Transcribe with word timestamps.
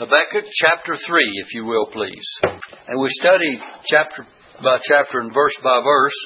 Habakkuk 0.00 0.48
chapter 0.48 0.96
3, 0.96 1.44
if 1.44 1.52
you 1.52 1.66
will, 1.66 1.84
please. 1.92 2.24
And 2.88 2.98
we 2.98 3.10
studied 3.10 3.60
chapter 3.84 4.24
by 4.64 4.78
chapter 4.80 5.20
and 5.20 5.28
verse 5.28 5.52
by 5.62 5.82
verse. 5.84 6.16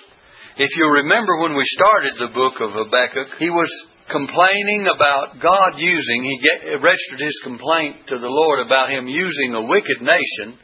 If 0.57 0.71
you 0.79 0.87
remember 1.03 1.43
when 1.43 1.57
we 1.57 1.65
started 1.67 2.15
the 2.15 2.31
book 2.33 2.55
of 2.63 2.71
Habakkuk, 2.71 3.35
he 3.41 3.51
was 3.51 3.67
complaining 4.09 4.87
about 4.95 5.43
God 5.43 5.75
using, 5.75 6.23
he 6.23 6.39
get, 6.39 6.87
registered 6.87 7.19
his 7.19 7.35
complaint 7.43 8.07
to 8.07 8.19
the 8.21 8.31
Lord 8.31 8.65
about 8.65 8.91
him 8.91 9.09
using 9.09 9.55
a 9.55 9.67
wicked 9.67 9.99
nation, 9.99 10.57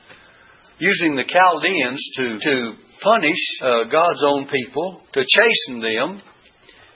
using 0.78 1.16
the 1.16 1.26
Chaldeans 1.26 2.10
to, 2.14 2.38
to 2.38 2.74
punish 3.02 3.42
uh, 3.60 3.90
God's 3.90 4.22
own 4.22 4.46
people, 4.46 5.02
to 5.14 5.26
chasten 5.26 5.82
them, 5.82 6.22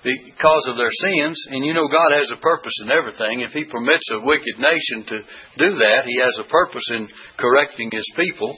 because 0.04 0.68
of 0.68 0.76
their 0.76 0.92
sins. 0.92 1.40
And 1.48 1.64
you 1.64 1.72
know, 1.72 1.88
God 1.88 2.12
has 2.12 2.30
a 2.30 2.36
purpose 2.36 2.76
in 2.82 2.92
everything. 2.92 3.40
If 3.40 3.52
He 3.52 3.64
permits 3.64 4.10
a 4.12 4.20
wicked 4.20 4.60
nation 4.60 5.08
to 5.08 5.18
do 5.56 5.74
that, 5.80 6.04
He 6.04 6.20
has 6.20 6.38
a 6.38 6.48
purpose 6.48 6.84
in 6.92 7.08
correcting 7.36 7.90
His 7.90 8.06
people. 8.14 8.54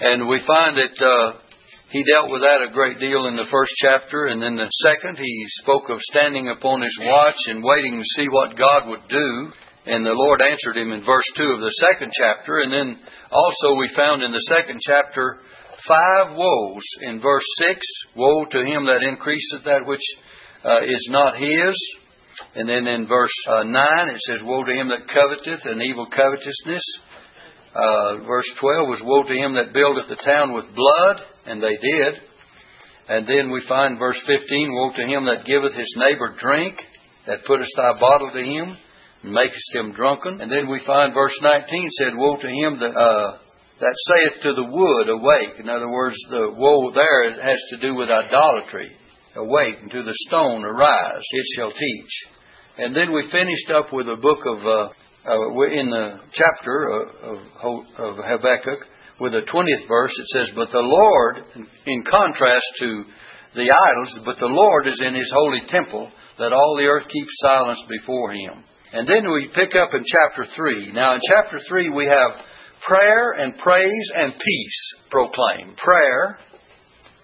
And 0.00 0.28
we 0.28 0.40
find 0.40 0.76
that 0.76 0.98
uh, 0.98 1.38
He 1.90 2.04
dealt 2.04 2.32
with 2.32 2.42
that 2.42 2.66
a 2.68 2.74
great 2.74 2.98
deal 2.98 3.26
in 3.26 3.34
the 3.34 3.46
first 3.46 3.72
chapter. 3.78 4.26
And 4.26 4.42
then 4.42 4.56
the 4.56 4.68
second, 4.82 5.16
He 5.16 5.46
spoke 5.62 5.88
of 5.88 6.02
standing 6.02 6.48
upon 6.50 6.82
His 6.82 6.98
watch 7.00 7.38
and 7.46 7.62
waiting 7.62 7.98
to 7.98 8.04
see 8.04 8.26
what 8.28 8.58
God 8.58 8.88
would 8.88 9.06
do. 9.08 9.52
And 9.86 10.04
the 10.04 10.12
Lord 10.12 10.42
answered 10.42 10.76
him 10.76 10.92
in 10.92 11.02
verse 11.02 11.24
2 11.34 11.44
of 11.44 11.60
the 11.60 11.70
second 11.80 12.12
chapter. 12.12 12.60
And 12.60 12.70
then 12.70 13.00
also 13.32 13.72
we 13.80 13.88
found 13.88 14.22
in 14.22 14.32
the 14.32 14.52
second 14.52 14.80
chapter 14.84 15.40
five 15.86 16.36
woes. 16.36 16.84
In 17.00 17.20
verse 17.20 17.46
6, 17.56 17.86
Woe 18.14 18.44
to 18.44 18.58
him 18.64 18.84
that 18.84 19.06
increaseth 19.06 19.64
that 19.64 19.86
which 19.86 20.04
uh, 20.64 20.80
is 20.84 21.08
not 21.10 21.36
his. 21.36 21.76
And 22.54 22.68
then 22.68 22.86
in 22.86 23.06
verse 23.06 23.34
uh, 23.48 23.64
9 23.64 24.08
it 24.08 24.20
says, 24.20 24.38
Woe 24.42 24.64
to 24.64 24.72
him 24.72 24.88
that 24.88 25.08
coveteth 25.08 25.66
an 25.66 25.82
evil 25.82 26.06
covetousness. 26.06 26.84
Uh, 27.74 28.24
verse 28.26 28.48
12 28.56 28.88
was, 28.88 29.02
Woe 29.02 29.22
to 29.22 29.34
him 29.34 29.54
that 29.54 29.72
buildeth 29.72 30.08
the 30.08 30.16
town 30.16 30.52
with 30.52 30.74
blood, 30.74 31.22
and 31.46 31.62
they 31.62 31.76
did. 31.76 32.20
And 33.08 33.26
then 33.26 33.50
we 33.50 33.62
find 33.62 33.98
verse 33.98 34.20
15, 34.20 34.72
Woe 34.72 34.90
to 34.90 35.06
him 35.06 35.24
that 35.26 35.44
giveth 35.44 35.74
his 35.74 35.94
neighbor 35.96 36.34
drink, 36.36 36.86
that 37.26 37.44
puttest 37.44 37.74
thy 37.76 37.98
bottle 37.98 38.30
to 38.30 38.42
him, 38.42 38.76
and 39.22 39.32
makest 39.32 39.74
him 39.74 39.92
drunken. 39.92 40.40
And 40.40 40.50
then 40.50 40.68
we 40.68 40.80
find 40.80 41.14
verse 41.14 41.38
19 41.42 41.90
said, 41.90 42.12
Woe 42.16 42.36
to 42.36 42.48
him 42.48 42.78
that, 42.78 42.94
uh, 42.94 43.38
that 43.80 43.94
saith 43.96 44.42
to 44.42 44.52
the 44.54 44.64
wood, 44.64 45.08
Awake. 45.08 45.58
In 45.58 45.68
other 45.68 45.90
words, 45.90 46.18
the 46.30 46.52
woe 46.56 46.92
there 46.92 47.32
has 47.32 47.62
to 47.70 47.76
do 47.78 47.94
with 47.94 48.10
idolatry. 48.10 48.96
Awake, 49.38 49.90
to 49.90 50.02
the 50.02 50.14
stone, 50.26 50.64
Arise, 50.64 51.22
it 51.30 51.46
shall 51.56 51.70
teach. 51.70 52.10
And 52.78 52.94
then 52.94 53.12
we 53.12 53.30
finished 53.30 53.70
up 53.70 53.92
with 53.92 54.08
a 54.08 54.16
book 54.16 54.38
of, 54.46 54.66
uh, 54.66 54.88
uh, 55.26 55.62
in 55.70 55.90
the 55.90 56.18
chapter 56.32 56.88
of, 57.62 57.78
of 57.98 58.16
Habakkuk, 58.24 58.86
with 59.20 59.32
the 59.32 59.42
20th 59.42 59.88
verse, 59.88 60.12
it 60.18 60.26
says, 60.28 60.50
But 60.54 60.70
the 60.70 60.78
Lord, 60.78 61.42
in 61.86 62.04
contrast 62.04 62.66
to 62.78 63.04
the 63.54 63.66
idols, 63.70 64.18
but 64.24 64.38
the 64.38 64.46
Lord 64.46 64.86
is 64.86 65.02
in 65.02 65.14
his 65.14 65.32
holy 65.34 65.62
temple, 65.66 66.08
that 66.38 66.52
all 66.52 66.78
the 66.80 66.86
earth 66.86 67.08
keeps 67.08 67.32
silence 67.38 67.84
before 67.88 68.32
him. 68.32 68.62
And 68.92 69.06
then 69.06 69.30
we 69.30 69.50
pick 69.52 69.74
up 69.74 69.90
in 69.92 70.02
chapter 70.04 70.44
3. 70.44 70.92
Now, 70.92 71.14
in 71.14 71.20
chapter 71.28 71.58
3, 71.58 71.90
we 71.90 72.04
have 72.04 72.44
prayer 72.86 73.32
and 73.32 73.58
praise 73.58 74.10
and 74.14 74.32
peace 74.32 74.94
proclaimed. 75.10 75.76
Prayer, 75.76 76.38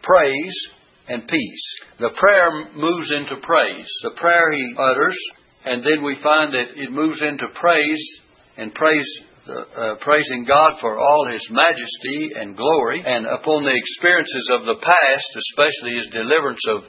praise, 0.03 0.67
and 1.09 1.27
peace. 1.29 1.81
The 1.99 2.11
prayer 2.17 2.51
moves 2.75 3.11
into 3.11 3.37
praise. 3.43 3.91
The 4.03 4.17
prayer 4.17 4.53
he 4.53 4.75
utters, 4.79 5.19
and 5.65 5.83
then 5.85 6.03
we 6.05 6.17
find 6.23 6.53
that 6.55 6.77
it 6.77 6.91
moves 6.91 7.23
into 7.23 7.47
praise 7.61 8.21
and 8.57 8.75
praise. 8.75 9.09
Uh, 9.47 9.97
praising 10.01 10.47
God 10.47 10.81
for 10.81 10.97
all 10.97 11.29
His 11.31 11.51
majesty 11.51 12.33
and 12.35 12.57
glory, 12.57 13.03
and 13.05 13.27
upon 13.27 13.63
the 13.63 13.77
experiences 13.77 14.49
of 14.51 14.65
the 14.65 14.77
past, 14.81 15.37
especially 15.37 15.97
His 15.97 16.07
deliverance 16.07 16.63
of 16.67 16.85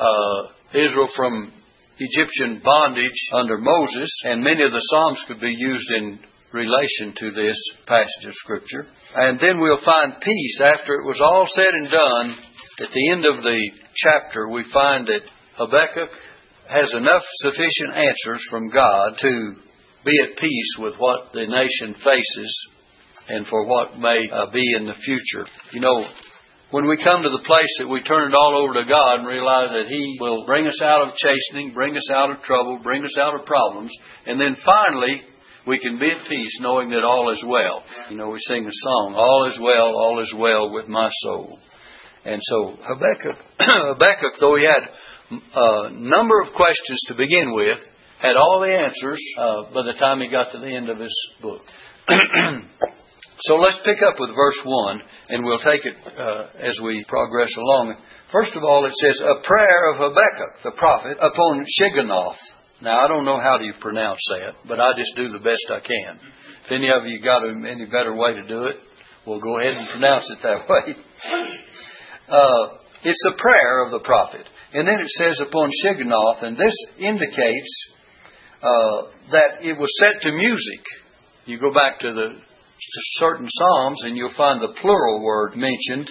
uh, 0.00 0.48
Israel 0.74 1.06
from 1.14 1.52
Egyptian 2.00 2.60
bondage 2.64 3.30
under 3.32 3.56
Moses, 3.58 4.10
and 4.24 4.42
many 4.42 4.64
of 4.64 4.72
the 4.72 4.80
Psalms 4.80 5.24
could 5.28 5.40
be 5.40 5.54
used 5.56 5.90
in 5.92 6.18
relation 6.52 7.14
to 7.16 7.30
this 7.30 7.56
passage 7.86 8.26
of 8.26 8.34
Scripture. 8.34 8.86
And 9.14 9.38
then 9.40 9.60
we'll 9.60 9.78
find 9.78 10.20
peace 10.20 10.60
after 10.60 10.94
it 10.94 11.06
was 11.06 11.20
all 11.20 11.46
said 11.46 11.72
and 11.72 11.90
done. 11.90 12.36
At 12.80 12.90
the 12.90 13.10
end 13.10 13.24
of 13.26 13.42
the 13.42 13.70
chapter, 13.94 14.48
we 14.48 14.64
find 14.64 15.06
that 15.06 15.22
Habakkuk 15.56 16.10
has 16.68 16.94
enough 16.94 17.24
sufficient 17.34 17.94
answers 17.94 18.42
from 18.48 18.70
God 18.70 19.18
to 19.18 19.54
be 20.04 20.12
at 20.22 20.38
peace 20.38 20.74
with 20.78 20.96
what 20.96 21.32
the 21.32 21.46
nation 21.46 21.94
faces 21.94 22.68
and 23.28 23.46
for 23.46 23.66
what 23.66 23.98
may 23.98 24.28
uh, 24.32 24.50
be 24.50 24.64
in 24.76 24.86
the 24.86 24.94
future. 24.94 25.46
You 25.72 25.80
know, 25.80 26.04
when 26.70 26.88
we 26.88 26.96
come 26.96 27.22
to 27.22 27.28
the 27.28 27.44
place 27.44 27.76
that 27.78 27.88
we 27.88 28.02
turn 28.02 28.32
it 28.32 28.34
all 28.34 28.64
over 28.64 28.74
to 28.74 28.88
God 28.88 29.20
and 29.20 29.28
realize 29.28 29.70
that 29.70 29.88
He 29.88 30.16
will 30.20 30.44
bring 30.46 30.66
us 30.66 30.82
out 30.82 31.06
of 31.06 31.14
chastening, 31.14 31.72
bring 31.72 31.96
us 31.96 32.10
out 32.10 32.30
of 32.30 32.42
trouble, 32.42 32.80
bring 32.82 33.04
us 33.04 33.18
out 33.18 33.38
of 33.38 33.46
problems, 33.46 33.92
and 34.26 34.40
then 34.40 34.56
finally 34.56 35.22
we 35.66 35.78
can 35.78 35.98
be 35.98 36.10
at 36.10 36.28
peace 36.28 36.58
knowing 36.60 36.90
that 36.90 37.04
all 37.04 37.30
is 37.32 37.44
well. 37.44 37.82
You 38.10 38.16
know, 38.16 38.30
we 38.30 38.38
sing 38.40 38.66
a 38.66 38.72
song, 38.72 39.14
All 39.16 39.48
is 39.48 39.58
well, 39.60 39.96
all 39.96 40.20
is 40.20 40.32
well 40.34 40.72
with 40.72 40.88
my 40.88 41.08
soul. 41.22 41.58
And 42.24 42.40
so 42.42 42.76
Habakkuk, 42.80 43.38
Habakkuk 43.60 44.38
though 44.40 44.56
he 44.56 44.64
had 44.64 44.88
a 45.54 45.90
number 45.90 46.40
of 46.40 46.52
questions 46.52 47.00
to 47.08 47.14
begin 47.14 47.54
with, 47.54 47.78
had 48.20 48.36
all 48.36 48.60
the 48.64 48.76
answers 48.76 49.20
uh, 49.38 49.62
by 49.74 49.82
the 49.84 49.98
time 49.98 50.20
he 50.20 50.28
got 50.28 50.52
to 50.52 50.58
the 50.58 50.74
end 50.74 50.88
of 50.88 50.98
his 50.98 51.14
book. 51.40 51.62
so 53.40 53.56
let's 53.56 53.78
pick 53.78 53.98
up 54.06 54.20
with 54.20 54.30
verse 54.34 54.60
1, 54.64 55.02
and 55.30 55.44
we'll 55.44 55.58
take 55.58 55.84
it 55.84 55.96
uh, 56.18 56.46
as 56.58 56.80
we 56.80 57.02
progress 57.08 57.56
along. 57.56 57.96
First 58.28 58.54
of 58.54 58.62
all, 58.62 58.86
it 58.86 58.94
says, 58.94 59.20
A 59.20 59.42
prayer 59.44 59.92
of 59.92 59.98
Habakkuk, 59.98 60.62
the 60.62 60.70
prophet, 60.72 61.18
upon 61.20 61.64
Shigionoth. 61.64 62.38
Now, 62.82 63.04
I 63.04 63.06
don't 63.06 63.24
know 63.24 63.38
how 63.38 63.58
do 63.58 63.64
you 63.64 63.74
pronounce 63.78 64.18
that, 64.30 64.66
but 64.66 64.80
I 64.80 64.90
just 64.96 65.14
do 65.14 65.28
the 65.28 65.38
best 65.38 65.70
I 65.70 65.78
can. 65.78 66.18
If 66.64 66.72
any 66.72 66.88
of 66.90 67.06
you 67.06 67.22
got 67.22 67.46
any 67.46 67.86
better 67.86 68.12
way 68.12 68.34
to 68.34 68.42
do 68.42 68.66
it, 68.66 68.76
we'll 69.24 69.38
go 69.38 69.60
ahead 69.60 69.76
and 69.76 69.88
pronounce 69.88 70.28
it 70.28 70.38
that 70.42 70.66
way. 70.68 70.96
Uh, 72.28 72.74
it's 73.04 73.22
the 73.22 73.38
prayer 73.38 73.84
of 73.84 73.92
the 73.92 74.00
prophet. 74.00 74.48
And 74.74 74.88
then 74.88 74.98
it 74.98 75.08
says 75.10 75.40
upon 75.40 75.70
Shigionoth, 75.84 76.42
and 76.42 76.56
this 76.56 76.74
indicates 76.98 77.94
uh, 78.62 79.02
that 79.30 79.62
it 79.62 79.78
was 79.78 79.96
set 80.00 80.20
to 80.22 80.32
music. 80.32 80.82
You 81.46 81.60
go 81.60 81.72
back 81.72 82.00
to 82.00 82.12
the 82.12 82.34
to 82.34 83.00
certain 83.14 83.46
psalms, 83.48 84.02
and 84.02 84.16
you'll 84.16 84.34
find 84.34 84.60
the 84.60 84.74
plural 84.80 85.22
word 85.22 85.54
mentioned. 85.54 86.10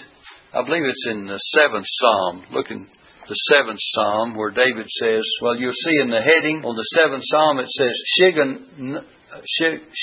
I 0.54 0.64
believe 0.64 0.84
it's 0.86 1.08
in 1.10 1.28
the 1.28 1.38
seventh 1.38 1.86
psalm. 1.86 2.44
Looking 2.54 2.88
the 3.28 3.36
seventh 3.54 3.80
psalm 3.80 4.36
where 4.36 4.52
David 4.52 4.88
says, 4.90 5.24
well, 5.42 5.56
you'll 5.56 5.72
see 5.72 6.02
in 6.02 6.10
the 6.10 6.22
heading 6.22 6.66
on 6.66 6.76
the 6.76 6.84
seventh 6.98 7.24
psalm 7.24 7.60
it 7.60 7.70
says 7.70 7.96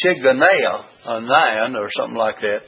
Shigionaia, 0.07 0.85
a 1.07 1.21
nine 1.21 1.77
or 1.77 1.89
something 1.91 2.17
like 2.17 2.41
that, 2.41 2.61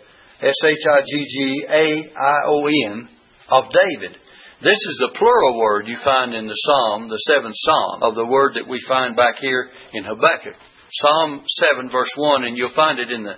S 0.43 0.57
H 0.65 0.87
I 0.91 1.03
G 1.07 1.27
G 1.29 1.65
A 1.69 2.13
I 2.19 2.39
O 2.47 2.67
N 2.67 3.09
of 3.51 3.65
David. 3.73 4.17
This 4.63 4.77
is 4.77 4.99
the 5.01 5.17
plural 5.17 5.59
word 5.59 5.87
you 5.87 5.97
find 6.05 6.35
in 6.35 6.47
the 6.47 6.53
psalm, 6.55 7.09
the 7.09 7.17
seventh 7.17 7.55
psalm, 7.57 8.03
of 8.03 8.15
the 8.15 8.27
word 8.27 8.53
that 8.55 8.69
we 8.69 8.79
find 8.87 9.17
back 9.17 9.39
here 9.39 9.71
in 9.95 10.05
Habakkuk. 10.05 10.55
Psalm 10.93 11.45
7, 11.47 11.89
verse 11.89 12.13
1, 12.17 12.45
and 12.45 12.57
you'll 12.59 12.75
find 12.75 12.99
it 12.99 13.11
in 13.11 13.23
the, 13.23 13.37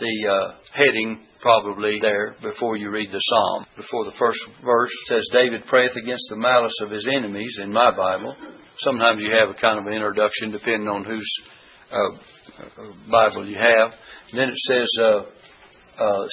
the 0.00 0.28
uh, 0.28 0.54
heading 0.72 1.27
probably 1.40 1.98
there 2.00 2.34
before 2.42 2.76
you 2.76 2.90
read 2.90 3.10
the 3.10 3.18
psalm. 3.18 3.64
Before 3.76 4.04
the 4.04 4.12
first 4.12 4.40
verse 4.64 4.92
says, 5.06 5.28
David 5.32 5.64
prayeth 5.64 5.96
against 5.96 6.26
the 6.30 6.36
malice 6.36 6.76
of 6.82 6.90
his 6.90 7.06
enemies 7.06 7.58
in 7.62 7.72
my 7.72 7.94
Bible. 7.96 8.36
Sometimes 8.76 9.20
you 9.20 9.30
have 9.38 9.50
a 9.50 9.60
kind 9.60 9.78
of 9.78 9.86
an 9.86 9.92
introduction 9.92 10.50
depending 10.50 10.88
on 10.88 11.04
whose 11.04 11.30
uh, 11.90 12.10
Bible 13.10 13.48
you 13.48 13.56
have. 13.56 13.92
then 14.32 14.48
it 14.48 14.56
says, 14.56 14.90
uh, 15.00 15.22
uh, 15.98 16.26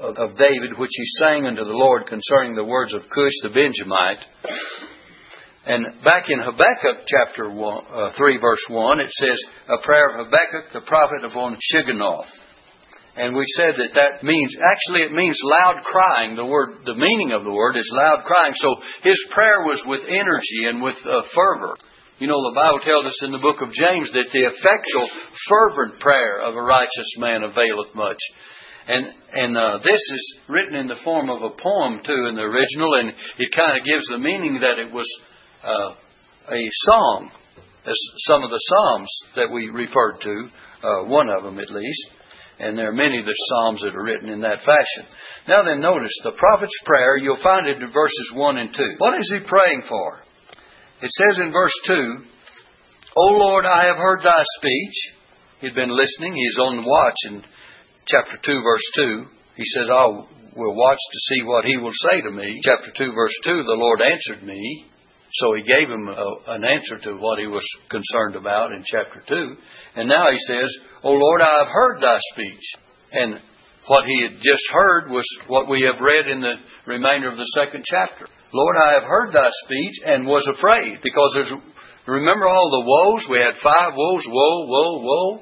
of, 0.00 0.18
of, 0.18 0.38
David, 0.38 0.78
which 0.78 0.90
he 0.92 1.04
sang 1.18 1.46
unto 1.46 1.64
the 1.64 1.70
Lord 1.70 2.06
concerning 2.06 2.54
the 2.54 2.64
words 2.64 2.94
of 2.94 3.02
Cush 3.02 3.32
the 3.42 3.50
Benjamite. 3.50 4.24
And 5.66 6.02
back 6.02 6.30
in 6.30 6.38
Habakkuk 6.40 7.04
chapter 7.06 7.50
one, 7.50 7.84
uh, 7.92 8.10
3, 8.12 8.38
verse 8.40 8.64
1, 8.70 9.00
it 9.00 9.10
says, 9.10 9.36
A 9.68 9.84
prayer 9.84 10.08
of 10.08 10.26
Habakkuk 10.26 10.72
the 10.72 10.80
prophet 10.80 11.24
upon 11.24 11.56
Shigionoth. 11.56 12.40
And 13.18 13.34
we 13.34 13.42
said 13.56 13.74
that 13.74 13.98
that 13.98 14.22
means, 14.22 14.54
actually 14.54 15.02
it 15.02 15.12
means 15.12 15.40
loud 15.42 15.82
crying. 15.82 16.36
The 16.36 16.46
word, 16.46 16.86
the 16.86 16.94
meaning 16.94 17.32
of 17.32 17.42
the 17.42 17.50
word 17.50 17.76
is 17.76 17.90
loud 17.90 18.22
crying. 18.24 18.54
So 18.54 18.76
his 19.02 19.18
prayer 19.30 19.66
was 19.66 19.82
with 19.84 20.06
energy 20.06 20.70
and 20.70 20.80
with 20.80 20.98
uh, 21.04 21.22
fervor. 21.34 21.74
You 22.20 22.28
know, 22.28 22.38
the 22.50 22.54
Bible 22.54 22.78
tells 22.78 23.06
us 23.06 23.22
in 23.24 23.32
the 23.32 23.42
book 23.42 23.58
of 23.60 23.74
James 23.74 24.10
that 24.12 24.30
the 24.30 24.46
effectual, 24.46 25.10
fervent 25.50 25.98
prayer 25.98 26.42
of 26.46 26.54
a 26.54 26.62
righteous 26.62 27.10
man 27.18 27.42
availeth 27.42 27.94
much. 27.94 28.18
And 28.86 29.06
and 29.34 29.56
uh, 29.56 29.78
this 29.84 30.00
is 30.00 30.38
written 30.48 30.74
in 30.74 30.86
the 30.86 30.96
form 31.02 31.28
of 31.28 31.42
a 31.42 31.50
poem 31.50 32.00
too 32.02 32.26
in 32.30 32.34
the 32.34 32.46
original, 32.46 32.94
and 32.94 33.10
it 33.10 33.54
kind 33.54 33.78
of 33.78 33.84
gives 33.84 34.06
the 34.08 34.18
meaning 34.18 34.60
that 34.62 34.78
it 34.78 34.90
was 34.92 35.06
uh, 35.62 35.92
a 36.54 36.62
song, 36.86 37.30
as 37.84 37.98
some 38.26 38.42
of 38.42 38.50
the 38.50 38.58
psalms 38.58 39.10
that 39.36 39.52
we 39.52 39.68
referred 39.68 40.20
to 40.22 40.48
uh, 40.82 41.04
one 41.04 41.28
of 41.28 41.42
them 41.42 41.58
at 41.58 41.70
least. 41.70 42.12
And 42.60 42.76
there 42.76 42.88
are 42.90 42.92
many 42.92 43.20
of 43.20 43.24
the 43.24 43.34
Psalms 43.48 43.82
that 43.82 43.94
are 43.94 44.02
written 44.02 44.28
in 44.28 44.40
that 44.40 44.62
fashion. 44.62 45.06
Now 45.46 45.62
then, 45.62 45.80
notice 45.80 46.12
the 46.24 46.32
prophet's 46.32 46.78
prayer, 46.84 47.16
you'll 47.16 47.36
find 47.36 47.68
it 47.68 47.80
in 47.80 47.90
verses 47.92 48.32
1 48.34 48.58
and 48.58 48.74
2. 48.74 48.82
What 48.98 49.18
is 49.18 49.30
he 49.32 49.40
praying 49.46 49.82
for? 49.88 50.18
It 51.00 51.10
says 51.12 51.38
in 51.38 51.52
verse 51.52 51.74
2, 51.84 51.94
O 53.16 53.22
Lord, 53.22 53.64
I 53.64 53.86
have 53.86 53.96
heard 53.96 54.22
thy 54.22 54.42
speech. 54.58 55.14
He'd 55.60 55.74
been 55.74 55.96
listening. 55.96 56.34
He's 56.34 56.58
on 56.58 56.82
the 56.82 56.88
watch 56.88 57.16
in 57.26 57.44
chapter 58.06 58.38
2, 58.42 58.62
verse 58.62 58.90
2. 58.94 59.24
He 59.56 59.64
says, 59.64 59.86
I 59.90 60.06
will 60.56 60.74
watch 60.74 60.98
to 60.98 61.18
see 61.20 61.42
what 61.44 61.64
he 61.64 61.76
will 61.76 61.92
say 61.92 62.20
to 62.22 62.30
me. 62.30 62.60
Chapter 62.64 62.90
2, 62.96 63.12
verse 63.12 63.34
2, 63.44 63.62
the 63.64 63.78
Lord 63.78 64.00
answered 64.02 64.42
me. 64.42 64.86
So 65.32 65.54
he 65.54 65.62
gave 65.62 65.88
him 65.88 66.08
a, 66.08 66.52
an 66.54 66.64
answer 66.64 66.98
to 66.98 67.16
what 67.16 67.38
he 67.38 67.46
was 67.46 67.66
concerned 67.90 68.36
about 68.36 68.72
in 68.72 68.82
chapter 68.84 69.22
2. 69.28 69.56
And 69.96 70.08
now 70.08 70.30
he 70.30 70.38
says, 70.38 70.74
O 71.04 71.10
Lord, 71.10 71.42
I 71.42 71.64
have 71.64 71.68
heard 71.72 72.00
thy 72.00 72.16
speech. 72.32 72.64
And 73.12 73.40
what 73.86 74.04
he 74.06 74.22
had 74.22 74.40
just 74.40 74.64
heard 74.72 75.10
was 75.10 75.24
what 75.46 75.68
we 75.68 75.82
have 75.82 76.00
read 76.00 76.28
in 76.30 76.40
the 76.40 76.54
remainder 76.86 77.30
of 77.30 77.36
the 77.36 77.52
second 77.54 77.84
chapter. 77.84 78.26
Lord, 78.52 78.76
I 78.76 78.94
have 78.94 79.04
heard 79.04 79.32
thy 79.32 79.48
speech 79.64 80.00
and 80.04 80.26
was 80.26 80.46
afraid. 80.48 81.00
Because 81.02 81.32
there's, 81.34 81.52
remember 82.06 82.48
all 82.48 82.70
the 82.70 82.86
woes? 82.86 83.28
We 83.28 83.38
had 83.44 83.56
five 83.60 83.92
woes, 83.94 84.24
woe, 84.28 84.66
woe, 84.66 85.00
woe. 85.02 85.40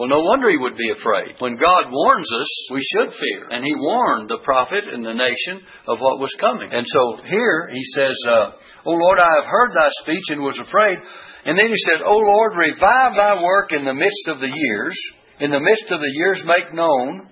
Well, 0.00 0.08
no 0.08 0.24
wonder 0.24 0.48
he 0.48 0.56
would 0.56 0.80
be 0.80 0.96
afraid. 0.96 1.36
When 1.44 1.60
God 1.60 1.92
warns 1.92 2.32
us, 2.32 2.48
we 2.72 2.80
should 2.80 3.12
fear. 3.12 3.52
And 3.52 3.60
he 3.60 3.76
warned 3.76 4.32
the 4.32 4.40
prophet 4.40 4.88
and 4.88 5.04
the 5.04 5.12
nation 5.12 5.60
of 5.84 6.00
what 6.00 6.16
was 6.16 6.32
coming. 6.40 6.72
And 6.72 6.88
so 6.88 7.20
here 7.28 7.68
he 7.68 7.84
says, 7.84 8.16
uh, 8.24 8.56
O 8.88 8.96
Lord, 8.96 9.20
I 9.20 9.28
have 9.28 9.44
heard 9.44 9.76
thy 9.76 9.92
speech 10.00 10.32
and 10.32 10.40
was 10.40 10.58
afraid. 10.58 10.96
And 11.44 11.60
then 11.60 11.68
he 11.68 11.76
said, 11.76 12.00
O 12.00 12.16
Lord, 12.16 12.56
revive 12.56 13.12
thy 13.12 13.44
work 13.44 13.76
in 13.76 13.84
the 13.84 13.92
midst 13.92 14.24
of 14.28 14.40
the 14.40 14.48
years. 14.48 14.96
In 15.38 15.50
the 15.50 15.60
midst 15.60 15.92
of 15.92 16.00
the 16.00 16.14
years 16.16 16.48
make 16.48 16.72
known. 16.72 17.28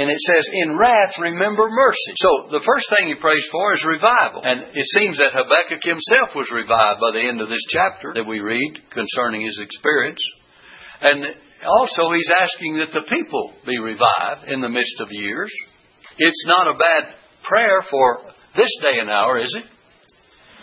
And 0.00 0.08
it 0.08 0.20
says, 0.32 0.48
in 0.48 0.78
wrath 0.78 1.12
remember 1.20 1.68
mercy. 1.68 2.16
So 2.16 2.48
the 2.48 2.64
first 2.64 2.88
thing 2.88 3.12
he 3.12 3.20
prays 3.20 3.44
for 3.52 3.74
is 3.74 3.84
revival. 3.84 4.48
And 4.48 4.64
it 4.72 4.88
seems 4.96 5.18
that 5.20 5.36
Habakkuk 5.36 5.84
himself 5.84 6.32
was 6.32 6.48
revived 6.48 7.04
by 7.04 7.20
the 7.20 7.28
end 7.28 7.42
of 7.42 7.52
this 7.52 7.68
chapter 7.68 8.16
that 8.16 8.24
we 8.24 8.40
read 8.40 8.80
concerning 8.96 9.44
his 9.44 9.60
experience. 9.60 10.24
And 11.00 11.24
also 11.66 12.10
he's 12.12 12.30
asking 12.40 12.78
that 12.78 12.92
the 12.92 13.06
people 13.08 13.52
be 13.66 13.78
revived 13.78 14.48
in 14.48 14.60
the 14.60 14.68
midst 14.68 15.00
of 15.00 15.08
years. 15.10 15.50
It's 16.18 16.46
not 16.46 16.66
a 16.66 16.78
bad 16.78 17.14
prayer 17.42 17.82
for 17.82 18.22
this 18.56 18.70
day 18.82 18.98
and 19.00 19.10
hour, 19.10 19.38
is 19.38 19.54
it? 19.54 19.64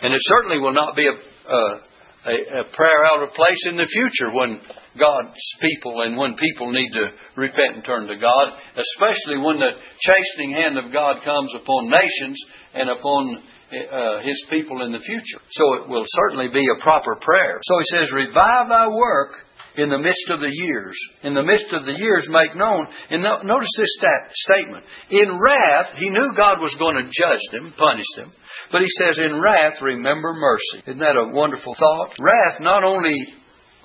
And 0.03 0.13
it 0.13 0.19
certainly 0.23 0.59
will 0.59 0.73
not 0.73 0.95
be 0.95 1.07
a, 1.07 1.15
a, 1.53 2.61
a 2.61 2.63
prayer 2.73 3.05
out 3.05 3.23
of 3.23 3.33
place 3.33 3.65
in 3.69 3.77
the 3.77 3.87
future 3.87 4.31
when 4.31 4.59
God's 4.99 5.39
people 5.61 6.01
and 6.01 6.17
when 6.17 6.35
people 6.35 6.71
need 6.71 6.91
to 6.91 7.15
repent 7.37 7.75
and 7.75 7.85
turn 7.85 8.07
to 8.07 8.17
God, 8.17 8.59
especially 8.75 9.37
when 9.37 9.59
the 9.59 9.79
chastening 9.99 10.51
hand 10.51 10.77
of 10.77 10.91
God 10.91 11.23
comes 11.23 11.51
upon 11.55 11.89
nations 11.89 12.37
and 12.73 12.89
upon 12.89 13.37
uh, 13.71 14.21
His 14.23 14.43
people 14.49 14.83
in 14.83 14.91
the 14.91 14.99
future. 14.99 15.39
So 15.49 15.63
it 15.75 15.89
will 15.89 16.05
certainly 16.05 16.49
be 16.49 16.65
a 16.65 16.81
proper 16.81 17.15
prayer. 17.21 17.59
So 17.63 17.75
He 17.79 17.97
says, 17.97 18.11
Revive 18.11 18.67
thy 18.67 18.87
work 18.87 19.44
in 19.77 19.89
the 19.89 19.99
midst 19.99 20.29
of 20.29 20.39
the 20.39 20.51
years. 20.51 20.97
In 21.23 21.33
the 21.33 21.43
midst 21.43 21.73
of 21.73 21.85
the 21.85 21.95
years, 21.97 22.29
make 22.29 22.55
known. 22.55 22.87
And 23.09 23.23
no, 23.23 23.41
notice 23.43 23.71
this 23.77 23.95
stat, 23.97 24.31
statement. 24.33 24.85
In 25.09 25.39
wrath, 25.39 25.93
he 25.97 26.09
knew 26.09 26.33
God 26.35 26.61
was 26.61 26.75
going 26.75 26.95
to 26.95 27.11
judge 27.11 27.43
them, 27.51 27.73
punish 27.77 28.07
them. 28.15 28.31
But 28.71 28.81
he 28.81 28.87
says, 28.89 29.19
in 29.19 29.39
wrath, 29.39 29.81
remember 29.81 30.33
mercy. 30.33 30.79
Isn't 30.87 30.99
that 30.99 31.17
a 31.17 31.31
wonderful 31.33 31.73
thought? 31.73 32.15
Wrath 32.19 32.59
not 32.59 32.83
only 32.83 33.33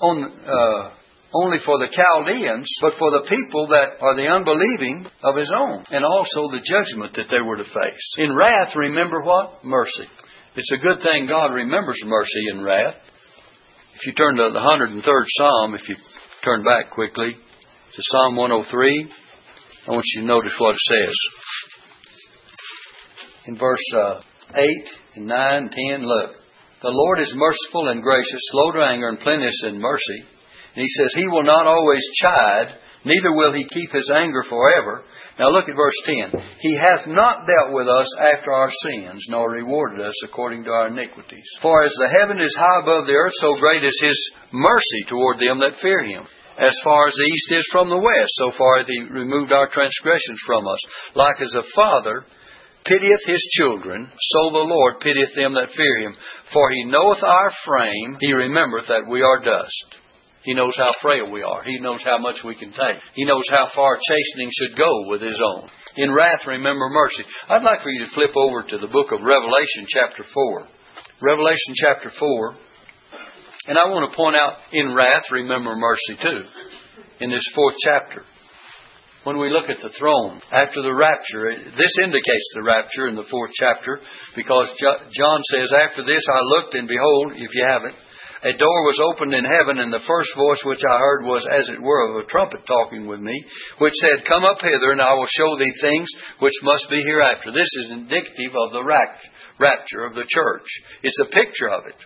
on, 0.01 0.33
uh, 0.47 0.95
only 1.35 1.59
for 1.59 1.79
the 1.79 1.91
Chaldeans, 1.91 2.69
but 2.81 2.97
for 2.97 3.11
the 3.11 3.27
people 3.29 3.69
that 3.69 4.01
are 4.01 4.17
the 4.17 4.27
unbelieving 4.27 5.07
of 5.23 5.37
his 5.37 5.53
own, 5.53 5.83
and 5.93 6.05
also 6.05 6.51
the 6.51 6.65
judgment 6.65 7.15
that 7.15 7.29
they 7.31 7.41
were 7.41 7.57
to 7.57 7.65
face. 7.65 8.15
In 8.19 8.35
wrath, 8.35 8.75
remember 8.75 9.23
what? 9.23 9.65
Mercy. 9.65 10.07
It's 10.57 10.73
a 10.73 10.79
good 10.79 11.01
thing 11.03 11.27
God 11.27 11.55
remembers 11.55 12.03
mercy 12.05 12.49
in 12.53 12.63
wrath. 12.63 12.99
If 14.01 14.07
you 14.07 14.15
turn 14.15 14.37
to 14.37 14.49
the 14.51 14.61
103rd 14.61 15.25
Psalm, 15.29 15.75
if 15.75 15.87
you 15.87 15.95
turn 16.43 16.65
back 16.65 16.91
quickly 16.91 17.35
to 17.35 17.99
Psalm 18.01 18.35
103, 18.35 19.13
I 19.87 19.91
want 19.91 20.07
you 20.15 20.23
to 20.23 20.27
notice 20.27 20.53
what 20.57 20.75
it 20.75 20.81
says. 20.81 21.15
In 23.45 23.57
verse 23.57 23.85
uh, 23.95 24.21
8 24.55 24.67
and 25.17 25.27
9 25.27 25.37
and 25.37 25.71
10, 25.71 26.09
look. 26.09 26.31
The 26.81 26.89
Lord 26.89 27.21
is 27.21 27.37
merciful 27.37 27.89
and 27.89 28.03
gracious, 28.03 28.41
slow 28.49 28.73
to 28.73 28.81
anger 28.81 29.11
and 29.11 29.21
plenteous 29.21 29.65
in 29.67 29.79
mercy. 29.79 30.25
And 30.75 30.83
he 30.83 30.89
says, 30.89 31.13
He 31.15 31.29
will 31.29 31.45
not 31.45 31.67
always 31.67 32.09
chide, 32.23 32.79
neither 33.05 33.33
will 33.33 33.53
he 33.53 33.65
keep 33.65 33.93
his 33.93 34.11
anger 34.11 34.43
forever. 34.43 35.05
Now 35.39 35.49
look 35.49 35.69
at 35.69 35.77
verse 35.77 35.97
10. 36.05 36.59
He 36.61 36.77
hath 36.77 37.07
not 37.07 37.47
dealt 37.47 37.73
with 37.73 37.89
us 37.89 38.09
after 38.19 38.53
our 38.53 38.71
sins, 38.71 39.25
nor 39.29 39.51
rewarded 39.51 40.05
us 40.05 40.15
according 40.25 40.65
to 40.65 40.71
our 40.71 40.89
iniquities. 40.89 41.47
For 41.63 41.83
as 41.83 41.95
the 41.95 42.13
heaven 42.21 42.41
is 42.41 42.55
high 42.57 42.81
above 42.83 43.07
the 43.07 43.15
earth, 43.15 43.33
so 43.37 43.55
great 43.55 43.83
is 43.83 43.99
his 44.03 44.33
mercy 44.53 45.05
toward 45.09 45.39
them 45.39 45.61
that 45.61 45.81
fear 45.81 46.05
him. 46.05 46.27
As 46.59 46.77
far 46.85 47.07
as 47.07 47.15
the 47.15 47.25
east 47.25 47.53
is 47.53 47.69
from 47.73 47.89
the 47.89 47.97
west, 47.97 48.33
so 48.37 48.51
far 48.51 48.79
hath 48.79 48.87
he 48.87 49.01
removed 49.09 49.51
our 49.51 49.69
transgressions 49.69 50.41
from 50.45 50.69
us. 50.69 50.81
Like 51.15 51.41
as 51.41 51.55
a 51.55 51.63
father 51.63 52.23
pitieth 52.85 53.25
his 53.25 53.43
children, 53.57 54.11
so 54.19 54.51
the 54.51 54.69
Lord 54.69 55.01
pitieth 55.01 55.35
them 55.35 55.55
that 55.55 55.71
fear 55.71 55.99
him. 56.01 56.17
For 56.53 56.71
he 56.71 56.85
knoweth 56.85 57.25
our 57.25 57.51
frame, 57.65 58.19
he 58.21 58.35
remembereth 58.35 58.89
that 58.89 59.09
we 59.09 59.23
are 59.23 59.43
dust. 59.43 59.97
He 60.43 60.55
knows 60.55 60.75
how 60.77 60.93
frail 61.01 61.31
we 61.31 61.43
are. 61.43 61.63
He 61.65 61.79
knows 61.81 62.03
how 62.03 62.19
much 62.19 62.43
we 62.43 62.55
can 62.55 62.73
take. 62.73 62.97
He 63.15 63.25
knows 63.25 63.45
how 63.51 63.67
far 63.67 63.97
chastening 63.97 64.51
should 64.51 64.77
go 64.77 65.09
with 65.09 65.21
his 65.21 65.41
own. 65.41 65.69
In 65.97 66.13
wrath, 66.13 66.47
remember 66.47 66.89
mercy. 66.89 67.25
I'd 67.49 67.63
like 67.63 67.83
for 67.83 67.91
you 67.91 68.01
to 68.07 68.11
flip 68.13 68.33
over 68.37 68.63
to 68.63 68.79
the 68.79 68.87
book 68.87 69.13
of 69.13 69.21
Revelation, 69.21 69.85
chapter 69.87 70.23
4. 70.23 70.67
Revelation, 71.21 71.75
chapter 71.75 72.09
4. 72.09 72.55
And 73.69 73.77
I 73.77 73.89
want 73.89 74.11
to 74.11 74.17
point 74.17 74.37
out, 74.37 74.57
in 74.73 74.95
wrath, 74.95 75.31
remember 75.31 75.77
mercy 75.77 76.17
too, 76.17 76.45
in 77.21 77.31
this 77.31 77.47
fourth 77.55 77.77
chapter 77.85 78.25
when 79.25 79.39
we 79.39 79.51
look 79.51 79.69
at 79.69 79.83
the 79.83 79.91
throne 79.91 80.39
after 80.51 80.81
the 80.81 80.95
rapture. 80.95 81.53
This 81.77 81.95
indicates 82.03 82.49
the 82.55 82.63
rapture 82.65 83.09
in 83.09 83.17
the 83.17 83.29
fourth 83.29 83.53
chapter 83.53 84.01
because 84.35 84.73
John 84.81 85.41
says, 85.53 85.75
After 85.77 86.03
this 86.05 86.25
I 86.33 86.41
looked, 86.43 86.75
and 86.75 86.89
behold, 86.89 87.33
if 87.37 87.55
you 87.55 87.67
haven't, 87.69 87.95
a 88.43 88.57
door 88.57 88.85
was 88.85 89.01
opened 89.01 89.35
in 89.35 89.45
heaven, 89.45 89.79
and 89.79 89.93
the 89.93 90.05
first 90.07 90.35
voice 90.35 90.65
which 90.65 90.81
I 90.85 90.99
heard 90.99 91.25
was 91.25 91.45
as 91.45 91.69
it 91.69 91.81
were 91.81 92.09
of 92.09 92.25
a 92.25 92.29
trumpet 92.29 92.65
talking 92.67 93.07
with 93.07 93.21
me, 93.21 93.45
which 93.79 93.95
said, 94.01 94.25
Come 94.27 94.45
up 94.45 94.63
hither, 94.63 94.93
and 94.93 95.01
I 95.01 95.13
will 95.15 95.29
show 95.29 95.57
thee 95.57 95.75
things 95.81 96.09
which 96.39 96.57
must 96.63 96.89
be 96.89 97.03
hereafter. 97.05 97.53
This 97.53 97.69
is 97.85 97.91
indicative 97.91 98.57
of 98.57 98.73
the 98.73 98.85
rapture 98.85 100.05
of 100.05 100.15
the 100.15 100.25
church. 100.27 100.69
It's 101.03 101.21
a 101.21 101.29
picture 101.29 101.69
of 101.69 101.85
it. 101.87 101.97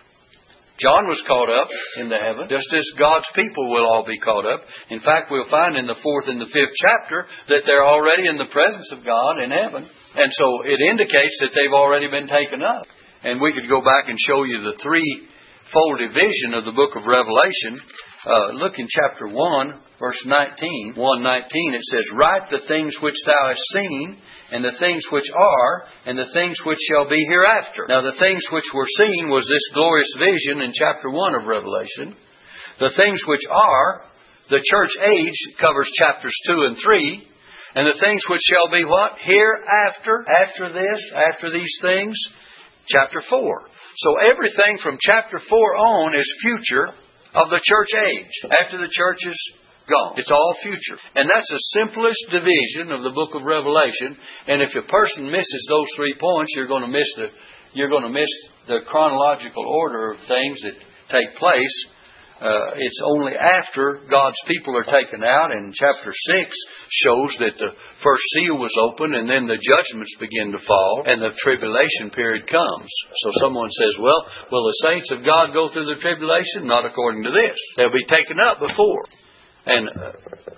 John 0.77 1.07
was 1.07 1.23
caught 1.23 1.47
up 1.47 1.71
into 1.95 2.19
heaven, 2.19 2.49
just 2.49 2.67
as 2.75 2.83
God's 2.99 3.31
people 3.31 3.71
will 3.71 3.87
all 3.87 4.03
be 4.03 4.19
caught 4.19 4.45
up. 4.45 4.67
In 4.89 4.99
fact, 4.99 5.31
we'll 5.31 5.47
find 5.47 5.77
in 5.77 5.87
the 5.87 5.95
fourth 6.03 6.27
and 6.27 6.41
the 6.41 6.51
fifth 6.51 6.75
chapter 6.75 7.27
that 7.47 7.63
they're 7.65 7.85
already 7.85 8.27
in 8.27 8.35
the 8.35 8.51
presence 8.51 8.91
of 8.91 9.05
God 9.05 9.39
in 9.39 9.51
heaven. 9.51 9.87
And 10.19 10.31
so 10.33 10.67
it 10.67 10.83
indicates 10.83 11.39
that 11.39 11.55
they've 11.55 11.71
already 11.71 12.11
been 12.11 12.27
taken 12.27 12.61
up. 12.61 12.83
And 13.23 13.39
we 13.39 13.53
could 13.53 13.69
go 13.69 13.79
back 13.79 14.09
and 14.11 14.19
show 14.19 14.43
you 14.43 14.67
the 14.67 14.75
three-fold 15.65 15.99
division 15.99 16.53
of 16.53 16.65
the 16.65 16.71
book 16.71 16.95
of 16.95 17.05
Revelation. 17.05 17.79
Uh, 18.25 18.53
look 18.53 18.79
in 18.79 18.87
chapter 18.87 19.27
1, 19.27 19.73
verse 19.99 20.25
19. 20.25 20.93
119, 20.95 21.73
it 21.73 21.83
says, 21.83 22.09
Write 22.13 22.49
the 22.49 22.59
things 22.67 23.01
which 23.01 23.15
thou 23.25 23.47
hast 23.47 23.61
seen, 23.73 24.17
and 24.51 24.63
the 24.63 24.77
things 24.79 25.05
which 25.11 25.29
are, 25.33 25.87
and 26.05 26.17
the 26.17 26.29
things 26.33 26.59
which 26.65 26.79
shall 26.89 27.07
be 27.09 27.23
hereafter. 27.25 27.85
Now, 27.89 28.01
the 28.01 28.17
things 28.17 28.45
which 28.51 28.73
were 28.73 28.87
seen 28.97 29.29
was 29.29 29.47
this 29.47 29.73
glorious 29.73 30.13
vision 30.17 30.61
in 30.61 30.71
chapter 30.73 31.09
1 31.09 31.35
of 31.35 31.47
Revelation. 31.47 32.15
The 32.79 32.93
things 32.95 33.23
which 33.25 33.45
are, 33.49 34.05
the 34.49 34.63
church 34.63 34.91
age 35.01 35.55
covers 35.59 35.89
chapters 35.91 36.35
2 36.47 36.53
and 36.65 36.77
3. 36.77 37.27
And 37.75 37.87
the 37.91 37.99
things 37.99 38.23
which 38.29 38.41
shall 38.41 38.71
be 38.71 38.85
what? 38.85 39.19
Hereafter, 39.19 40.25
after 40.29 40.69
this, 40.69 41.11
after 41.33 41.49
these 41.49 41.75
things, 41.81 42.15
chapter 42.87 43.21
4. 43.21 43.61
So 43.95 44.15
everything 44.31 44.77
from 44.81 44.97
chapter 44.99 45.39
4 45.39 45.77
on 45.77 46.15
is 46.15 46.41
future 46.41 46.87
of 47.33 47.49
the 47.49 47.59
church 47.63 47.93
age, 47.93 48.31
after 48.61 48.77
the 48.77 48.89
church 48.89 49.27
is 49.27 49.37
gone. 49.89 50.13
It's 50.17 50.31
all 50.31 50.53
future. 50.61 50.97
And 51.15 51.29
that's 51.29 51.49
the 51.51 51.57
simplest 51.77 52.27
division 52.31 52.91
of 52.91 53.03
the 53.03 53.11
book 53.11 53.35
of 53.35 53.43
Revelation. 53.43 54.17
And 54.47 54.61
if 54.61 54.75
a 54.75 54.87
person 54.87 55.31
misses 55.31 55.65
those 55.69 55.87
three 55.95 56.15
points, 56.19 56.53
you're 56.55 56.67
going 56.67 56.83
to 56.83 56.91
miss 56.91 57.11
the 57.15 57.27
you're 57.75 57.89
going 57.89 58.03
to 58.03 58.09
miss 58.09 58.29
the 58.67 58.79
chronological 58.87 59.65
order 59.67 60.13
of 60.13 60.21
things 60.21 60.61
that 60.61 60.75
take 61.09 61.35
place. 61.35 61.85
Uh, 62.35 62.75
it's 62.75 62.99
only 63.01 63.31
after 63.31 64.01
God's 64.11 64.37
people 64.45 64.75
are 64.75 64.83
taken 64.83 65.23
out, 65.23 65.55
and 65.55 65.73
chapter 65.73 66.11
6 66.11 66.55
shows 66.91 67.31
that 67.39 67.55
the 67.55 67.71
first 68.03 68.25
seal 68.35 68.59
was 68.59 68.75
opened, 68.75 69.15
and 69.15 69.29
then 69.29 69.47
the 69.47 69.55
judgments 69.55 70.15
begin 70.19 70.51
to 70.51 70.59
fall, 70.59 71.03
and 71.07 71.21
the 71.21 71.31
tribulation 71.39 72.11
period 72.11 72.43
comes. 72.45 72.91
So 73.23 73.31
someone 73.39 73.71
says, 73.71 73.95
Well, 73.97 74.27
will 74.51 74.67
the 74.67 74.83
saints 74.83 75.11
of 75.11 75.23
God 75.23 75.55
go 75.55 75.67
through 75.67 75.87
the 75.87 76.01
tribulation? 76.01 76.67
Not 76.67 76.85
according 76.85 77.23
to 77.23 77.31
this. 77.31 77.55
They'll 77.77 77.95
be 77.95 78.05
taken 78.11 78.35
up 78.43 78.59
before. 78.59 79.03
And 79.65 79.87
uh, 79.87 80.11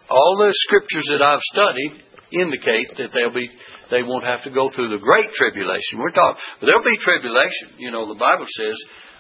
all 0.10 0.38
the 0.42 0.54
scriptures 0.54 1.06
that 1.14 1.22
I've 1.22 1.46
studied 1.46 2.02
indicate 2.34 2.98
that 2.98 3.14
they'll 3.14 3.34
be 3.34 3.50
they 3.90 4.04
won't 4.04 4.26
have 4.26 4.44
to 4.44 4.52
go 4.52 4.68
through 4.68 4.90
the 4.90 5.04
great 5.04 5.32
tribulation. 5.32 6.00
We're 6.00 6.12
talking, 6.12 6.42
there'll 6.60 6.84
be 6.84 6.98
tribulation. 6.98 7.80
You 7.80 7.92
know, 7.92 8.06
the 8.06 8.20
Bible 8.20 8.46
says, 8.46 8.76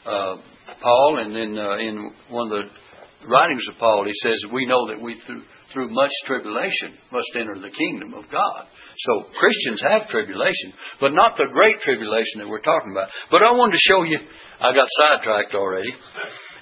uh, 0.08 0.36
Paul, 0.82 1.20
and 1.20 1.36
then 1.36 1.58
uh, 1.58 1.78
in 1.78 2.12
one 2.30 2.52
of 2.52 2.66
the 2.66 3.28
writings 3.28 3.68
of 3.70 3.78
Paul, 3.78 4.06
he 4.06 4.14
says, 4.14 4.52
we 4.52 4.66
know 4.66 4.88
that 4.88 5.02
we 5.02 5.20
through 5.26 5.44
through 5.74 5.90
much 5.90 6.12
tribulation 6.26 6.94
must 7.12 7.30
enter 7.36 7.60
the 7.60 7.70
kingdom 7.70 8.14
of 8.14 8.30
God. 8.32 8.66
So 8.98 9.30
Christians 9.38 9.82
have 9.82 10.08
tribulation, 10.08 10.74
but 11.00 11.14
not 11.14 11.36
the 11.36 11.48
great 11.52 11.80
tribulation 11.82 12.42
that 12.42 12.50
we're 12.50 12.62
talking 12.64 12.92
about. 12.92 13.10
But 13.30 13.44
I 13.44 13.52
wanted 13.52 13.74
to 13.74 13.88
show 13.88 14.04
you, 14.04 14.18
I 14.60 14.74
got 14.74 14.88
sidetracked 14.90 15.54
already. 15.54 15.94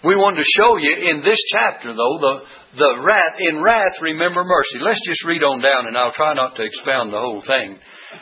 We 0.04 0.16
wanted 0.16 0.44
to 0.44 0.52
show 0.58 0.78
you 0.78 1.10
in 1.10 1.24
this 1.24 1.40
chapter, 1.54 1.94
though, 1.94 2.18
the, 2.20 2.36
the 2.78 3.02
wrath, 3.06 3.40
in 3.40 3.62
wrath, 3.62 4.02
remember 4.02 4.44
mercy. 4.44 4.80
Let's 4.82 5.02
just 5.06 5.24
read 5.26 5.44
on 5.44 5.62
down, 5.62 5.88
and 5.88 5.98
I'll 5.98 6.14
try 6.14 6.34
not 6.34 6.56
to 6.56 6.64
expound 6.64 7.14
the 7.14 7.20
whole 7.20 7.42
thing 7.42 7.78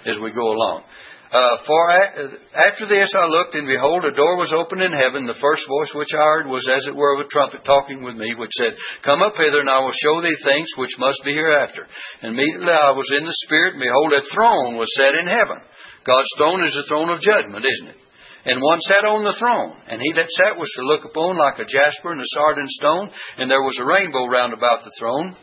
as 0.05 0.19
we 0.19 0.31
go 0.31 0.51
along. 0.51 0.83
Uh, 1.33 1.57
for 1.65 1.89
after 1.89 2.85
this 2.85 3.09
I 3.17 3.25
looked, 3.25 3.57
and 3.57 3.65
behold, 3.65 4.05
a 4.05 4.13
door 4.13 4.37
was 4.37 4.53
opened 4.53 4.85
in 4.85 4.93
heaven. 4.93 5.25
The 5.25 5.41
first 5.41 5.65
voice 5.65 5.89
which 5.97 6.13
I 6.13 6.21
heard 6.21 6.45
was 6.45 6.61
as 6.69 6.85
it 6.85 6.93
were 6.93 7.17
of 7.17 7.25
a 7.25 7.29
trumpet 7.29 7.65
talking 7.65 8.05
with 8.05 8.13
me, 8.13 8.37
which 8.37 8.53
said, 8.53 8.77
Come 9.01 9.25
up 9.25 9.33
hither, 9.33 9.65
and 9.65 9.69
I 9.69 9.81
will 9.81 9.97
show 9.97 10.21
thee 10.21 10.37
things 10.45 10.69
which 10.77 10.93
must 11.01 11.25
be 11.25 11.33
hereafter. 11.33 11.89
And 12.21 12.37
immediately 12.37 12.69
I 12.69 12.93
was 12.93 13.09
in 13.17 13.25
the 13.25 13.41
Spirit, 13.49 13.73
and 13.73 13.81
behold, 13.81 14.13
a 14.13 14.21
throne 14.21 14.77
was 14.77 14.93
set 14.93 15.17
in 15.17 15.25
heaven. 15.25 15.57
God's 16.05 16.29
throne 16.37 16.61
is 16.69 16.77
the 16.77 16.85
throne 16.85 17.09
of 17.09 17.25
judgment, 17.25 17.65
isn't 17.65 17.97
it? 17.97 17.99
And 18.45 18.61
one 18.61 18.79
sat 18.85 19.01
on 19.01 19.25
the 19.25 19.39
throne, 19.39 19.73
and 19.89 20.05
he 20.05 20.13
that 20.13 20.29
sat 20.29 20.53
was 20.59 20.69
to 20.75 20.85
look 20.85 21.01
upon 21.01 21.41
like 21.41 21.57
a 21.57 21.65
jasper 21.65 22.13
and 22.13 22.21
a 22.21 22.29
sardine 22.29 22.69
stone, 22.69 23.09
and 23.41 23.49
there 23.49 23.65
was 23.65 23.79
a 23.81 23.89
rainbow 23.89 24.29
round 24.29 24.53
about 24.53 24.85
the 24.85 24.93
throne, 24.99 25.33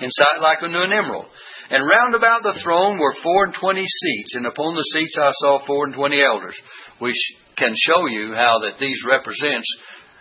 in 0.00 0.10
sight 0.10 0.40
like 0.42 0.62
unto 0.62 0.82
an 0.82 0.92
emerald. 0.92 1.26
And 1.70 1.82
round 1.82 2.14
about 2.14 2.42
the 2.42 2.58
throne 2.62 2.98
were 2.98 3.12
four 3.12 3.46
and 3.46 3.54
twenty 3.54 3.86
seats, 3.86 4.34
and 4.34 4.46
upon 4.46 4.74
the 4.74 4.86
seats 4.92 5.18
I 5.18 5.30
saw 5.32 5.58
four 5.58 5.86
and 5.86 5.94
twenty 5.94 6.22
elders, 6.22 6.60
which 6.98 7.18
can 7.56 7.74
show 7.74 8.06
you 8.06 8.34
how 8.34 8.60
that 8.62 8.78
these 8.78 9.02
represents 9.08 9.66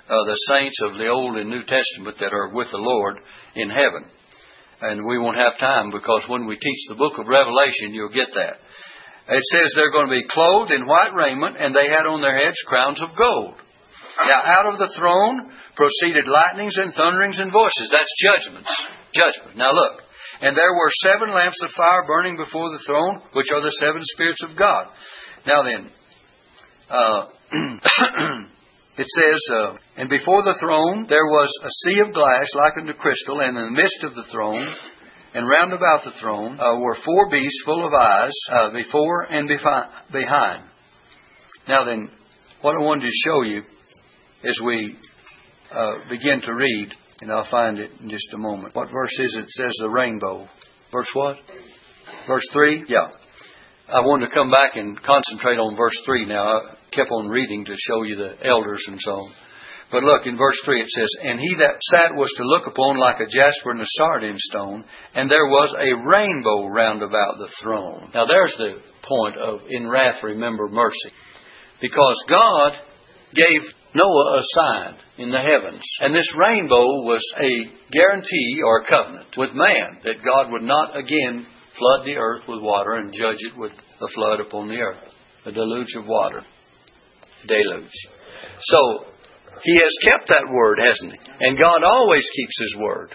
uh, 0.09 0.25
the 0.25 0.41
saints 0.49 0.81
of 0.81 0.97
the 0.97 1.07
Old 1.07 1.37
and 1.37 1.49
New 1.49 1.63
Testament 1.63 2.17
that 2.19 2.33
are 2.33 2.53
with 2.53 2.71
the 2.71 2.77
Lord 2.77 3.17
in 3.55 3.69
heaven. 3.69 4.05
And 4.81 5.05
we 5.05 5.17
won't 5.17 5.37
have 5.37 5.57
time 5.59 5.91
because 5.91 6.27
when 6.27 6.45
we 6.47 6.57
teach 6.57 6.81
the 6.89 6.95
book 6.95 7.17
of 7.17 7.27
Revelation, 7.27 7.93
you'll 7.93 8.09
get 8.09 8.33
that. 8.33 8.57
It 9.27 9.43
says 9.43 9.73
they're 9.73 9.91
going 9.91 10.07
to 10.07 10.21
be 10.21 10.27
clothed 10.29 10.71
in 10.71 10.85
white 10.85 11.13
raiment, 11.13 11.57
and 11.57 11.73
they 11.73 11.89
had 11.89 12.05
on 12.05 12.21
their 12.21 12.37
heads 12.37 12.61
crowns 12.67 13.01
of 13.01 13.15
gold. 13.15 13.55
Now, 14.17 14.41
out 14.45 14.71
of 14.71 14.77
the 14.77 14.93
throne 14.95 15.51
proceeded 15.75 16.25
lightnings 16.27 16.77
and 16.77 16.93
thunderings 16.93 17.39
and 17.39 17.51
voices. 17.51 17.89
That's 17.91 18.11
judgments. 18.21 18.69
Judgment. 19.13 19.57
Now, 19.57 19.73
look. 19.73 20.04
And 20.45 20.55
there 20.55 20.73
were 20.73 20.91
seven 21.01 21.33
lamps 21.33 21.63
of 21.63 21.71
fire 21.71 22.03
burning 22.05 22.37
before 22.37 22.69
the 22.69 22.77
throne, 22.77 23.19
which 23.33 23.47
are 23.51 23.63
the 23.63 23.71
seven 23.71 24.01
spirits 24.03 24.43
of 24.43 24.55
God. 24.55 24.85
Now 25.47 25.63
then, 25.63 25.89
uh, 26.87 27.25
it 28.99 29.07
says, 29.07 29.41
uh, 29.51 29.75
And 29.97 30.07
before 30.07 30.43
the 30.43 30.53
throne 30.53 31.07
there 31.09 31.25
was 31.25 31.51
a 31.63 31.69
sea 31.71 31.99
of 31.99 32.13
glass 32.13 32.53
like 32.53 32.77
unto 32.77 32.93
crystal, 32.93 33.39
and 33.39 33.57
in 33.57 33.65
the 33.65 33.71
midst 33.71 34.03
of 34.03 34.13
the 34.13 34.21
throne, 34.25 34.61
and 35.33 35.49
round 35.49 35.73
about 35.73 36.03
the 36.03 36.11
throne, 36.11 36.59
uh, 36.59 36.77
were 36.77 36.93
four 36.93 37.27
beasts 37.31 37.63
full 37.65 37.83
of 37.83 37.91
eyes, 37.91 38.33
uh, 38.51 38.69
before 38.69 39.23
and 39.23 39.49
befi- 39.49 39.89
behind. 40.11 40.63
Now 41.67 41.85
then, 41.85 42.11
what 42.61 42.75
I 42.75 42.83
wanted 42.83 43.07
to 43.07 43.11
show 43.25 43.41
you 43.41 43.63
as 44.47 44.61
we 44.61 44.95
uh, 45.75 46.07
begin 46.07 46.41
to 46.41 46.53
read 46.53 46.91
and 47.21 47.31
I'll 47.31 47.45
find 47.45 47.79
it 47.79 47.91
in 48.01 48.09
just 48.09 48.33
a 48.33 48.37
moment. 48.37 48.75
What 48.75 48.91
verse 48.91 49.19
is 49.19 49.35
it? 49.35 49.43
It 49.43 49.49
says 49.49 49.73
the 49.79 49.89
rainbow. 49.89 50.47
Verse 50.91 51.09
what? 51.13 51.37
Verse 52.27 52.45
3? 52.51 52.85
Yeah. 52.87 53.07
I 53.87 53.99
wanted 54.01 54.27
to 54.27 54.33
come 54.33 54.49
back 54.49 54.75
and 54.75 55.01
concentrate 55.01 55.57
on 55.57 55.77
verse 55.77 55.97
3 56.05 56.25
now. 56.25 56.47
I 56.47 56.59
kept 56.91 57.11
on 57.11 57.29
reading 57.29 57.65
to 57.65 57.75
show 57.77 58.03
you 58.03 58.15
the 58.15 58.47
elders 58.47 58.83
and 58.87 58.99
so 58.99 59.11
on. 59.11 59.31
But 59.91 60.03
look, 60.03 60.25
in 60.25 60.37
verse 60.37 60.59
3 60.65 60.81
it 60.81 60.89
says, 60.89 61.09
And 61.23 61.39
he 61.39 61.55
that 61.55 61.77
sat 61.91 62.15
was 62.15 62.31
to 62.33 62.43
look 62.43 62.67
upon 62.67 62.97
like 62.97 63.19
a 63.19 63.29
jasper 63.29 63.71
and 63.71 63.81
a 63.81 63.85
sardine 63.95 64.37
stone, 64.37 64.83
and 65.13 65.29
there 65.29 65.45
was 65.45 65.73
a 65.77 66.07
rainbow 66.07 66.67
round 66.67 67.03
about 67.03 67.37
the 67.37 67.49
throne. 67.61 68.09
Now 68.13 68.25
there's 68.25 68.55
the 68.57 68.81
point 69.03 69.37
of, 69.37 69.61
in 69.69 69.87
wrath, 69.87 70.23
remember 70.23 70.67
mercy. 70.67 71.11
Because 71.79 72.25
God 72.27 72.73
gave 73.35 73.61
Noah 73.93 74.39
a 74.39 74.43
sign 74.43 74.95
in 75.17 75.31
the 75.31 75.39
heavens. 75.39 75.83
And 75.99 76.15
this 76.15 76.35
rainbow 76.37 77.03
was 77.03 77.23
a 77.37 77.69
guarantee 77.91 78.61
or 78.65 78.85
covenant 78.85 79.35
with 79.37 79.53
man 79.53 79.99
that 80.03 80.23
God 80.25 80.51
would 80.51 80.63
not 80.63 80.97
again 80.97 81.45
flood 81.77 82.05
the 82.05 82.17
earth 82.17 82.43
with 82.47 82.61
water 82.61 82.91
and 82.91 83.13
judge 83.13 83.39
it 83.39 83.57
with 83.57 83.73
a 84.01 84.07
flood 84.07 84.39
upon 84.39 84.69
the 84.69 84.79
earth. 84.79 85.13
A 85.45 85.51
deluge 85.51 85.95
of 85.95 86.07
water. 86.07 86.41
Deluge. 87.47 87.93
So, 88.59 89.05
he 89.63 89.75
has 89.75 89.93
kept 90.03 90.27
that 90.27 90.49
word, 90.51 90.79
hasn't 90.85 91.13
he? 91.13 91.19
And 91.39 91.59
God 91.59 91.83
always 91.83 92.27
keeps 92.35 92.59
his 92.59 92.75
word. 92.79 93.13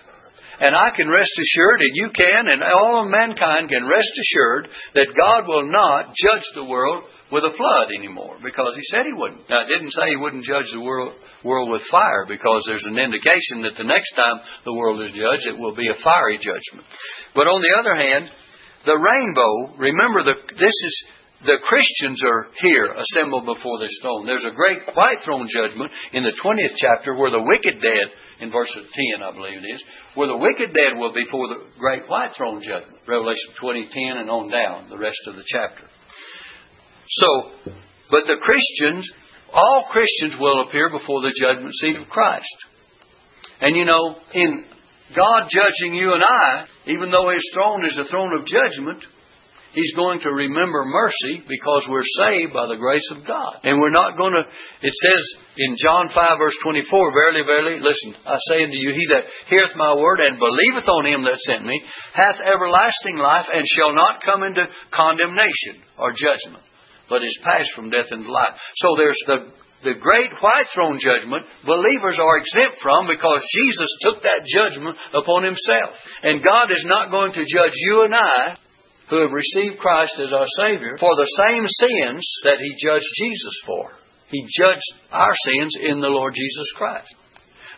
And 0.60 0.76
I 0.76 0.90
can 0.94 1.08
rest 1.08 1.32
assured, 1.40 1.80
and 1.80 1.94
you 1.94 2.08
can, 2.12 2.48
and 2.48 2.62
all 2.62 3.02
of 3.02 3.10
mankind 3.10 3.70
can 3.70 3.88
rest 3.88 4.12
assured 4.12 4.68
that 4.94 5.16
God 5.16 5.48
will 5.48 5.70
not 5.70 6.14
judge 6.14 6.44
the 6.54 6.64
world 6.64 7.04
with 7.32 7.44
a 7.44 7.56
flood 7.56 7.88
anymore 7.94 8.37
because 8.42 8.75
he 8.76 8.82
said 8.84 9.06
he 9.06 9.14
wouldn't. 9.14 9.49
Now, 9.49 9.62
it 9.62 9.68
didn't 9.68 9.92
say 9.92 10.02
he 10.10 10.16
wouldn't 10.16 10.44
judge 10.44 10.70
the 10.72 10.80
world, 10.80 11.14
world 11.44 11.70
with 11.70 11.82
fire 11.82 12.26
because 12.26 12.64
there's 12.66 12.87
an 12.87 12.99
indication 12.99 13.62
that 13.62 13.76
the 13.76 13.87
next 13.87 14.12
time 14.14 14.40
the 14.64 14.75
world 14.75 15.02
is 15.02 15.12
judged, 15.12 15.46
it 15.46 15.58
will 15.58 15.75
be 15.75 15.88
a 15.88 15.94
fiery 15.94 16.38
judgment. 16.38 16.87
But 17.34 17.46
on 17.46 17.62
the 17.62 17.75
other 17.78 17.94
hand, 17.94 18.30
the 18.84 18.99
rainbow, 18.99 19.76
remember, 19.78 20.22
the, 20.22 20.34
this 20.58 20.75
is 20.75 21.04
the 21.42 21.58
Christians 21.62 22.22
are 22.25 22.49
here 22.60 22.84
assembled 22.84 23.46
before 23.46 23.78
this 23.80 23.96
throne. 24.02 24.26
There's 24.26 24.44
a 24.44 24.52
great 24.52 24.84
white 24.92 25.25
throne 25.25 25.46
judgment 25.49 25.90
in 26.12 26.22
the 26.22 26.37
20th 26.37 26.76
chapter 26.76 27.16
where 27.16 27.30
the 27.30 27.40
wicked 27.40 27.80
dead, 27.80 28.12
in 28.40 28.52
verse 28.52 28.72
10, 28.75 28.84
I 29.25 29.32
believe 29.32 29.64
it 29.64 29.75
is, 29.75 29.82
where 30.14 30.28
the 30.28 30.37
wicked 30.37 30.75
dead 30.75 30.99
will 30.99 31.12
be 31.12 31.25
before 31.25 31.49
the 31.49 31.64
great 31.78 32.08
white 32.08 32.37
throne 32.37 32.60
judgment. 32.60 33.00
Revelation 33.08 33.56
20, 33.56 33.88
10, 33.88 34.02
and 34.20 34.30
on 34.30 34.50
down, 34.50 34.90
the 34.90 34.99
rest 34.99 35.20
of 35.26 35.37
the 35.37 35.44
chapter. 35.46 35.84
So, 37.09 37.50
but 38.11 38.26
the 38.26 38.38
Christians, 38.40 39.09
all 39.52 39.87
Christians 39.88 40.35
will 40.38 40.62
appear 40.62 40.90
before 40.90 41.23
the 41.23 41.35
judgment 41.37 41.75
seat 41.75 41.97
of 41.97 42.09
Christ. 42.09 42.57
And 43.61 43.76
you 43.76 43.85
know, 43.85 44.16
in 44.33 44.64
God 45.14 45.49
judging 45.50 45.95
you 45.95 46.12
and 46.14 46.23
I, 46.23 46.66
even 46.87 47.11
though 47.11 47.30
His 47.30 47.49
throne 47.52 47.85
is 47.85 47.99
a 47.99 48.04
throne 48.04 48.38
of 48.38 48.47
judgment, 48.47 49.04
He's 49.73 49.95
going 49.95 50.19
to 50.21 50.30
remember 50.30 50.85
mercy 50.85 51.42
because 51.47 51.87
we're 51.88 52.02
saved 52.19 52.52
by 52.52 52.66
the 52.66 52.76
grace 52.76 53.09
of 53.12 53.25
God. 53.25 53.62
And 53.62 53.78
we're 53.78 53.95
not 53.95 54.19
going 54.19 54.33
to, 54.33 54.42
it 54.83 54.95
says 54.95 55.38
in 55.57 55.76
John 55.76 56.09
5 56.09 56.38
verse 56.38 56.57
24, 56.62 57.12
Verily, 57.14 57.42
verily, 57.47 57.78
listen, 57.80 58.16
I 58.26 58.35
say 58.50 58.64
unto 58.64 58.75
you, 58.75 58.92
he 58.97 59.07
that 59.14 59.30
heareth 59.47 59.76
my 59.76 59.95
word 59.95 60.19
and 60.19 60.40
believeth 60.40 60.88
on 60.88 61.07
him 61.07 61.23
that 61.23 61.38
sent 61.38 61.64
me, 61.64 61.80
hath 62.14 62.40
everlasting 62.40 63.16
life 63.16 63.47
and 63.52 63.64
shall 63.66 63.95
not 63.95 64.25
come 64.25 64.42
into 64.42 64.66
condemnation 64.90 65.78
or 65.97 66.11
judgment, 66.12 66.64
but 67.10 67.24
is 67.24 67.38
passed 67.42 67.72
from 67.72 67.90
death 67.90 68.12
into 68.12 68.32
life. 68.32 68.56
So 68.74 68.94
there's 68.96 69.20
the 69.26 69.52
the 69.82 69.96
great 69.96 70.28
white 70.42 70.68
throne 70.74 70.98
judgment 71.00 71.46
believers 71.64 72.20
are 72.20 72.36
exempt 72.36 72.76
from 72.76 73.08
because 73.08 73.40
Jesus 73.48 73.88
took 74.02 74.22
that 74.22 74.44
judgment 74.44 74.96
upon 75.14 75.42
himself. 75.42 75.96
And 76.22 76.44
God 76.44 76.70
is 76.70 76.84
not 76.84 77.10
going 77.10 77.32
to 77.32 77.48
judge 77.48 77.72
you 77.74 78.04
and 78.04 78.14
I 78.14 78.56
who 79.10 79.22
have 79.22 79.32
received 79.32 79.78
Christ 79.78 80.20
as 80.20 80.32
our 80.32 80.46
Savior 80.46 80.96
for 80.98 81.16
the 81.16 81.28
same 81.48 81.66
sins 81.66 82.24
that 82.44 82.58
He 82.62 82.76
judged 82.76 83.08
Jesus 83.16 83.60
for. 83.66 83.90
He 84.30 84.46
judged 84.48 84.92
our 85.10 85.34
sins 85.34 85.74
in 85.82 86.00
the 86.00 86.08
Lord 86.08 86.34
Jesus 86.34 86.70
Christ. 86.76 87.14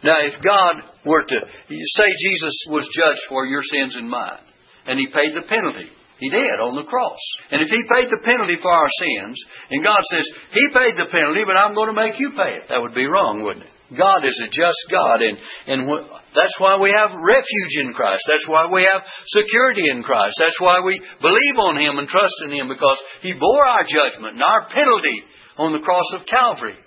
Now, 0.05 0.21
if 0.21 0.43
God 0.43 0.83
were 1.07 1.25
to 1.25 1.41
say 1.69 2.05
Jesus 2.19 2.55
was 2.69 2.89
judged 2.93 3.23
for 3.29 3.47
your 3.47 3.63
sins 3.63 3.97
and 3.97 4.11
mine, 4.11 4.43
and 4.87 4.99
He 4.99 5.07
paid 5.07 5.35
the 5.35 5.49
penalty, 5.49 5.91
he 6.23 6.31
did 6.31 6.63
on 6.63 6.79
the 6.79 6.87
cross. 6.87 7.19
And 7.51 7.59
if 7.59 7.69
He 7.75 7.83
paid 7.83 8.07
the 8.07 8.23
penalty 8.23 8.55
for 8.63 8.71
our 8.71 8.87
sins, 8.95 9.43
and 9.75 9.83
God 9.83 9.99
says, 10.07 10.23
He 10.55 10.71
paid 10.71 10.95
the 10.95 11.11
penalty, 11.11 11.43
but 11.43 11.59
I'm 11.59 11.75
going 11.75 11.91
to 11.91 11.99
make 11.99 12.23
you 12.23 12.31
pay 12.31 12.63
it, 12.63 12.71
that 12.71 12.79
would 12.79 12.95
be 12.95 13.11
wrong, 13.11 13.43
wouldn't 13.43 13.67
it? 13.67 13.75
God 13.99 14.25
is 14.25 14.39
a 14.39 14.47
just 14.47 14.87
God, 14.87 15.19
and, 15.21 15.37
and 15.67 15.91
that's 16.31 16.63
why 16.63 16.79
we 16.79 16.95
have 16.95 17.11
refuge 17.11 17.75
in 17.75 17.93
Christ. 17.93 18.23
That's 18.31 18.47
why 18.47 18.71
we 18.71 18.87
have 18.87 19.03
security 19.27 19.91
in 19.91 20.07
Christ. 20.07 20.39
That's 20.39 20.61
why 20.63 20.79
we 20.87 21.03
believe 21.21 21.57
on 21.59 21.83
Him 21.83 21.99
and 21.99 22.07
trust 22.07 22.39
in 22.47 22.55
Him, 22.55 22.71
because 22.71 23.03
He 23.21 23.35
bore 23.35 23.67
our 23.67 23.83
judgment 23.83 24.39
and 24.39 24.47
our 24.47 24.71
penalty 24.71 25.27
on 25.59 25.75
the 25.75 25.83
cross 25.83 26.07
of 26.15 26.25
Calvary. 26.25 26.79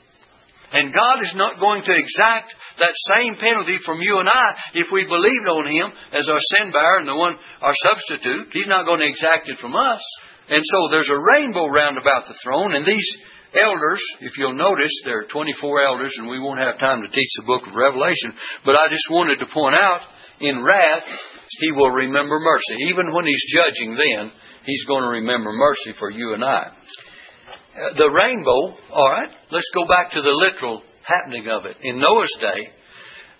And 0.73 0.93
God 0.93 1.23
is 1.23 1.35
not 1.35 1.59
going 1.59 1.81
to 1.83 1.93
exact 1.93 2.53
that 2.79 2.95
same 3.15 3.35
penalty 3.35 3.77
from 3.77 4.01
you 4.01 4.19
and 4.19 4.29
I 4.29 4.55
if 4.73 4.91
we 4.91 5.05
believed 5.05 5.47
on 5.47 5.67
Him 5.67 5.91
as 6.17 6.29
our 6.29 6.39
sin 6.39 6.71
bearer 6.71 6.99
and 6.99 7.07
the 7.07 7.15
one, 7.15 7.35
our 7.61 7.73
substitute. 7.73 8.49
He's 8.51 8.67
not 8.67 8.85
going 8.85 8.99
to 9.01 9.07
exact 9.07 9.49
it 9.49 9.57
from 9.57 9.75
us. 9.75 10.03
And 10.49 10.63
so 10.63 10.89
there's 10.91 11.09
a 11.09 11.17
rainbow 11.17 11.67
round 11.67 11.97
about 11.97 12.27
the 12.27 12.37
throne, 12.43 12.75
and 12.75 12.85
these 12.85 13.17
elders, 13.55 14.01
if 14.21 14.37
you'll 14.37 14.55
notice, 14.55 14.91
there 15.03 15.21
are 15.21 15.31
24 15.31 15.81
elders, 15.81 16.13
and 16.17 16.27
we 16.27 16.39
won't 16.39 16.59
have 16.59 16.77
time 16.77 17.01
to 17.01 17.09
teach 17.09 17.29
the 17.37 17.47
book 17.47 17.65
of 17.65 17.73
Revelation, 17.73 18.33
but 18.63 18.75
I 18.75 18.87
just 18.89 19.09
wanted 19.09 19.39
to 19.39 19.53
point 19.53 19.75
out 19.75 20.01
in 20.39 20.63
wrath, 20.63 21.07
He 21.61 21.71
will 21.71 21.91
remember 21.91 22.39
mercy. 22.39 22.75
Even 22.89 23.13
when 23.13 23.25
He's 23.25 23.53
judging 23.53 23.95
then, 23.95 24.31
He's 24.65 24.85
going 24.85 25.03
to 25.03 25.09
remember 25.09 25.51
mercy 25.51 25.93
for 25.93 26.09
you 26.09 26.33
and 26.33 26.43
I. 26.43 26.69
The 27.75 28.09
rainbow, 28.09 28.77
all 28.93 29.11
right, 29.11 29.29
let's 29.51 29.69
go 29.73 29.85
back 29.85 30.11
to 30.11 30.21
the 30.21 30.31
literal 30.31 30.81
happening 31.03 31.47
of 31.49 31.65
it. 31.65 31.75
In 31.81 31.99
Noah's 31.99 32.33
day, 32.39 32.71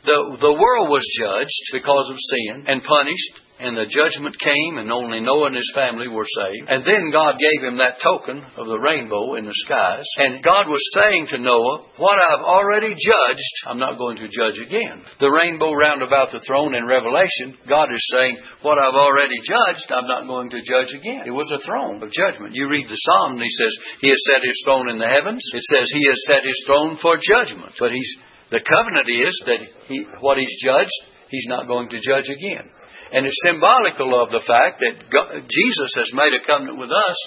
the, 0.04 0.38
the 0.40 0.54
world 0.54 0.90
was 0.90 1.08
judged 1.18 1.64
because 1.72 2.10
of 2.10 2.18
sin 2.20 2.66
and 2.68 2.84
punished 2.84 3.40
and 3.60 3.78
the 3.78 3.88
judgment 3.88 4.36
came, 4.40 4.78
and 4.78 4.92
only 4.92 5.24
Noah 5.24 5.48
and 5.48 5.56
his 5.56 5.72
family 5.74 6.08
were 6.08 6.28
saved. 6.28 6.68
And 6.68 6.84
then 6.84 7.12
God 7.12 7.40
gave 7.40 7.64
him 7.64 7.80
that 7.80 8.04
token 8.04 8.44
of 8.60 8.68
the 8.68 8.80
rainbow 8.80 9.36
in 9.36 9.46
the 9.48 9.56
skies. 9.64 10.04
And 10.18 10.44
God 10.44 10.68
was 10.68 10.84
saying 10.92 11.32
to 11.32 11.40
Noah, 11.40 11.88
What 11.96 12.20
I've 12.20 12.44
already 12.44 12.92
judged, 12.92 13.56
I'm 13.68 13.80
not 13.80 13.98
going 13.98 14.18
to 14.18 14.28
judge 14.28 14.60
again. 14.60 15.08
The 15.20 15.32
rainbow 15.32 15.72
round 15.72 16.04
about 16.04 16.32
the 16.32 16.44
throne 16.44 16.76
in 16.76 16.84
Revelation, 16.84 17.56
God 17.64 17.88
is 17.96 18.04
saying, 18.12 18.38
What 18.62 18.76
I've 18.76 19.00
already 19.00 19.40
judged, 19.40 19.88
I'm 19.88 20.08
not 20.08 20.28
going 20.28 20.52
to 20.52 20.60
judge 20.60 20.92
again. 20.92 21.24
It 21.24 21.36
was 21.36 21.48
a 21.56 21.64
throne 21.64 22.04
of 22.04 22.12
judgment. 22.12 22.56
You 22.56 22.68
read 22.68 22.92
the 22.92 23.00
Psalm, 23.00 23.40
and 23.40 23.44
he 23.44 23.56
says, 23.56 23.74
He 24.02 24.10
has 24.10 24.22
set 24.28 24.44
his 24.44 24.60
throne 24.66 24.90
in 24.92 25.00
the 25.00 25.08
heavens. 25.08 25.44
It 25.54 25.64
says, 25.64 25.88
He 25.96 26.04
has 26.12 26.20
set 26.28 26.44
his 26.44 26.60
throne 26.68 26.98
for 27.00 27.16
judgment. 27.16 27.72
But 27.80 27.96
he's 27.96 28.18
the 28.52 28.62
covenant 28.62 29.10
is 29.10 29.36
that 29.48 29.62
he, 29.88 30.06
what 30.20 30.38
he's 30.38 30.56
judged, 30.62 30.94
he's 31.30 31.48
not 31.48 31.68
going 31.68 31.90
to 31.90 32.00
judge 32.00 32.30
again. 32.30 32.70
And 33.12 33.26
it's 33.26 33.38
symbolical 33.44 34.18
of 34.22 34.32
the 34.32 34.44
fact 34.46 34.80
that 34.80 35.10
God, 35.10 35.46
Jesus 35.48 35.92
has 35.96 36.14
made 36.14 36.34
a 36.34 36.46
covenant 36.46 36.80
with 36.80 36.92
us 36.92 37.20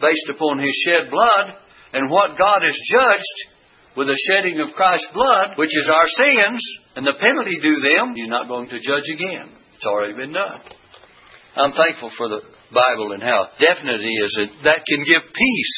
based 0.00 0.28
upon 0.30 0.58
His 0.58 0.74
shed 0.86 1.10
blood, 1.10 1.54
and 1.92 2.10
what 2.10 2.38
God 2.38 2.62
has 2.62 2.76
judged 2.90 3.38
with 3.96 4.06
the 4.06 4.20
shedding 4.28 4.60
of 4.60 4.74
Christ's 4.74 5.10
blood, 5.12 5.56
which 5.56 5.74
is 5.74 5.90
our 5.90 6.06
sins, 6.06 6.62
and 6.94 7.06
the 7.06 7.18
penalty 7.18 7.58
due 7.62 7.80
them, 7.82 8.14
He's 8.14 8.28
not 8.30 8.48
going 8.48 8.68
to 8.68 8.78
judge 8.78 9.08
again. 9.12 9.54
It's 9.74 9.86
already 9.86 10.14
been 10.14 10.32
done. 10.32 10.58
I'm 11.56 11.72
thankful 11.72 12.10
for 12.10 12.28
the 12.28 12.42
Bible 12.70 13.12
and 13.12 13.22
how 13.22 13.48
definite 13.58 14.00
it 14.00 14.14
is 14.24 14.32
that 14.62 14.84
can 14.86 15.02
give 15.08 15.26
peace. 15.32 15.76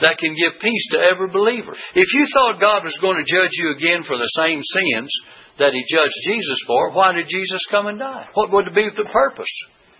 That 0.00 0.18
can 0.18 0.34
give 0.36 0.60
peace 0.60 0.86
to 0.92 0.98
every 0.98 1.28
believer. 1.28 1.72
If 1.94 2.12
you 2.12 2.26
thought 2.28 2.60
God 2.60 2.84
was 2.84 2.98
going 3.00 3.16
to 3.16 3.24
judge 3.24 3.54
you 3.56 3.72
again 3.72 4.02
for 4.02 4.18
the 4.18 4.28
same 4.36 4.60
sins, 4.60 5.10
that 5.58 5.72
he 5.72 5.82
judged 5.88 6.18
Jesus 6.24 6.58
for, 6.66 6.92
why 6.92 7.12
did 7.12 7.26
Jesus 7.28 7.64
come 7.70 7.86
and 7.86 7.98
die? 7.98 8.28
What 8.34 8.52
would 8.52 8.74
be 8.74 8.88
the 8.88 9.08
purpose? 9.10 9.54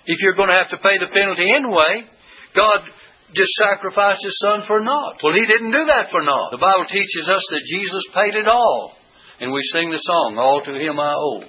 If 0.06 0.22
you're 0.22 0.36
going 0.36 0.48
to 0.48 0.60
have 0.60 0.70
to 0.70 0.78
pay 0.78 0.98
the 0.98 1.10
penalty 1.12 1.48
anyway, 1.50 2.06
God 2.54 2.86
just 3.34 3.52
sacrificed 3.58 4.22
his 4.22 4.38
son 4.38 4.62
for 4.62 4.80
naught. 4.80 5.20
Well, 5.22 5.34
he 5.34 5.46
didn't 5.46 5.72
do 5.72 5.84
that 5.86 6.10
for 6.10 6.22
naught. 6.22 6.52
The 6.52 6.62
Bible 6.62 6.86
teaches 6.88 7.28
us 7.28 7.44
that 7.50 7.66
Jesus 7.66 8.06
paid 8.14 8.38
it 8.38 8.46
all. 8.46 8.94
And 9.40 9.52
we 9.52 9.60
sing 9.62 9.90
the 9.90 9.98
song, 9.98 10.36
All 10.38 10.62
to 10.64 10.72
him 10.72 11.00
I 11.00 11.12
owe. 11.12 11.42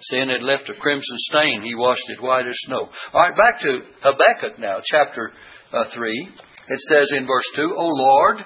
Sin 0.00 0.28
had 0.28 0.42
left 0.42 0.70
a 0.70 0.74
crimson 0.74 1.16
stain, 1.18 1.62
he 1.62 1.74
washed 1.74 2.08
it 2.08 2.22
white 2.22 2.46
as 2.46 2.56
snow. 2.60 2.88
All 3.12 3.20
right, 3.20 3.36
back 3.36 3.60
to 3.62 3.80
Habakkuk 4.02 4.58
now, 4.58 4.78
chapter 4.84 5.32
uh, 5.72 5.88
3. 5.88 6.28
It 6.68 6.80
says 6.80 7.12
in 7.16 7.26
verse 7.26 7.50
2, 7.56 7.62
O 7.62 7.86
Lord, 7.88 8.44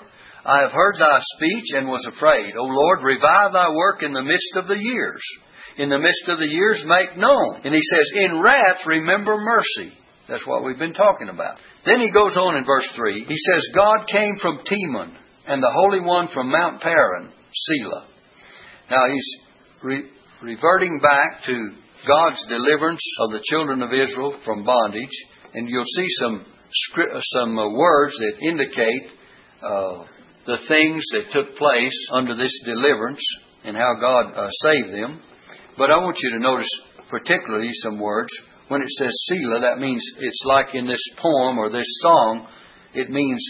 I 0.49 0.63
have 0.63 0.73
heard 0.73 0.95
thy 0.95 1.19
speech 1.19 1.75
and 1.75 1.87
was 1.87 2.07
afraid. 2.07 2.57
O 2.57 2.65
Lord, 2.65 3.03
revive 3.03 3.53
thy 3.53 3.69
work 3.69 4.03
in 4.03 4.15
the 4.15 4.23
midst 4.23 4.57
of 4.57 4.67
the 4.67 4.81
years. 4.81 5.23
In 5.77 5.91
the 5.91 5.99
midst 5.99 6.27
of 6.29 6.39
the 6.39 6.49
years, 6.49 6.87
make 6.87 7.19
known. 7.19 7.61
And 7.65 7.75
he 7.75 7.83
says, 7.83 8.13
In 8.15 8.41
wrath, 8.41 8.87
remember 8.87 9.37
mercy. 9.37 9.93
That's 10.27 10.47
what 10.47 10.65
we've 10.65 10.79
been 10.79 10.95
talking 10.95 11.29
about. 11.29 11.63
Then 11.85 12.01
he 12.01 12.11
goes 12.11 12.39
on 12.39 12.57
in 12.57 12.65
verse 12.65 12.91
3. 12.91 13.25
He 13.25 13.37
says, 13.37 13.69
God 13.75 14.07
came 14.07 14.37
from 14.37 14.61
Teman, 14.65 15.15
and 15.47 15.63
the 15.63 15.71
Holy 15.71 16.01
One 16.01 16.29
from 16.29 16.51
Mount 16.51 16.81
Paran, 16.81 17.31
Selah. 17.53 18.07
Now 18.91 19.05
he's 19.13 19.37
re- 19.83 20.09
reverting 20.41 20.99
back 20.99 21.43
to 21.43 21.73
God's 22.07 22.47
deliverance 22.47 23.05
of 23.21 23.33
the 23.33 23.43
children 23.45 23.83
of 23.83 23.91
Israel 23.93 24.39
from 24.45 24.65
bondage, 24.65 25.27
and 25.53 25.69
you'll 25.69 25.85
see 25.85 26.09
some 26.09 26.47
some 27.21 27.59
uh, 27.59 27.71
words 27.71 28.17
that 28.19 28.33
indicate 28.43 29.11
uh, 29.63 30.05
the 30.49 30.65
things 30.67 31.05
that 31.13 31.31
took 31.31 31.57
place 31.57 32.09
under 32.11 32.35
this 32.35 32.59
deliverance 32.65 33.23
and 33.65 33.77
how 33.77 33.95
God 34.01 34.33
uh, 34.33 34.49
saved 34.65 34.95
them. 34.95 35.21
But 35.77 35.91
I 35.91 35.99
want 35.99 36.17
you 36.23 36.31
to 36.31 36.39
notice 36.39 36.71
particularly 37.11 37.71
some 37.75 38.01
words. 38.01 38.33
When 38.69 38.81
it 38.81 38.89
says 38.89 39.13
Selah, 39.29 39.61
that 39.61 39.79
means 39.79 40.03
it's 40.19 40.43
like 40.47 40.75
in 40.75 40.89
this 40.89 41.05
poem 41.17 41.59
or 41.59 41.69
this 41.69 41.87
song, 42.01 42.49
it 42.95 43.11
means 43.11 43.45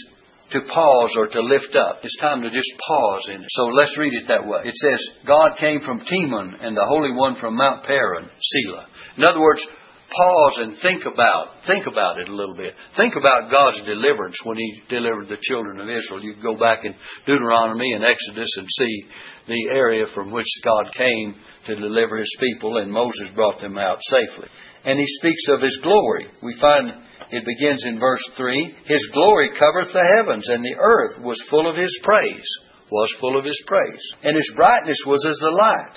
to 0.51 0.59
pause 0.61 1.15
or 1.15 1.27
to 1.27 1.41
lift 1.41 1.73
up. 1.75 1.99
It's 2.03 2.17
time 2.17 2.41
to 2.41 2.49
just 2.49 2.73
pause 2.85 3.29
in 3.29 3.43
it. 3.43 3.47
So 3.51 3.63
let's 3.67 3.97
read 3.97 4.13
it 4.13 4.27
that 4.27 4.45
way. 4.45 4.63
It 4.65 4.75
says, 4.75 4.99
God 5.25 5.55
came 5.57 5.79
from 5.79 6.01
Teman 6.01 6.57
and 6.59 6.75
the 6.75 6.85
Holy 6.85 7.13
One 7.13 7.35
from 7.35 7.55
Mount 7.55 7.85
Paran, 7.85 8.29
Selah. 8.41 8.87
In 9.15 9.23
other 9.23 9.39
words, 9.39 9.65
pause 10.09 10.57
and 10.57 10.77
think 10.77 11.03
about 11.05 11.65
think 11.67 11.85
about 11.87 12.19
it 12.19 12.29
a 12.29 12.35
little 12.35 12.55
bit. 12.55 12.73
Think 12.95 13.15
about 13.15 13.51
God's 13.51 13.81
deliverance 13.81 14.37
when 14.43 14.57
He 14.57 14.81
delivered 14.89 15.27
the 15.27 15.37
children 15.41 15.79
of 15.79 15.89
Israel. 15.89 16.23
You 16.23 16.35
go 16.41 16.57
back 16.57 16.79
in 16.83 16.95
Deuteronomy 17.25 17.93
and 17.93 18.03
Exodus 18.03 18.49
and 18.57 18.67
see 18.69 19.05
the 19.47 19.69
area 19.73 20.05
from 20.13 20.31
which 20.31 20.47
God 20.63 20.91
came 20.93 21.35
to 21.65 21.75
deliver 21.75 22.17
His 22.17 22.35
people, 22.39 22.77
and 22.77 22.91
Moses 22.91 23.29
brought 23.35 23.59
them 23.59 23.77
out 23.77 23.99
safely. 24.01 24.47
And 24.85 24.99
He 24.99 25.07
speaks 25.07 25.47
of 25.49 25.61
His 25.61 25.77
glory. 25.77 26.27
We 26.41 26.55
find 26.55 26.93
it 27.31 27.45
begins 27.45 27.85
in 27.85 27.99
verse 27.99 28.23
three. 28.35 28.75
His 28.85 29.05
glory 29.13 29.51
covereth 29.57 29.93
the 29.93 30.05
heavens, 30.17 30.49
and 30.49 30.63
the 30.63 30.77
earth 30.79 31.19
was 31.21 31.41
full 31.49 31.69
of 31.69 31.77
His 31.77 31.97
praise. 32.03 32.47
Was 32.91 33.15
full 33.19 33.37
of 33.37 33.45
His 33.45 33.61
praise, 33.67 34.15
and 34.23 34.35
His 34.35 34.51
brightness 34.55 35.03
was 35.05 35.23
as 35.27 35.37
the 35.37 35.51
light. 35.51 35.95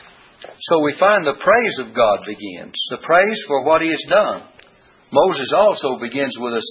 So 0.58 0.80
we 0.80 0.92
find 0.98 1.26
the 1.26 1.38
praise 1.38 1.78
of 1.78 1.94
God 1.94 2.20
begins, 2.26 2.74
the 2.90 2.98
praise 3.02 3.42
for 3.46 3.64
what 3.64 3.82
He 3.82 3.90
has 3.90 4.04
done. 4.08 4.42
Moses 5.12 5.52
also 5.54 5.98
begins 6.00 6.36
with 6.38 6.54
a 6.54 6.62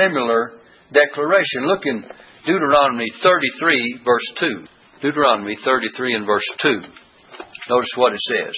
similar 0.00 0.58
declaration. 0.92 1.66
Look 1.66 1.84
in 1.84 2.04
Deuteronomy 2.46 3.08
33, 3.12 4.00
verse 4.04 4.32
2. 4.36 4.64
Deuteronomy 5.02 5.56
33 5.56 6.14
and 6.14 6.26
verse 6.26 6.48
2. 6.58 6.80
Notice 7.68 7.90
what 7.96 8.14
it 8.14 8.20
says. 8.20 8.54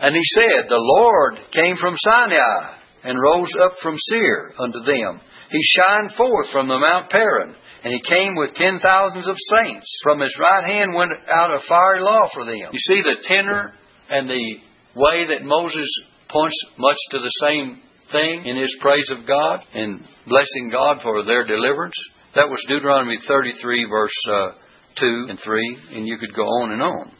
And 0.00 0.14
he 0.14 0.22
said, 0.24 0.68
The 0.68 0.76
Lord 0.76 1.38
came 1.52 1.76
from 1.76 1.94
Sinai 1.96 2.76
and 3.02 3.18
rose 3.20 3.54
up 3.62 3.78
from 3.80 3.94
Seir 3.96 4.52
unto 4.58 4.80
them. 4.80 5.20
He 5.50 5.60
shined 5.62 6.12
forth 6.12 6.50
from 6.50 6.68
the 6.68 6.78
Mount 6.78 7.08
Paran 7.08 7.54
and 7.86 7.94
he 7.94 8.16
came 8.16 8.34
with 8.34 8.52
ten 8.52 8.80
thousands 8.80 9.28
of 9.28 9.36
saints. 9.38 9.86
From 10.02 10.18
his 10.18 10.36
right 10.40 10.74
hand 10.74 10.92
went 10.92 11.12
out 11.30 11.54
a 11.54 11.60
fiery 11.68 12.00
law 12.00 12.26
for 12.34 12.44
them. 12.44 12.58
You 12.72 12.80
see 12.80 13.00
the 13.00 13.22
tenor 13.22 13.74
and 14.10 14.28
the 14.28 14.56
way 14.96 15.28
that 15.28 15.46
Moses 15.46 15.88
points 16.28 16.56
much 16.76 16.96
to 17.12 17.18
the 17.18 17.30
same 17.46 17.80
thing 18.10 18.44
in 18.44 18.56
his 18.56 18.76
praise 18.80 19.12
of 19.12 19.24
God 19.24 19.64
and 19.72 20.00
blessing 20.26 20.68
God 20.72 21.00
for 21.00 21.24
their 21.24 21.46
deliverance. 21.46 21.94
That 22.34 22.50
was 22.50 22.64
Deuteronomy 22.66 23.18
33, 23.18 23.86
verse 23.88 24.26
uh, 24.32 24.48
2 24.96 25.26
and 25.28 25.38
3, 25.38 25.78
and 25.92 26.08
you 26.08 26.18
could 26.18 26.34
go 26.34 26.42
on 26.42 26.72
and 26.72 26.82
on 26.82 27.12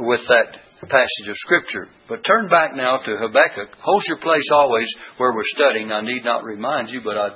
with 0.00 0.26
that 0.28 0.60
passage 0.84 1.28
of 1.28 1.36
Scripture. 1.36 1.88
But 2.08 2.22
turn 2.22 2.48
back 2.48 2.76
now 2.76 2.98
to 2.98 3.16
Habakkuk. 3.16 3.76
Hold 3.80 4.04
your 4.08 4.18
place 4.18 4.50
always 4.52 4.92
where 5.16 5.32
we're 5.32 5.42
studying. 5.44 5.90
I 5.90 6.02
need 6.02 6.22
not 6.22 6.44
remind 6.44 6.90
you, 6.90 7.00
but 7.02 7.16
I 7.16 7.30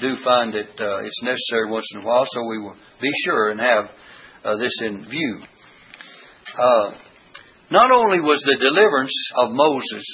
do 0.00 0.14
find 0.16 0.52
that 0.52 0.78
uh, 0.78 1.02
it's 1.02 1.22
necessary 1.22 1.70
once 1.70 1.88
in 1.94 2.02
a 2.02 2.04
while, 2.04 2.26
so 2.26 2.46
we 2.46 2.58
will 2.58 2.76
be 3.00 3.10
sure 3.24 3.50
and 3.50 3.60
have 3.60 3.90
uh, 4.44 4.56
this 4.58 4.82
in 4.82 5.04
view. 5.04 5.42
Uh, 6.58 6.94
not 7.70 7.90
only 7.90 8.20
was 8.20 8.42
the 8.42 8.58
deliverance 8.60 9.30
of 9.38 9.52
Moses, 9.52 10.04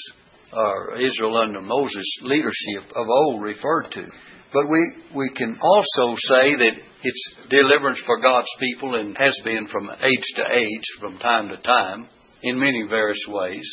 or 0.52 0.96
Israel 0.96 1.36
under 1.36 1.60
Moses' 1.60 2.20
leadership 2.22 2.92
of 2.94 3.06
old 3.08 3.42
referred 3.42 3.90
to, 3.90 4.04
but 4.52 4.68
we, 4.70 4.80
we 5.14 5.28
can 5.30 5.58
also 5.60 6.14
say 6.14 6.54
that 6.54 6.72
it's 7.02 7.32
deliverance 7.50 7.98
for 7.98 8.20
God's 8.20 8.48
people 8.58 8.94
and 8.94 9.16
has 9.18 9.38
been 9.44 9.66
from 9.66 9.90
age 9.90 10.26
to 10.36 10.42
age, 10.56 10.84
from 11.00 11.18
time 11.18 11.48
to 11.48 11.56
time 11.56 12.08
in 12.42 12.58
many 12.58 12.84
various 12.88 13.24
ways. 13.28 13.68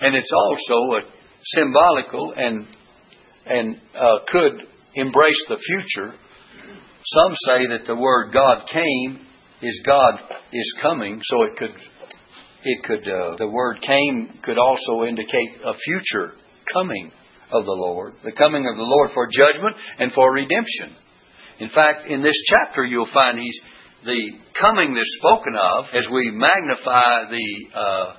And 0.00 0.14
it's 0.14 0.32
also 0.32 0.74
a 0.96 1.00
symbolical 1.42 2.34
and, 2.36 2.66
and 3.46 3.80
uh, 3.94 4.18
could 4.28 4.66
embrace 4.94 5.44
the 5.48 5.56
future. 5.56 6.14
Some 7.04 7.34
say 7.34 7.66
that 7.68 7.84
the 7.86 7.96
word 7.96 8.32
God 8.32 8.66
came 8.68 9.26
is 9.62 9.82
God 9.84 10.20
is 10.52 10.78
coming, 10.82 11.20
so 11.22 11.42
it 11.44 11.56
could 11.56 11.74
it 12.62 12.84
could 12.84 13.08
uh, 13.08 13.36
the 13.36 13.48
word 13.48 13.80
came 13.80 14.38
could 14.42 14.58
also 14.58 15.04
indicate 15.04 15.60
a 15.64 15.74
future 15.74 16.34
coming 16.72 17.10
of 17.52 17.64
the 17.64 17.72
Lord, 17.72 18.14
the 18.22 18.32
coming 18.32 18.66
of 18.66 18.76
the 18.76 18.82
Lord 18.82 19.10
for 19.10 19.26
judgment 19.26 19.76
and 19.98 20.12
for 20.12 20.32
redemption. 20.32 20.94
In 21.58 21.68
fact, 21.68 22.06
in 22.06 22.22
this 22.22 22.36
chapter 22.46 22.84
you'll 22.84 23.06
find 23.06 23.38
he's 23.38 23.60
the 24.04 24.38
coming 24.58 24.94
that's 24.94 25.16
spoken 25.18 25.54
of, 25.56 25.86
as 25.94 26.08
we 26.10 26.30
magnify 26.30 27.28
the 27.30 27.48
uh, 27.74 28.14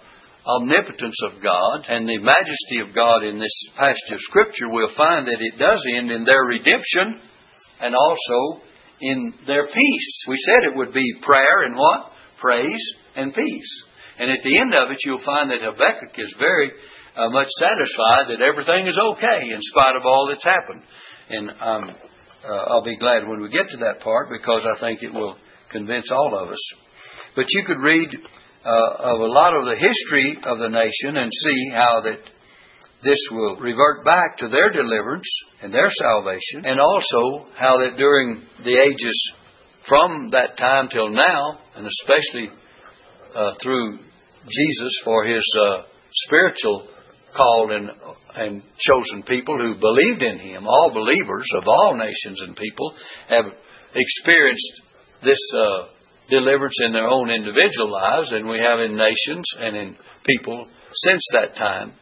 omnipotence 0.46 1.18
of 1.24 1.42
God 1.42 1.86
and 1.90 2.08
the 2.08 2.20
majesty 2.20 2.82
of 2.86 2.94
God 2.94 3.24
in 3.24 3.40
this 3.40 3.54
passage 3.78 4.14
of 4.14 4.20
Scripture, 4.22 4.70
we'll 4.70 4.94
find 4.94 5.26
that 5.28 5.42
it 5.42 5.58
does 5.58 5.86
end 5.98 6.12
in 6.12 6.24
their 6.24 6.44
redemption 6.44 7.22
and 7.82 7.96
also 7.96 8.62
in 9.02 9.34
their 9.48 9.66
peace. 9.66 10.26
We 10.28 10.38
said 10.38 10.64
it 10.64 10.78
would 10.78 10.94
be 10.94 11.14
prayer 11.22 11.64
and 11.66 11.76
what? 11.76 12.12
Praise 12.40 12.84
and 13.16 13.34
peace. 13.34 13.84
And 14.20 14.30
at 14.30 14.44
the 14.44 14.60
end 14.60 14.74
of 14.74 14.92
it, 14.92 15.00
you'll 15.04 15.20
find 15.20 15.50
that 15.50 15.62
Habakkuk 15.62 16.14
is 16.18 16.34
very 16.38 16.72
uh, 17.16 17.30
much 17.30 17.50
satisfied 17.58 18.30
that 18.30 18.42
everything 18.42 18.88
is 18.88 19.00
okay 19.00 19.50
in 19.50 19.62
spite 19.62 19.96
of 19.96 20.06
all 20.06 20.28
that's 20.30 20.46
happened. 20.46 20.84
And 21.30 21.50
um, 21.60 21.96
uh, 22.48 22.54
I'll 22.70 22.84
be 22.84 22.98
glad 22.98 23.28
when 23.28 23.42
we 23.42 23.50
get 23.50 23.70
to 23.70 23.78
that 23.78 24.00
part 24.02 24.30
because 24.30 24.62
I 24.66 24.80
think 24.80 25.02
it 25.02 25.14
will 25.14 25.38
convince 25.72 26.12
all 26.12 26.38
of 26.38 26.50
us. 26.50 26.74
But 27.36 27.46
you 27.50 27.64
could 27.66 27.80
read 27.80 28.10
uh, 28.64 28.94
of 29.00 29.20
a 29.20 29.26
lot 29.26 29.56
of 29.56 29.66
the 29.66 29.80
history 29.80 30.38
of 30.44 30.60
the 30.60 30.70
nation 30.70 31.18
and 31.18 31.32
see 31.34 31.70
how 31.72 32.02
that 32.04 32.20
this 33.04 33.20
will 33.32 33.58
revert 33.58 34.06
back 34.06 34.38
to 34.38 34.48
their 34.48 34.70
deliverance 34.70 35.28
and 35.62 35.74
their 35.74 35.90
salvation, 35.90 36.66
and 36.66 36.80
also 36.80 37.48
how 37.56 37.78
that 37.80 37.98
during 37.98 38.42
the 38.64 38.78
ages 38.88 39.32
from 39.88 40.30
that 40.32 40.58
time 40.58 40.88
till 40.90 41.10
now, 41.10 41.58
and 41.76 41.88
especially 41.88 42.50
uh, 43.36 43.54
through 43.62 43.98
Jesus 44.48 44.94
for 45.04 45.26
his 45.26 45.44
uh, 45.60 45.78
spiritual 46.14 46.88
called 47.36 47.72
and, 47.72 47.90
and 48.36 48.62
chosen 48.78 49.24
people 49.24 49.58
who 49.58 49.80
believed 49.80 50.22
in 50.22 50.38
him, 50.38 50.68
all 50.68 50.92
believers 50.94 51.48
of 51.58 51.68
all 51.68 51.98
nations 51.98 52.40
and 52.42 52.56
people, 52.56 52.94
have 53.30 53.46
experienced 53.96 54.82
this 55.24 55.40
uh, 55.56 55.88
deliverance 56.30 56.78
in 56.86 56.94
their 56.94 57.08
own 57.08 57.30
individual 57.30 57.92
lives, 57.92 58.32
and 58.32 58.48
we 58.48 58.58
have 58.58 58.80
in 58.80 58.96
nations 58.96 59.46
and 59.60 59.76
in 59.76 59.96
people 60.26 60.68
since 60.94 61.24
that 61.34 61.56
time. 61.56 61.94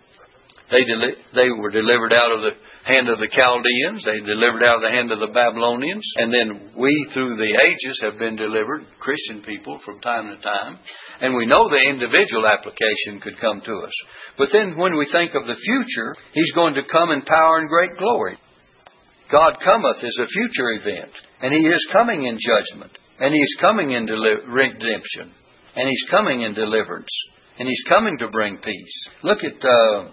They, 0.72 0.86
deli- 0.86 1.18
they 1.34 1.50
were 1.50 1.72
delivered 1.72 2.14
out 2.14 2.32
of 2.32 2.42
the 2.46 2.54
hand 2.86 3.10
of 3.10 3.18
the 3.18 3.28
Chaldeans, 3.30 4.06
they 4.06 4.22
delivered 4.22 4.64
out 4.64 4.78
of 4.78 4.86
the 4.86 4.94
hand 4.94 5.12
of 5.12 5.20
the 5.20 5.34
Babylonians, 5.34 6.06
and 6.18 6.34
then 6.34 6.72
we, 6.78 6.94
through 7.10 7.36
the 7.36 7.54
ages, 7.66 8.02
have 8.02 8.18
been 8.18 8.36
delivered, 8.36 8.86
Christian 9.00 9.42
people, 9.42 9.80
from 9.84 10.00
time 10.00 10.30
to 10.30 10.42
time. 10.42 10.78
And 11.22 11.36
we 11.36 11.46
know 11.46 11.68
the 11.68 11.90
individual 11.90 12.46
application 12.46 13.20
could 13.20 13.42
come 13.42 13.62
to 13.62 13.76
us. 13.82 13.94
But 14.38 14.50
then 14.54 14.78
when 14.78 14.96
we 14.96 15.06
think 15.06 15.34
of 15.34 15.46
the 15.46 15.58
future, 15.58 16.16
He's 16.34 16.54
going 16.54 16.76
to 16.76 16.86
come 16.86 17.12
in 17.12 17.22
power 17.24 17.58
and 17.58 17.68
great 17.68 17.98
glory. 17.98 18.38
God 19.32 19.58
cometh 19.64 20.04
is 20.04 20.22
a 20.22 20.28
future 20.28 20.72
event, 20.78 21.12
and 21.42 21.54
He 21.54 21.68
is 21.68 21.90
coming 21.92 22.26
in 22.26 22.38
judgment, 22.38 22.98
and 23.20 23.34
he's 23.34 23.56
coming 23.60 23.92
in 23.92 24.06
deli- 24.06 24.46
redemption, 24.48 25.32
and 25.76 25.88
He's 25.88 26.06
coming 26.10 26.42
in 26.42 26.54
deliverance, 26.54 27.12
and 27.58 27.68
He's 27.68 27.84
coming 27.90 28.18
to 28.20 28.28
bring 28.30 28.58
peace. 28.58 29.10
Look 29.24 29.44
at 29.44 29.56
uh, 29.64 30.12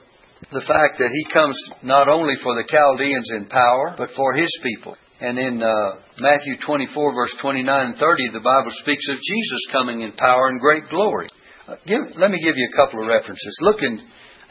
the 0.52 0.60
fact 0.60 0.98
that 0.98 1.10
He 1.12 1.24
comes 1.24 1.58
not 1.82 2.08
only 2.08 2.36
for 2.36 2.54
the 2.54 2.68
Chaldeans 2.68 3.30
in 3.32 3.46
power, 3.46 3.94
but 3.96 4.10
for 4.12 4.32
His 4.32 4.50
people. 4.62 4.96
And 5.20 5.38
in 5.38 5.62
uh, 5.62 5.96
Matthew 6.20 6.56
24, 6.64 7.14
verse 7.14 7.34
29 7.40 7.86
and 7.86 7.96
30, 7.96 8.30
the 8.32 8.40
Bible 8.40 8.70
speaks 8.70 9.08
of 9.08 9.16
Jesus 9.16 9.60
coming 9.72 10.02
in 10.02 10.12
power 10.12 10.48
and 10.48 10.60
great 10.60 10.88
glory. 10.90 11.28
Uh, 11.66 11.76
give, 11.86 12.14
let 12.16 12.30
me 12.30 12.38
give 12.44 12.54
you 12.56 12.68
a 12.70 12.76
couple 12.76 13.00
of 13.00 13.08
references. 13.08 13.58
Look 13.62 13.82
in 13.82 13.98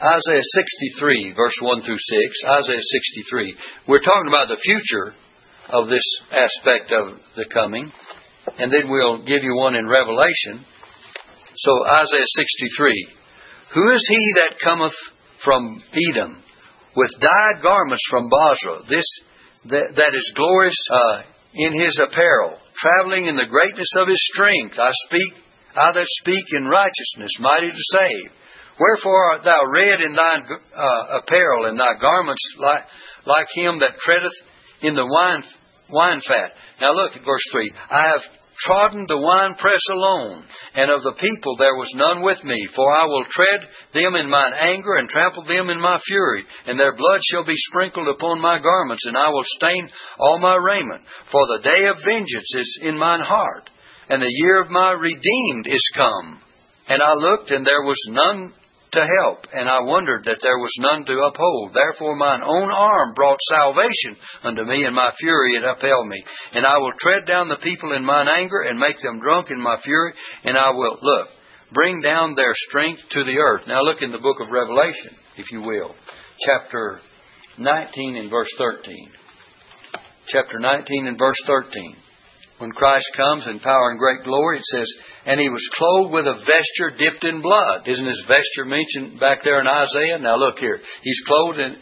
Isaiah 0.02 0.42
63, 0.42 1.32
verse 1.36 1.56
1 1.62 1.82
through 1.82 1.96
6. 1.96 2.36
Isaiah 2.60 2.76
63. 2.76 3.56
We're 3.88 4.00
talking 4.00 4.28
about 4.28 4.48
the 4.48 4.60
future 4.60 5.14
of 5.70 5.88
this 5.88 6.04
aspect 6.30 6.92
of 6.92 7.18
the 7.36 7.46
coming. 7.46 7.86
And 8.58 8.72
then 8.72 8.88
we'll 8.88 9.18
give 9.18 9.42
you 9.42 9.56
one 9.56 9.74
in 9.74 9.86
Revelation. 9.86 10.64
So, 11.56 11.72
Isaiah 11.86 12.30
63. 12.36 13.08
Who 13.74 13.92
is 13.92 14.06
he 14.08 14.32
that 14.36 14.58
cometh 14.60 14.94
from 15.38 15.82
Edom 15.92 16.42
with 16.94 17.10
dyed 17.20 17.62
garments 17.62 18.02
from 18.08 18.28
Bozrah? 18.28 18.88
This 18.88 19.04
that, 19.66 19.96
that 19.96 20.14
is 20.14 20.32
glorious 20.34 20.78
uh, 20.90 21.22
in 21.54 21.72
his 21.80 21.98
apparel, 21.98 22.58
traveling 22.76 23.26
in 23.26 23.36
the 23.36 23.50
greatness 23.50 23.88
of 23.98 24.08
his 24.08 24.22
strength. 24.32 24.78
I 24.78 24.90
speak, 25.06 25.42
I 25.74 25.92
that 25.92 26.06
speak 26.06 26.44
in 26.52 26.68
righteousness, 26.68 27.40
mighty 27.40 27.70
to 27.70 27.84
save. 27.92 28.30
Wherefore 28.78 29.32
art 29.32 29.44
thou 29.44 29.60
red 29.72 30.00
in 30.00 30.12
thine 30.12 30.44
uh, 30.76 31.18
apparel, 31.22 31.66
and 31.66 31.80
thy 31.80 31.98
garments 32.00 32.42
like, 32.58 32.84
like 33.26 33.48
him 33.54 33.80
that 33.80 33.98
treadeth 33.98 34.36
in 34.82 34.94
the 34.94 35.06
wine, 35.06 35.42
wine 35.88 36.20
fat. 36.20 36.52
Now 36.80 36.92
look 36.92 37.16
at 37.16 37.24
verse 37.24 37.44
3. 37.52 37.72
I 37.90 38.08
have 38.12 38.22
trodden 38.58 39.04
the 39.08 39.20
winepress 39.20 39.82
alone, 39.92 40.44
and 40.74 40.90
of 40.90 41.02
the 41.02 41.16
people 41.20 41.56
there 41.56 41.76
was 41.76 41.92
none 41.94 42.22
with 42.22 42.42
me. 42.44 42.68
For 42.74 42.90
I 42.90 43.06
will 43.06 43.24
tread 43.28 43.60
them 43.92 44.14
in 44.14 44.30
mine 44.30 44.52
anger, 44.58 44.96
and 44.96 45.08
trample 45.08 45.44
them 45.44 45.70
in 45.70 45.80
my 45.80 45.98
fury, 45.98 46.44
and 46.66 46.78
their 46.78 46.96
blood 46.96 47.20
shall 47.22 47.44
be 47.44 47.56
sprinkled 47.56 48.08
upon 48.08 48.40
my 48.40 48.58
garments, 48.58 49.06
and 49.06 49.16
I 49.16 49.28
will 49.30 49.44
stain 49.44 49.88
all 50.18 50.38
my 50.38 50.56
raiment. 50.56 51.02
For 51.30 51.46
the 51.46 51.68
day 51.70 51.84
of 51.86 52.02
vengeance 52.04 52.54
is 52.56 52.80
in 52.82 52.98
mine 52.98 53.20
heart, 53.20 53.70
and 54.08 54.22
the 54.22 54.32
year 54.32 54.62
of 54.62 54.70
my 54.70 54.92
redeemed 54.92 55.66
is 55.66 55.90
come. 55.94 56.40
And 56.88 57.02
I 57.02 57.14
looked, 57.14 57.50
and 57.50 57.66
there 57.66 57.82
was 57.82 58.00
none 58.08 58.52
to 58.92 59.00
help, 59.00 59.46
and 59.52 59.68
I 59.68 59.82
wondered 59.82 60.24
that 60.24 60.38
there 60.40 60.58
was 60.58 60.72
none 60.78 61.04
to 61.04 61.28
uphold. 61.28 61.72
Therefore 61.74 62.16
mine 62.16 62.42
own 62.42 62.70
arm 62.70 63.14
brought 63.14 63.38
salvation 63.50 64.16
unto 64.42 64.64
me, 64.64 64.84
and 64.84 64.94
my 64.94 65.10
fury 65.18 65.52
it 65.52 65.64
upheld 65.64 66.08
me. 66.08 66.22
And 66.54 66.64
I 66.64 66.78
will 66.78 66.92
tread 66.92 67.26
down 67.26 67.48
the 67.48 67.62
people 67.62 67.92
in 67.92 68.04
mine 68.04 68.28
anger, 68.28 68.60
and 68.60 68.78
make 68.78 68.98
them 68.98 69.20
drunk 69.20 69.50
in 69.50 69.60
my 69.60 69.76
fury, 69.78 70.12
and 70.44 70.56
I 70.56 70.70
will, 70.70 70.98
look, 71.02 71.28
bring 71.72 72.00
down 72.00 72.34
their 72.34 72.54
strength 72.54 73.02
to 73.10 73.24
the 73.24 73.38
earth. 73.38 73.66
Now 73.66 73.82
look 73.82 74.02
in 74.02 74.12
the 74.12 74.18
book 74.18 74.40
of 74.40 74.50
Revelation, 74.50 75.12
if 75.36 75.50
you 75.50 75.60
will, 75.62 75.94
chapter 76.46 77.00
19 77.58 78.16
and 78.16 78.30
verse 78.30 78.52
13. 78.56 79.10
Chapter 80.28 80.58
19 80.58 81.06
and 81.06 81.18
verse 81.18 81.38
13. 81.46 81.96
When 82.58 82.72
Christ 82.72 83.12
comes 83.14 83.46
in 83.46 83.60
power 83.60 83.90
and 83.90 83.98
great 83.98 84.24
glory, 84.24 84.58
it 84.58 84.64
says, 84.64 84.94
and 85.26 85.40
he 85.40 85.48
was 85.48 85.68
clothed 85.74 86.12
with 86.14 86.26
a 86.26 86.38
vesture 86.38 86.94
dipped 86.96 87.24
in 87.24 87.42
blood. 87.42 87.86
Isn't 87.86 88.06
his 88.06 88.24
vesture 88.26 88.64
mentioned 88.64 89.18
back 89.18 89.42
there 89.42 89.60
in 89.60 89.66
Isaiah? 89.66 90.18
Now 90.18 90.36
look 90.36 90.58
here. 90.58 90.80
He's 91.02 91.20
clothed 91.26 91.58
in, 91.58 91.76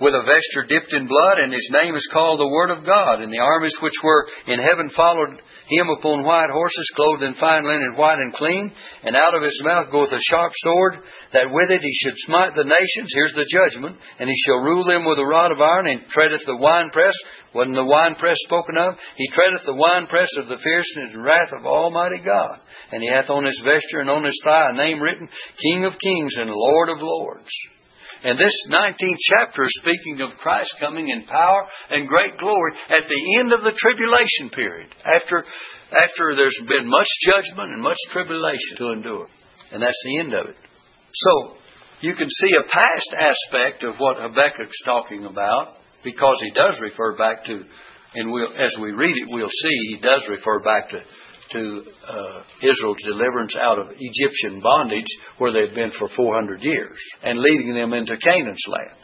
with 0.00 0.12
a 0.12 0.22
vesture 0.28 0.68
dipped 0.68 0.92
in 0.92 1.08
blood, 1.08 1.38
and 1.40 1.52
his 1.52 1.70
name 1.72 1.96
is 1.96 2.08
called 2.12 2.40
the 2.40 2.48
Word 2.48 2.70
of 2.70 2.84
God. 2.84 3.22
And 3.22 3.32
the 3.32 3.40
armies 3.40 3.76
which 3.80 3.96
were 4.04 4.26
in 4.46 4.60
heaven 4.60 4.90
followed 4.90 5.40
him 5.70 5.88
upon 5.88 6.24
white 6.24 6.50
horses, 6.50 6.92
clothed 6.94 7.22
in 7.22 7.34
fine 7.34 7.64
linen, 7.64 7.94
white 7.96 8.18
and 8.18 8.32
clean. 8.32 8.72
And 9.02 9.16
out 9.16 9.34
of 9.34 9.42
his 9.42 9.60
mouth 9.64 9.90
goeth 9.90 10.12
a 10.12 10.20
sharp 10.20 10.52
sword, 10.54 10.98
that 11.32 11.50
with 11.50 11.70
it 11.70 11.82
he 11.82 11.92
should 11.92 12.16
smite 12.16 12.54
the 12.54 12.64
nations. 12.64 13.12
Here's 13.14 13.34
the 13.34 13.48
judgment. 13.48 13.96
And 14.18 14.28
he 14.28 14.36
shall 14.44 14.58
rule 14.58 14.84
them 14.84 15.04
with 15.04 15.18
a 15.18 15.26
rod 15.26 15.52
of 15.52 15.60
iron, 15.60 15.86
and 15.86 16.06
treadeth 16.06 16.44
the 16.44 16.56
winepress. 16.56 17.14
Wasn't 17.54 17.74
the 17.74 17.84
winepress 17.84 18.38
spoken 18.44 18.76
of? 18.76 18.94
He 19.16 19.28
treadeth 19.28 19.64
the 19.64 19.74
winepress 19.74 20.36
of 20.36 20.48
the 20.48 20.58
fierceness 20.58 21.14
and 21.14 21.24
wrath 21.24 21.52
of 21.52 21.66
Almighty 21.66 22.18
God 22.18 22.60
and 22.92 23.02
he 23.02 23.08
hath 23.08 23.30
on 23.30 23.44
his 23.44 23.60
vesture 23.64 24.00
and 24.00 24.10
on 24.10 24.24
his 24.24 24.40
thigh 24.44 24.70
a 24.70 24.72
name 24.72 25.00
written, 25.00 25.28
King 25.62 25.84
of 25.84 25.98
Kings 25.98 26.36
and 26.38 26.50
Lord 26.50 26.88
of 26.88 27.02
Lords. 27.02 27.50
And 28.22 28.38
this 28.38 28.54
19th 28.68 29.16
chapter 29.18 29.64
is 29.64 29.80
speaking 29.80 30.20
of 30.20 30.36
Christ 30.38 30.76
coming 30.78 31.08
in 31.08 31.24
power 31.24 31.66
and 31.90 32.08
great 32.08 32.36
glory 32.36 32.72
at 32.90 33.08
the 33.08 33.38
end 33.38 33.52
of 33.52 33.62
the 33.62 33.72
tribulation 33.72 34.50
period, 34.50 34.88
after, 35.04 35.44
after 35.90 36.36
there's 36.36 36.58
been 36.58 36.88
much 36.88 37.08
judgment 37.24 37.72
and 37.72 37.82
much 37.82 37.98
tribulation 38.08 38.76
to 38.76 38.92
endure. 38.92 39.26
And 39.72 39.82
that's 39.82 40.02
the 40.04 40.18
end 40.18 40.34
of 40.34 40.46
it. 40.48 40.56
So, 41.12 41.56
you 42.02 42.14
can 42.14 42.28
see 42.28 42.50
a 42.58 42.68
past 42.68 43.14
aspect 43.18 43.84
of 43.84 43.96
what 43.98 44.18
Habakkuk's 44.18 44.82
talking 44.84 45.24
about, 45.24 45.76
because 46.02 46.40
he 46.40 46.50
does 46.50 46.80
refer 46.80 47.16
back 47.16 47.44
to, 47.46 47.62
and 48.14 48.32
we'll, 48.32 48.52
as 48.58 48.76
we 48.80 48.92
read 48.92 49.14
it, 49.14 49.28
we'll 49.28 49.50
see 49.50 49.94
he 49.94 49.98
does 50.00 50.26
refer 50.28 50.60
back 50.60 50.90
to 50.90 51.00
to 51.50 51.82
uh, 52.08 52.42
Israel's 52.62 53.02
deliverance 53.04 53.56
out 53.60 53.78
of 53.78 53.92
Egyptian 53.98 54.60
bondage 54.60 55.06
where 55.38 55.52
they'd 55.52 55.74
been 55.74 55.90
for 55.90 56.08
400 56.08 56.62
years 56.62 56.98
and 57.22 57.38
leading 57.38 57.74
them 57.74 57.92
into 57.92 58.16
Canaan's 58.16 58.64
land. 58.68 58.96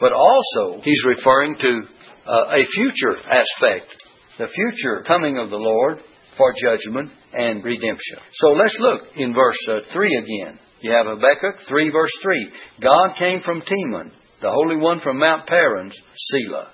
But 0.00 0.12
also, 0.12 0.80
he's 0.82 1.04
referring 1.06 1.56
to 1.56 1.80
uh, 2.26 2.56
a 2.56 2.66
future 2.66 3.16
aspect, 3.16 3.96
the 4.38 4.48
future 4.48 5.02
coming 5.06 5.38
of 5.38 5.50
the 5.50 5.56
Lord 5.56 6.00
for 6.36 6.52
judgment 6.60 7.10
and 7.32 7.64
redemption. 7.64 8.18
So 8.32 8.52
let's 8.52 8.78
look 8.80 9.02
in 9.16 9.34
verse 9.34 9.68
uh, 9.68 9.80
3 9.92 10.16
again. 10.16 10.58
You 10.80 10.92
have 10.92 11.06
Habakkuk 11.06 11.60
3, 11.60 11.90
verse 11.90 12.12
3. 12.22 12.50
God 12.80 13.14
came 13.16 13.40
from 13.40 13.62
Teman, 13.62 14.10
the 14.42 14.50
Holy 14.50 14.76
One 14.76 15.00
from 15.00 15.18
Mount 15.18 15.46
Paran's, 15.46 15.96
Selah. 16.16 16.70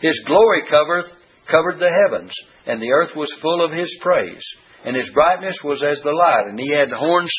His 0.00 0.22
glory 0.26 0.62
covereth 0.68 1.12
covered 1.50 1.78
the 1.78 1.90
heavens, 1.90 2.34
and 2.66 2.80
the 2.80 2.92
earth 2.92 3.14
was 3.16 3.32
full 3.40 3.64
of 3.64 3.72
his 3.72 3.96
praise. 4.00 4.44
And 4.84 4.96
his 4.96 5.10
brightness 5.10 5.62
was 5.62 5.82
as 5.82 6.00
the 6.00 6.12
light, 6.12 6.46
and 6.48 6.58
he 6.58 6.70
had 6.70 6.90
horns 6.90 7.32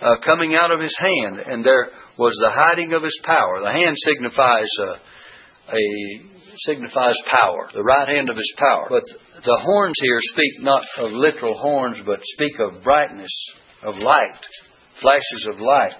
uh, 0.00 0.16
coming 0.24 0.54
out 0.54 0.72
of 0.72 0.80
his 0.80 0.96
hand, 0.96 1.40
and 1.40 1.64
there 1.64 1.90
was 2.18 2.34
the 2.40 2.52
hiding 2.54 2.94
of 2.94 3.02
his 3.02 3.20
power. 3.22 3.60
The 3.60 3.72
hand 3.72 3.96
signifies 3.98 4.68
uh, 4.80 4.96
a 5.72 6.36
signifies 6.58 7.20
power, 7.30 7.68
the 7.74 7.82
right 7.82 8.08
hand 8.08 8.30
of 8.30 8.36
his 8.36 8.54
power. 8.56 8.86
But 8.88 9.04
the 9.42 9.58
horns 9.62 9.96
here 10.00 10.18
speak 10.20 10.62
not 10.62 10.82
of 10.98 11.12
literal 11.12 11.58
horns, 11.58 12.00
but 12.04 12.20
speak 12.24 12.58
of 12.58 12.82
brightness, 12.82 13.32
of 13.82 13.98
light, 13.98 14.40
flashes 14.98 15.46
of 15.46 15.60
light. 15.60 15.92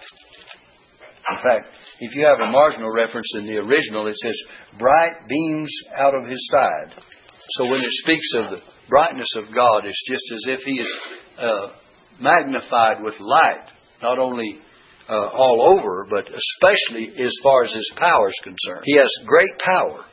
In 1.29 1.38
fact, 1.42 1.74
if 2.00 2.14
you 2.14 2.24
have 2.24 2.38
a 2.40 2.50
marginal 2.50 2.92
reference 2.92 3.35
in 3.37 3.46
the 3.46 3.59
original, 3.59 4.07
it 4.07 4.16
says, 4.16 4.40
bright 4.79 5.29
beams 5.29 5.72
out 5.96 6.14
of 6.14 6.31
his 6.31 6.48
side. 6.50 6.94
So 7.50 7.70
when 7.70 7.80
it 7.80 7.92
speaks 7.92 8.32
of 8.35 8.50
the 8.50 8.62
brightness 8.88 9.35
of 9.37 9.54
God, 9.54 9.87
it's 9.87 10.04
just 10.09 10.24
as 10.32 10.44
if 10.48 10.61
He 10.64 10.80
is 10.80 10.96
uh, 11.38 11.72
magnified 12.20 13.02
with 13.02 13.18
light 13.20 13.70
not 14.02 14.18
only 14.18 14.59
uh, 15.09 15.12
all 15.12 15.78
over, 15.78 16.06
but 16.09 16.26
especially 16.26 17.09
as 17.22 17.32
far 17.42 17.62
as 17.62 17.72
his 17.72 17.92
power 17.96 18.28
is 18.28 18.40
concerned. 18.42 18.82
He 18.85 18.96
has 18.98 19.12
great 19.24 19.59
power. 19.59 20.04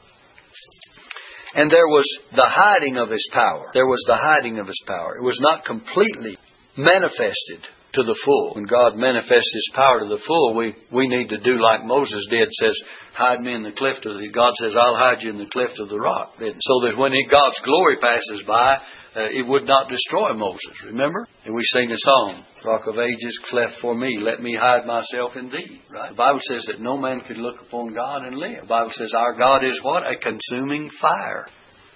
And 1.55 1.69
there 1.69 1.87
was 1.87 2.07
the 2.31 2.49
hiding 2.49 2.97
of 2.97 3.09
his 3.09 3.27
power. 3.31 3.69
There 3.73 3.85
was 3.85 4.03
the 4.07 4.17
hiding 4.17 4.59
of 4.59 4.67
his 4.67 4.81
power. 4.87 5.17
It 5.17 5.23
was 5.23 5.39
not 5.39 5.65
completely 5.65 6.35
manifested 6.77 7.67
to 7.93 8.03
the 8.03 8.19
full. 8.25 8.53
When 8.56 8.65
God 8.65 8.95
manifests 8.95 9.53
His 9.53 9.71
power 9.73 10.01
to 10.01 10.10
the 10.10 10.21
full, 10.21 10.56
we, 10.56 10.73
we 10.91 11.08
need 11.08 11.29
to 11.29 11.38
do 11.38 11.62
like 11.62 11.86
Moses 11.86 12.25
did, 12.29 12.51
says, 12.51 12.75
hide 13.13 13.41
me 13.41 13.53
in 13.53 13.63
the 13.63 13.71
cleft 13.71 14.06
of 14.06 14.17
the, 14.17 14.29
God 14.34 14.53
says, 14.56 14.75
I'll 14.75 14.97
hide 14.97 15.21
you 15.21 15.29
in 15.29 15.38
the 15.38 15.49
cleft 15.49 15.79
of 15.79 15.89
the 15.89 15.99
rock. 15.99 16.34
So 16.38 16.73
that 16.86 16.97
when 16.97 17.13
God's 17.29 17.60
glory 17.62 17.97
passes 18.01 18.41
by, 18.47 18.77
uh, 19.15 19.29
it 19.29 19.47
would 19.47 19.65
not 19.65 19.89
destroy 19.89 20.34
Moses. 20.34 20.73
Remember? 20.86 21.23
And 21.45 21.53
we 21.53 21.62
sing 21.65 21.91
a 21.91 21.97
song, 21.97 22.43
Rock 22.65 22.88
of 22.88 22.97
Ages, 22.97 23.39
cleft 23.43 23.77
for 23.79 23.93
me, 23.93 24.17
let 24.19 24.41
me 24.41 24.58
hide 24.60 24.88
myself 24.88 25.36
in 25.36 25.49
thee. 25.49 25.82
Right? 25.93 26.10
The 26.12 26.17
Bible 26.17 26.41
says 26.41 26.65
that 26.65 26.82
no 26.82 26.97
man 26.97 27.21
could 27.21 27.38
look 27.38 27.62
upon 27.62 27.93
God 27.93 28.25
and 28.25 28.36
live. 28.36 28.62
The 28.62 28.67
Bible 28.67 28.91
says 28.91 29.13
our 29.13 29.38
God 29.38 29.63
is 29.63 29.82
what? 29.84 30.01
A 30.01 30.17
consuming 30.17 30.89
fire. 30.89 31.45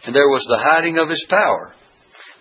And 0.05 0.15
there 0.15 0.29
was 0.29 0.45
the 0.47 0.61
hiding 0.61 0.99
of 0.99 1.09
his 1.09 1.25
power. 1.27 1.73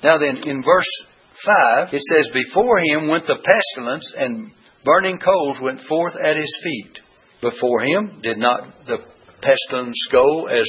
Now 0.05 0.19
then, 0.19 0.47
in 0.47 0.62
verse 0.62 1.06
5, 1.44 1.94
it 1.94 2.03
says, 2.03 2.31
Before 2.33 2.79
him 2.79 3.09
went 3.09 3.27
the 3.27 3.37
pestilence, 3.37 4.14
and 4.16 4.51
burning 4.85 5.18
coals 5.18 5.61
went 5.61 5.83
forth 5.83 6.14
at 6.14 6.37
his 6.37 6.59
feet. 6.62 7.01
Before 7.42 7.83
him 7.83 8.20
did 8.22 8.38
not 8.38 8.87
the 8.87 8.99
pestilence 9.42 10.09
go 10.11 10.46
as 10.46 10.68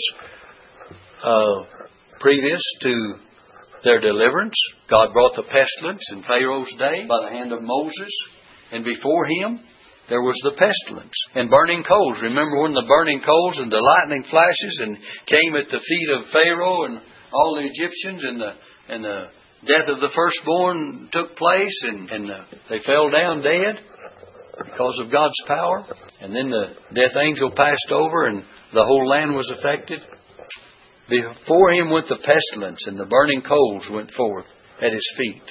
uh, 1.23 1.63
previous 2.19 2.61
to 2.81 3.15
their 3.83 4.01
deliverance. 4.01 4.55
God 4.89 5.13
brought 5.13 5.35
the 5.35 5.43
pestilence 5.43 6.11
in 6.11 6.23
Pharaoh's 6.23 6.73
day 6.73 7.05
by 7.07 7.23
the 7.23 7.35
hand 7.35 7.53
of 7.53 7.61
Moses, 7.61 8.11
and 8.71 8.83
before 8.83 9.25
him 9.25 9.59
there 10.09 10.21
was 10.21 10.39
the 10.43 10.51
pestilence 10.51 11.15
and 11.35 11.49
burning 11.49 11.83
coals. 11.83 12.21
Remember 12.21 12.61
when 12.61 12.73
the 12.73 12.85
burning 12.87 13.21
coals 13.21 13.59
and 13.59 13.71
the 13.71 13.79
lightning 13.79 14.23
flashes 14.23 14.79
and 14.81 14.97
came 15.25 15.55
at 15.55 15.69
the 15.69 15.79
feet 15.79 16.09
of 16.17 16.29
Pharaoh 16.29 16.85
and 16.85 16.99
all 17.33 17.55
the 17.55 17.67
Egyptians 17.67 18.23
and 18.23 18.41
the 18.41 18.53
and 18.89 19.03
the 19.03 19.27
death 19.67 19.89
of 19.89 20.01
the 20.01 20.09
firstborn 20.09 21.09
took 21.11 21.35
place 21.35 21.83
and, 21.83 22.09
and 22.09 22.31
uh, 22.31 22.43
they 22.69 22.79
fell 22.79 23.09
down 23.09 23.41
dead 23.41 23.83
because 24.65 24.99
of 24.99 25.11
God's 25.11 25.37
power. 25.45 25.85
And 26.21 26.35
then 26.35 26.49
the 26.49 26.75
death 26.93 27.15
angel 27.17 27.51
passed 27.51 27.91
over 27.91 28.25
and 28.25 28.43
the 28.73 28.83
whole 28.83 29.07
land 29.07 29.35
was 29.35 29.49
affected. 29.51 30.01
Before 31.09 31.71
him 31.71 31.89
went 31.89 32.09
the 32.09 32.17
pestilence, 32.19 32.85
and 32.85 32.99
the 32.99 33.05
burning 33.05 33.41
coals 33.41 33.89
went 33.89 34.11
forth 34.11 34.45
at 34.81 34.91
his 34.91 35.07
feet. 35.15 35.41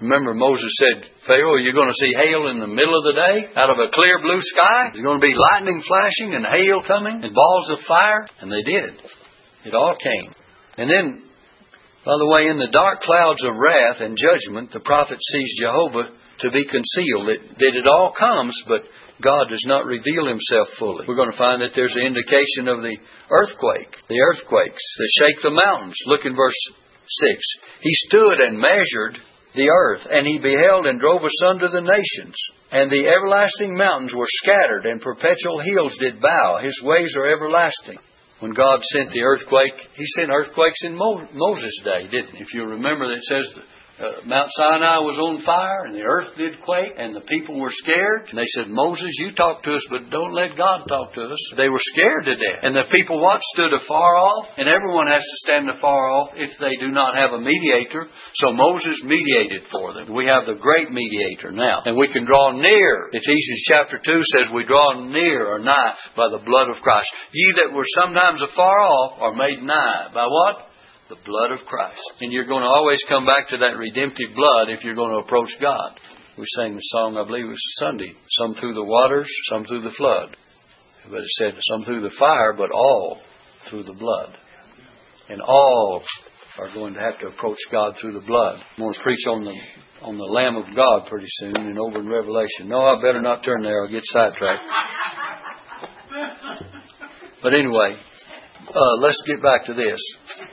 Remember, 0.00 0.32
Moses 0.32 0.72
said, 0.78 1.10
Pharaoh, 1.26 1.56
you're 1.60 1.74
going 1.74 1.92
to 1.92 2.00
see 2.00 2.14
hail 2.24 2.48
in 2.48 2.58
the 2.58 2.66
middle 2.66 2.96
of 2.96 3.04
the 3.04 3.12
day 3.12 3.52
out 3.54 3.68
of 3.68 3.76
a 3.76 3.90
clear 3.92 4.18
blue 4.22 4.40
sky. 4.40 4.90
There's 4.92 5.04
going 5.04 5.20
to 5.20 5.26
be 5.26 5.34
lightning 5.52 5.82
flashing 5.82 6.34
and 6.34 6.46
hail 6.46 6.80
coming 6.86 7.22
and 7.22 7.34
balls 7.34 7.70
of 7.70 7.80
fire. 7.82 8.24
And 8.40 8.50
they 8.50 8.62
did. 8.62 8.96
It 9.66 9.74
all 9.74 9.94
came. 9.96 10.32
And 10.78 10.88
then, 10.88 11.27
by 12.08 12.16
the 12.16 12.32
way, 12.32 12.48
in 12.48 12.56
the 12.56 12.72
dark 12.72 13.04
clouds 13.04 13.44
of 13.44 13.52
wrath 13.52 14.00
and 14.00 14.16
judgment, 14.16 14.72
the 14.72 14.80
prophet 14.80 15.20
sees 15.20 15.60
Jehovah 15.60 16.08
to 16.40 16.48
be 16.48 16.64
concealed. 16.64 17.28
It, 17.28 17.52
that 17.60 17.76
it 17.76 17.84
all 17.84 18.16
comes, 18.16 18.56
but 18.66 18.88
God 19.20 19.52
does 19.52 19.68
not 19.68 19.84
reveal 19.84 20.24
himself 20.24 20.72
fully. 20.80 21.04
We're 21.04 21.20
going 21.20 21.30
to 21.30 21.36
find 21.36 21.60
that 21.60 21.76
there's 21.76 22.00
an 22.00 22.08
indication 22.08 22.64
of 22.64 22.80
the 22.80 22.96
earthquake, 23.28 23.92
the 24.08 24.24
earthquakes 24.24 24.80
that 24.96 25.16
shake 25.20 25.42
the 25.42 25.52
mountains. 25.52 26.00
Look 26.06 26.24
in 26.24 26.32
verse 26.32 26.56
6. 27.04 27.44
He 27.84 27.92
stood 28.08 28.40
and 28.40 28.56
measured 28.56 29.20
the 29.52 29.68
earth, 29.68 30.08
and 30.08 30.26
he 30.26 30.38
beheld 30.40 30.86
and 30.86 30.96
drove 30.98 31.20
asunder 31.20 31.68
the 31.68 31.84
nations. 31.84 32.40
And 32.72 32.88
the 32.90 33.04
everlasting 33.04 33.76
mountains 33.76 34.14
were 34.16 34.32
scattered, 34.32 34.86
and 34.86 35.04
perpetual 35.04 35.60
hills 35.60 35.98
did 35.98 36.24
bow. 36.24 36.56
His 36.62 36.80
ways 36.82 37.18
are 37.18 37.28
everlasting. 37.28 37.98
When 38.40 38.52
God 38.52 38.82
sent 38.84 39.10
the 39.10 39.22
earthquake, 39.22 39.74
He 39.94 40.04
sent 40.16 40.30
earthquakes 40.30 40.84
in 40.84 40.96
Moses' 40.96 41.80
day, 41.82 42.06
didn't 42.10 42.36
He? 42.36 42.42
If 42.42 42.54
you 42.54 42.64
remember, 42.64 43.12
it 43.12 43.22
says 43.24 43.58
uh, 43.98 44.22
Mount 44.26 44.50
Sinai 44.54 45.02
was 45.02 45.18
on 45.18 45.42
fire 45.42 45.84
and 45.86 45.94
the 45.94 46.06
earth 46.06 46.30
did 46.38 46.60
quake 46.62 46.94
and 46.96 47.14
the 47.14 47.26
people 47.26 47.58
were 47.58 47.74
scared. 47.74 48.30
And 48.30 48.38
they 48.38 48.46
said, 48.54 48.70
Moses, 48.70 49.10
you 49.18 49.34
talk 49.34 49.62
to 49.64 49.74
us, 49.74 49.84
but 49.90 50.10
don't 50.10 50.34
let 50.34 50.56
God 50.56 50.86
talk 50.86 51.14
to 51.14 51.22
us. 51.26 51.42
They 51.56 51.68
were 51.68 51.82
scared 51.82 52.24
to 52.30 52.38
death. 52.38 52.62
And 52.62 52.76
the 52.76 52.86
people 52.94 53.20
what 53.20 53.42
stood 53.54 53.74
afar 53.74 54.14
off, 54.14 54.54
and 54.56 54.68
everyone 54.68 55.08
has 55.10 55.22
to 55.22 55.36
stand 55.42 55.68
afar 55.68 56.10
off 56.10 56.30
if 56.36 56.54
they 56.58 56.78
do 56.78 56.94
not 56.94 57.18
have 57.18 57.34
a 57.34 57.42
mediator. 57.42 58.06
So 58.34 58.52
Moses 58.52 59.02
mediated 59.02 59.66
for 59.66 59.94
them. 59.94 60.14
We 60.14 60.30
have 60.30 60.46
the 60.46 60.60
great 60.60 60.90
mediator 60.94 61.50
now. 61.50 61.82
And 61.84 61.96
we 61.96 62.12
can 62.12 62.24
draw 62.24 62.54
near. 62.54 63.10
Ephesians 63.10 63.62
chapter 63.66 63.98
2 63.98 64.22
says 64.30 64.46
we 64.54 64.64
draw 64.64 65.10
near 65.10 65.46
or 65.50 65.58
nigh 65.58 65.94
by 66.14 66.30
the 66.30 66.42
blood 66.44 66.70
of 66.70 66.82
Christ. 66.82 67.10
Ye 67.32 67.54
that 67.62 67.74
were 67.74 67.86
sometimes 67.98 68.42
afar 68.42 68.78
off 68.78 69.18
are 69.20 69.34
made 69.34 69.62
nigh. 69.62 70.08
By 70.14 70.26
what? 70.26 70.67
The 71.08 71.16
blood 71.24 71.52
of 71.52 71.66
Christ. 71.66 72.02
And 72.20 72.32
you're 72.32 72.46
going 72.46 72.62
to 72.62 72.68
always 72.68 73.02
come 73.08 73.24
back 73.24 73.48
to 73.48 73.58
that 73.58 73.76
redemptive 73.78 74.34
blood 74.34 74.68
if 74.68 74.84
you're 74.84 74.94
going 74.94 75.12
to 75.12 75.24
approach 75.24 75.58
God. 75.60 75.98
We 76.36 76.44
sang 76.56 76.74
the 76.74 76.80
song, 76.80 77.16
I 77.16 77.26
believe 77.26 77.46
it 77.46 77.48
was 77.48 77.76
Sunday, 77.80 78.12
some 78.38 78.54
through 78.54 78.74
the 78.74 78.84
waters, 78.84 79.28
some 79.50 79.64
through 79.64 79.82
the 79.82 79.90
flood. 79.90 80.36
But 81.10 81.20
it 81.20 81.30
said 81.38 81.58
some 81.70 81.84
through 81.84 82.02
the 82.02 82.14
fire, 82.14 82.52
but 82.52 82.70
all 82.70 83.20
through 83.64 83.84
the 83.84 83.94
blood. 83.94 84.36
And 85.30 85.40
all 85.40 86.02
are 86.58 86.72
going 86.74 86.94
to 86.94 87.00
have 87.00 87.18
to 87.20 87.26
approach 87.28 87.58
God 87.72 87.96
through 87.96 88.12
the 88.12 88.26
blood. 88.26 88.60
I'm 88.60 88.84
going 88.84 88.94
to 88.94 89.00
preach 89.00 89.26
on 89.26 89.44
the 89.44 89.54
on 90.02 90.16
the 90.16 90.24
Lamb 90.24 90.56
of 90.56 90.64
God 90.76 91.08
pretty 91.08 91.26
soon 91.28 91.54
and 91.56 91.78
over 91.78 91.98
in 91.98 92.08
Revelation. 92.08 92.68
No, 92.68 92.82
I 92.82 92.94
better 93.02 93.20
not 93.20 93.42
turn 93.42 93.62
there. 93.62 93.82
I'll 93.82 93.88
get 93.88 94.04
sidetracked. 94.04 94.62
but 97.42 97.52
anyway, 97.52 97.98
uh, 98.74 98.96
let's 99.00 99.22
get 99.26 99.42
back 99.42 99.64
to 99.64 99.74
this. 99.74 100.00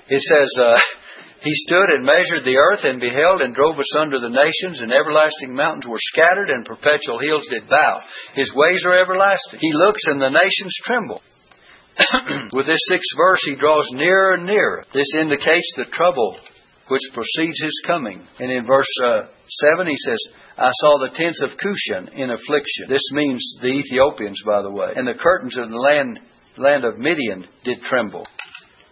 It 0.10 0.22
says, 0.22 0.50
uh, 0.60 0.78
He 1.46 1.54
stood 1.54 1.94
and 1.94 2.04
measured 2.04 2.44
the 2.44 2.58
earth 2.58 2.86
and 2.86 3.00
beheld 3.00 3.42
and 3.42 3.54
drove 3.54 3.78
asunder 3.78 4.20
the 4.20 4.34
nations, 4.34 4.82
and 4.82 4.92
everlasting 4.92 5.54
mountains 5.54 5.86
were 5.86 6.02
scattered, 6.02 6.50
and 6.50 6.66
perpetual 6.66 7.20
hills 7.20 7.46
did 7.46 7.70
bow. 7.70 8.02
His 8.34 8.52
ways 8.56 8.84
are 8.84 8.98
everlasting. 8.98 9.60
He 9.62 9.72
looks, 9.72 10.08
and 10.08 10.20
the 10.20 10.34
nations 10.34 10.74
tremble. 10.82 11.22
With 12.54 12.66
this 12.66 12.82
sixth 12.90 13.16
verse, 13.16 13.44
he 13.46 13.56
draws 13.56 13.92
nearer 13.94 14.34
and 14.34 14.48
nearer. 14.48 14.84
This 14.92 15.14
indicates 15.14 15.72
the 15.78 15.86
trouble 15.86 16.36
which 16.88 17.14
precedes 17.14 17.62
his 17.62 17.80
coming. 17.86 18.26
And 18.40 18.52
in 18.52 18.66
verse 18.66 18.90
uh, 19.04 19.28
7, 19.48 19.86
he 19.86 19.96
says, 19.98 20.18
I 20.58 20.72
saw 20.72 20.98
the 20.98 21.14
tents 21.14 21.44
of 21.44 21.58
Cushan 21.58 22.10
in 22.18 22.32
affliction. 22.32 22.88
This 22.90 23.12
means 23.12 23.58
the 23.62 23.68
Ethiopians, 23.68 24.42
by 24.44 24.64
the 24.64 24.72
way. 24.72 24.94
And 24.96 25.08
the 25.08 25.14
curtains 25.14 25.58
of 25.58 25.70
the 25.70 25.78
land 25.78 26.20
land 26.58 26.86
of 26.86 26.98
Midian 26.98 27.46
did 27.64 27.82
tremble. 27.82 28.26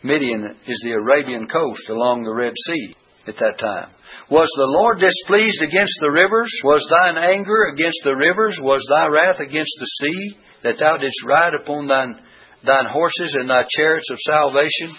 Midian 0.04 0.56
is 0.68 0.82
the 0.84 0.92
Arabian 0.92 1.48
coast 1.48 1.90
along 1.90 2.24
the 2.24 2.34
Red 2.34 2.54
Sea 2.68 2.96
at 3.28 3.38
that 3.38 3.60
time. 3.60 3.90
Was 4.30 4.52
the 4.56 4.68
Lord 4.68 5.00
displeased 5.00 5.62
against 5.62 5.98
the 6.00 6.12
rivers? 6.12 6.52
Was 6.64 6.88
thine 6.90 7.18
anger 7.18 7.72
against 7.74 8.02
the 8.04 8.16
rivers? 8.16 8.60
Was 8.62 8.86
thy 8.90 9.08
wrath 9.08 9.40
against 9.40 9.76
the 9.80 9.86
sea, 9.86 10.38
that 10.64 10.80
thou 10.80 10.98
didst 10.98 11.24
ride 11.26 11.54
upon 11.54 11.88
thine, 11.88 12.20
thine 12.66 12.86
horses 12.92 13.36
and 13.36 13.50
thy 13.50 13.64
chariots 13.70 14.10
of 14.12 14.20
salvation? 14.20 14.96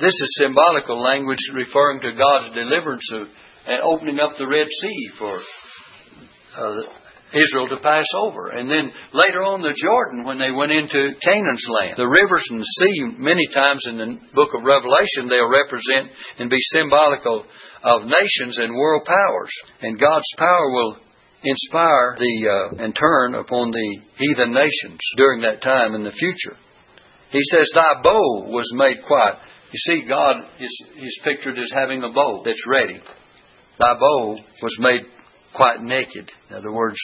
This 0.00 0.14
is 0.14 0.38
symbolical 0.38 1.02
language 1.02 1.42
referring 1.54 2.00
to 2.00 2.12
God's 2.12 2.54
deliverance 2.54 3.08
of, 3.12 3.28
and 3.66 3.82
opening 3.82 4.20
up 4.20 4.36
the 4.36 4.46
Red 4.46 4.68
Sea 4.70 5.08
for 5.18 5.38
uh, 6.56 6.82
Israel 7.34 7.68
to 7.68 7.80
pass 7.80 8.06
over. 8.16 8.48
And 8.48 8.70
then 8.70 8.90
later 9.12 9.44
on 9.44 9.60
the 9.60 9.76
Jordan 9.76 10.24
when 10.24 10.38
they 10.38 10.50
went 10.50 10.72
into 10.72 11.12
Canaan's 11.20 11.66
land. 11.68 11.96
The 11.96 12.08
rivers 12.08 12.44
and 12.50 12.60
the 12.60 12.72
sea, 12.80 13.20
many 13.20 13.46
times 13.52 13.84
in 13.84 13.96
the 13.98 14.16
book 14.32 14.56
of 14.56 14.64
Revelation, 14.64 15.28
they'll 15.28 15.52
represent 15.52 16.08
and 16.38 16.48
be 16.48 16.60
symbolical 16.72 17.44
of 17.84 18.08
nations 18.08 18.58
and 18.58 18.74
world 18.74 19.04
powers. 19.04 19.52
And 19.82 20.00
God's 20.00 20.28
power 20.36 20.70
will 20.70 20.96
inspire 21.44 22.16
the 22.18 22.34
uh, 22.48 22.82
and 22.82 22.96
turn 22.96 23.34
upon 23.34 23.70
the 23.70 24.00
heathen 24.18 24.52
nations 24.52 24.98
during 25.16 25.42
that 25.42 25.60
time 25.60 25.94
in 25.94 26.02
the 26.02 26.12
future. 26.12 26.56
He 27.30 27.40
says, 27.52 27.70
Thy 27.74 28.02
bow 28.02 28.48
was 28.48 28.72
made 28.74 29.04
quiet. 29.06 29.36
You 29.70 29.78
see, 29.78 30.08
God 30.08 30.48
is, 30.58 30.86
is 30.96 31.20
pictured 31.22 31.58
as 31.58 31.70
having 31.70 32.02
a 32.02 32.10
bow 32.10 32.42
that's 32.44 32.66
ready. 32.66 33.00
Thy 33.78 33.94
bow 33.94 34.38
was 34.62 34.76
made 34.80 35.02
quite 35.54 35.82
naked. 35.82 36.30
In 36.50 36.56
other 36.56 36.72
words, 36.72 36.98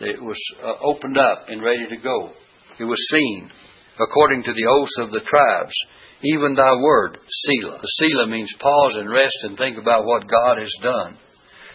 it 0.00 0.22
was 0.22 0.38
uh, 0.62 0.74
opened 0.82 1.18
up 1.18 1.46
and 1.48 1.62
ready 1.62 1.86
to 1.88 1.96
go. 1.96 2.30
It 2.78 2.84
was 2.84 3.08
seen 3.10 3.50
according 3.98 4.42
to 4.44 4.52
the 4.52 4.66
oaths 4.68 4.98
of 4.98 5.10
the 5.10 5.20
tribes. 5.20 5.74
Even 6.22 6.54
thy 6.54 6.74
word, 6.80 7.18
Selah. 7.28 7.80
Selah 7.82 8.26
means 8.28 8.52
pause 8.58 8.96
and 8.96 9.10
rest 9.10 9.36
and 9.42 9.56
think 9.56 9.78
about 9.78 10.06
what 10.06 10.28
God 10.28 10.58
has 10.58 10.72
done. 10.82 11.16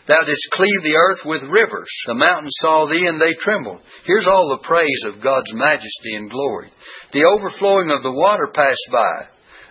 Thou 0.08 0.18
didst 0.26 0.50
cleave 0.52 0.82
the 0.82 0.98
earth 0.98 1.22
with 1.26 1.44
rivers. 1.44 1.90
The 2.08 2.16
mountains 2.16 2.58
saw 2.60 2.86
thee 2.86 3.06
and 3.06 3.22
they 3.22 3.34
trembled. 3.38 3.82
Here's 4.06 4.28
all 4.28 4.50
the 4.50 4.68
praise 4.68 5.06
of 5.06 5.22
God's 5.22 5.54
majesty 5.54 6.16
and 6.16 6.30
glory. 6.30 6.72
The 7.14 7.26
overflowing 7.26 7.92
of 7.92 8.02
the 8.02 8.12
water 8.12 8.48
passed 8.54 8.90
by. 8.92 9.28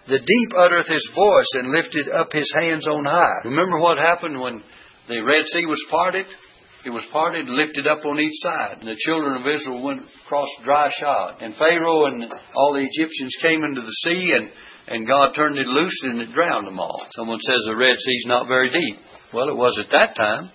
The 0.07 0.19
deep 0.19 0.51
uttereth 0.57 0.89
his 0.89 1.11
voice 1.15 1.51
and 1.55 1.73
lifted 1.75 2.09
up 2.09 2.33
his 2.33 2.51
hands 2.63 2.89
on 2.89 3.05
high. 3.05 3.43
Remember 3.45 3.79
what 3.79 3.99
happened 3.99 4.41
when 4.41 4.63
the 5.11 5.21
Red 5.21 5.45
Sea 5.47 5.67
was 5.67 5.85
parted? 5.91 6.27
it 6.85 6.91
was 6.91 7.05
parted 7.13 7.49
lifted 7.49 7.87
up 7.87 8.05
on 8.07 8.21
each 8.21 8.41
side. 8.41 8.79
And 8.81 8.89
the 8.89 8.97
children 8.97 9.41
of 9.41 9.47
Israel 9.47 9.83
went 9.83 10.03
across 10.25 10.49
dry 10.65 10.89
shod. 10.99 11.43
And 11.43 11.55
Pharaoh 11.55 12.07
and 12.07 12.25
all 12.57 12.73
the 12.73 12.89
Egyptians 12.89 13.37
came 13.43 13.63
into 13.65 13.83
the 13.83 13.99
sea, 14.09 14.33
and, 14.33 14.51
and 14.89 15.07
God 15.07 15.35
turned 15.37 15.59
it 15.59 15.67
loose 15.67 16.01
and 16.05 16.21
it 16.21 16.33
drowned 16.33 16.67
them 16.67 16.81
all. 16.81 17.07
Someone 17.11 17.39
says 17.39 17.61
the 17.67 17.77
Red 17.77 17.99
Sea's 17.99 18.25
not 18.27 18.49
very 18.49 18.71
deep. 18.71 18.99
Well, 19.33 19.49
it 19.49 19.57
was 19.57 19.79
at 19.79 19.93
that 19.93 20.17
time. 20.17 20.51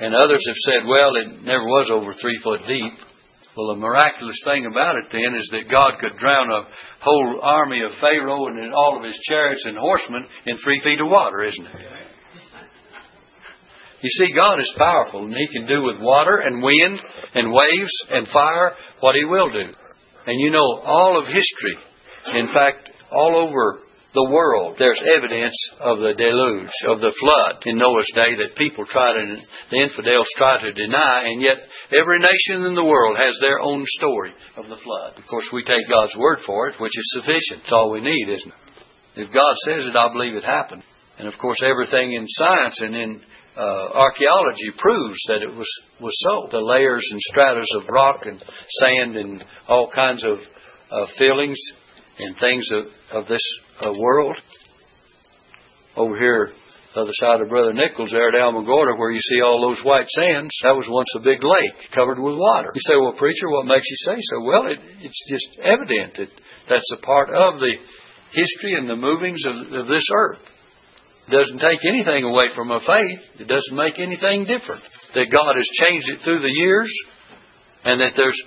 And 0.00 0.14
others 0.14 0.44
have 0.46 0.56
said, 0.56 0.88
well, 0.88 1.16
it 1.16 1.42
never 1.42 1.64
was 1.64 1.90
over 1.92 2.12
three 2.12 2.38
foot 2.42 2.60
deep. 2.66 2.92
Well, 3.56 3.74
the 3.74 3.80
miraculous 3.80 4.40
thing 4.44 4.64
about 4.64 4.96
it 4.96 5.10
then 5.10 5.36
is 5.36 5.48
that 5.50 5.70
God 5.70 5.98
could 6.00 6.16
drown 6.18 6.50
a 6.50 6.68
whole 7.00 7.40
army 7.42 7.82
of 7.82 7.98
Pharaoh 7.98 8.46
and 8.46 8.72
all 8.72 8.96
of 8.96 9.04
his 9.04 9.18
chariots 9.18 9.64
and 9.66 9.76
horsemen 9.76 10.24
in 10.46 10.56
three 10.56 10.80
feet 10.80 11.00
of 11.00 11.10
water, 11.10 11.44
isn't 11.44 11.66
it? 11.66 12.09
You 14.02 14.08
see, 14.08 14.32
God 14.34 14.60
is 14.60 14.74
powerful, 14.76 15.24
and 15.24 15.34
He 15.34 15.48
can 15.48 15.66
do 15.66 15.82
with 15.82 16.00
water 16.00 16.36
and 16.36 16.62
wind 16.62 17.00
and 17.34 17.52
waves 17.52 17.92
and 18.10 18.28
fire 18.28 18.74
what 19.00 19.14
He 19.14 19.24
will 19.24 19.50
do. 19.50 19.72
And 20.26 20.40
you 20.40 20.50
know, 20.50 20.80
all 20.84 21.18
of 21.20 21.26
history, 21.26 21.76
in 22.34 22.46
fact, 22.48 22.90
all 23.10 23.36
over 23.36 23.80
the 24.12 24.30
world, 24.30 24.76
there's 24.78 25.00
evidence 25.16 25.54
of 25.78 25.98
the 25.98 26.14
deluge, 26.16 26.72
of 26.88 26.98
the 26.98 27.14
flood 27.14 27.62
in 27.66 27.78
Noah's 27.78 28.10
day 28.14 28.34
that 28.42 28.56
people 28.56 28.84
try 28.84 29.12
to, 29.12 29.36
the 29.70 29.82
infidels 29.82 30.28
try 30.36 30.60
to 30.60 30.72
deny, 30.72 31.30
and 31.30 31.40
yet 31.40 31.58
every 31.94 32.18
nation 32.18 32.66
in 32.66 32.74
the 32.74 32.84
world 32.84 33.16
has 33.18 33.38
their 33.40 33.60
own 33.60 33.84
story 33.86 34.32
of 34.56 34.68
the 34.68 34.76
flood. 34.76 35.18
Of 35.18 35.26
course, 35.26 35.48
we 35.52 35.62
take 35.62 35.88
God's 35.88 36.16
word 36.16 36.40
for 36.40 36.66
it, 36.66 36.80
which 36.80 36.98
is 36.98 37.12
sufficient. 37.14 37.62
It's 37.62 37.72
all 37.72 37.90
we 37.90 38.00
need, 38.00 38.28
isn't 38.34 38.52
it? 38.52 39.26
If 39.26 39.32
God 39.32 39.54
says 39.66 39.86
it, 39.86 39.96
I 39.96 40.12
believe 40.12 40.34
it 40.34 40.44
happened. 40.44 40.82
And 41.18 41.28
of 41.28 41.38
course, 41.38 41.58
everything 41.62 42.14
in 42.14 42.24
science 42.26 42.80
and 42.80 42.96
in 42.96 43.22
uh, 43.56 43.60
archaeology 43.60 44.70
proves 44.78 45.18
that 45.28 45.42
it 45.42 45.54
was, 45.54 45.68
was 46.00 46.14
so. 46.20 46.48
The 46.50 46.60
layers 46.60 47.06
and 47.10 47.20
stratas 47.20 47.68
of 47.76 47.88
rock 47.88 48.26
and 48.26 48.42
sand 48.68 49.16
and 49.16 49.44
all 49.68 49.90
kinds 49.92 50.24
of 50.24 50.38
uh, 50.90 51.06
fillings 51.18 51.58
and 52.18 52.38
things 52.38 52.68
of, 52.72 52.86
of 53.12 53.26
this 53.26 53.42
uh, 53.82 53.92
world. 53.92 54.36
Over 55.96 56.16
here, 56.16 56.52
the 56.94 57.00
other 57.02 57.14
side 57.14 57.40
of 57.40 57.48
Brother 57.48 57.72
Nichols, 57.72 58.10
there 58.10 58.28
at 58.28 58.34
Alamogordo, 58.34 58.98
where 58.98 59.10
you 59.10 59.20
see 59.20 59.40
all 59.40 59.68
those 59.68 59.82
white 59.84 60.08
sands, 60.08 60.50
that 60.62 60.74
was 60.74 60.86
once 60.88 61.12
a 61.16 61.20
big 61.20 61.42
lake 61.42 61.90
covered 61.94 62.18
with 62.18 62.34
water. 62.34 62.70
You 62.74 62.80
say, 62.82 62.94
well, 63.00 63.14
preacher, 63.18 63.50
what 63.50 63.66
makes 63.66 63.86
you 63.86 63.96
say 63.96 64.16
so? 64.18 64.42
Well, 64.42 64.66
it, 64.66 64.78
it's 65.00 65.24
just 65.28 65.58
evident 65.62 66.14
that 66.16 66.30
that's 66.68 66.90
a 66.94 67.02
part 67.02 67.30
of 67.30 67.58
the 67.58 67.74
history 68.32 68.74
and 68.78 68.88
the 68.88 68.96
movings 68.96 69.42
of, 69.44 69.56
of 69.72 69.86
this 69.88 70.06
earth 70.14 70.42
doesn't 71.30 71.58
take 71.58 71.80
anything 71.86 72.24
away 72.24 72.50
from 72.54 72.70
a 72.70 72.80
faith. 72.80 73.40
It 73.40 73.48
doesn't 73.48 73.76
make 73.76 73.98
anything 73.98 74.44
different. 74.44 74.82
That 75.14 75.32
God 75.32 75.56
has 75.56 75.68
changed 75.86 76.10
it 76.10 76.20
through 76.20 76.40
the 76.40 76.52
years, 76.52 76.92
and 77.84 78.00
that 78.00 78.16
there's, 78.16 78.38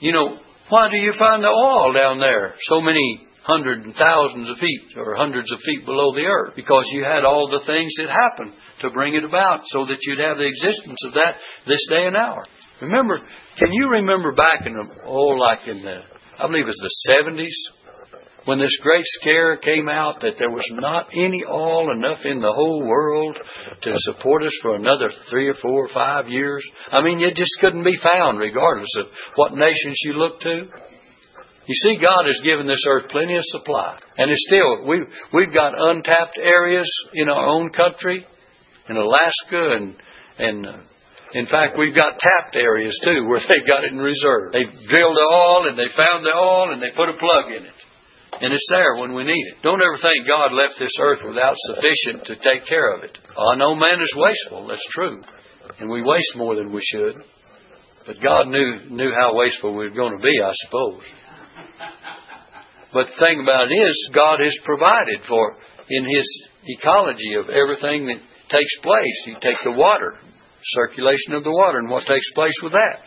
you 0.00 0.12
know, 0.12 0.36
why 0.68 0.88
do 0.88 0.96
you 0.96 1.12
find 1.12 1.42
the 1.42 1.48
oil 1.48 1.92
down 1.92 2.20
there 2.20 2.54
so 2.62 2.80
many 2.80 3.26
hundreds 3.42 3.84
and 3.84 3.94
thousands 3.94 4.48
of 4.48 4.58
feet 4.58 4.96
or 4.96 5.16
hundreds 5.16 5.50
of 5.50 5.58
feet 5.60 5.84
below 5.84 6.14
the 6.14 6.26
earth? 6.26 6.54
Because 6.54 6.84
you 6.92 7.02
had 7.02 7.24
all 7.24 7.50
the 7.50 7.64
things 7.64 7.92
that 7.98 8.08
happened 8.08 8.52
to 8.80 8.90
bring 8.90 9.14
it 9.14 9.24
about 9.24 9.66
so 9.66 9.84
that 9.86 9.98
you'd 10.06 10.20
have 10.20 10.38
the 10.38 10.46
existence 10.46 10.98
of 11.06 11.12
that 11.14 11.36
this 11.66 11.84
day 11.88 12.06
and 12.06 12.16
hour. 12.16 12.44
Remember, 12.80 13.18
can 13.56 13.72
you 13.72 13.88
remember 13.88 14.32
back 14.32 14.66
in 14.66 14.74
the, 14.74 14.86
oh, 15.04 15.36
like 15.36 15.66
in 15.66 15.82
the, 15.82 15.98
I 16.38 16.46
believe 16.46 16.64
it 16.64 16.72
was 16.72 16.80
the 16.80 17.12
70s, 17.12 17.79
when 18.44 18.58
this 18.58 18.76
great 18.82 19.04
scare 19.04 19.56
came 19.56 19.88
out 19.88 20.20
that 20.20 20.38
there 20.38 20.50
was 20.50 20.68
not 20.72 21.08
any 21.12 21.44
oil 21.44 21.92
enough 21.92 22.24
in 22.24 22.40
the 22.40 22.52
whole 22.52 22.86
world 22.86 23.36
to 23.82 23.92
support 23.96 24.42
us 24.42 24.58
for 24.62 24.76
another 24.76 25.10
three 25.28 25.48
or 25.48 25.54
four 25.54 25.84
or 25.84 25.88
five 25.88 26.28
years. 26.28 26.64
I 26.90 27.02
mean, 27.02 27.20
it 27.20 27.36
just 27.36 27.56
couldn't 27.60 27.84
be 27.84 27.96
found 28.02 28.38
regardless 28.38 28.90
of 28.98 29.06
what 29.36 29.54
nations 29.54 29.98
you 30.04 30.14
look 30.14 30.40
to. 30.40 30.64
You 31.66 31.74
see, 31.74 32.00
God 32.00 32.26
has 32.26 32.40
given 32.42 32.66
this 32.66 32.84
earth 32.88 33.10
plenty 33.10 33.36
of 33.36 33.44
supply. 33.44 33.96
And 34.16 34.30
it's 34.30 34.46
still, 34.48 34.86
we've, 34.88 35.06
we've 35.32 35.54
got 35.54 35.74
untapped 35.76 36.38
areas 36.42 36.90
in 37.14 37.28
our 37.28 37.46
own 37.46 37.70
country, 37.70 38.26
in 38.88 38.96
Alaska, 38.96 39.76
and, 39.76 39.96
and 40.38 40.66
uh, 40.66 40.78
in 41.32 41.46
fact, 41.46 41.78
we've 41.78 41.94
got 41.94 42.18
tapped 42.18 42.56
areas 42.56 42.98
too 43.04 43.24
where 43.28 43.38
they've 43.48 43.68
got 43.68 43.84
it 43.84 43.92
in 43.92 43.98
reserve. 43.98 44.52
They've 44.52 44.88
drilled 44.88 45.16
the 45.16 45.28
oil 45.30 45.68
and 45.68 45.78
they 45.78 45.92
found 45.92 46.24
the 46.24 46.34
oil 46.34 46.72
and 46.72 46.82
they 46.82 46.90
put 46.96 47.08
a 47.08 47.14
plug 47.14 47.52
in 47.56 47.66
it. 47.66 47.74
And 48.40 48.54
it's 48.54 48.66
there 48.70 48.96
when 48.96 49.14
we 49.14 49.24
need 49.24 49.46
it. 49.52 49.62
Don't 49.62 49.82
ever 49.82 49.96
think 49.96 50.26
God 50.26 50.52
left 50.56 50.78
this 50.78 50.96
earth 51.00 51.20
without 51.26 51.56
sufficient 51.58 52.24
to 52.24 52.36
take 52.36 52.64
care 52.64 52.94
of 52.96 53.04
it. 53.04 53.18
Uh, 53.36 53.52
I 53.52 53.56
know 53.56 53.74
man 53.74 54.00
is 54.00 54.16
wasteful, 54.16 54.66
that's 54.66 54.86
true. 54.90 55.20
And 55.78 55.90
we 55.90 56.02
waste 56.02 56.36
more 56.36 56.56
than 56.56 56.72
we 56.72 56.80
should. 56.80 57.22
But 58.06 58.16
God 58.22 58.48
knew 58.48 58.80
knew 58.88 59.12
how 59.12 59.36
wasteful 59.36 59.72
we 59.72 59.84
were 59.84 59.94
going 59.94 60.16
to 60.16 60.22
be, 60.22 60.32
I 60.42 60.50
suppose. 60.64 61.04
But 62.92 63.06
the 63.06 63.20
thing 63.20 63.40
about 63.40 63.70
it 63.70 63.74
is, 63.74 64.10
God 64.12 64.40
has 64.42 64.58
provided 64.64 65.22
for 65.28 65.54
in 65.88 66.04
His 66.08 66.26
ecology 66.66 67.34
of 67.38 67.50
everything 67.50 68.06
that 68.06 68.20
takes 68.48 68.78
place. 68.80 69.26
You 69.26 69.36
take 69.40 69.62
the 69.62 69.72
water, 69.72 70.18
circulation 70.62 71.34
of 71.34 71.44
the 71.44 71.52
water, 71.52 71.78
and 71.78 71.90
what 71.90 72.04
takes 72.06 72.32
place 72.32 72.58
with 72.62 72.72
that. 72.72 73.04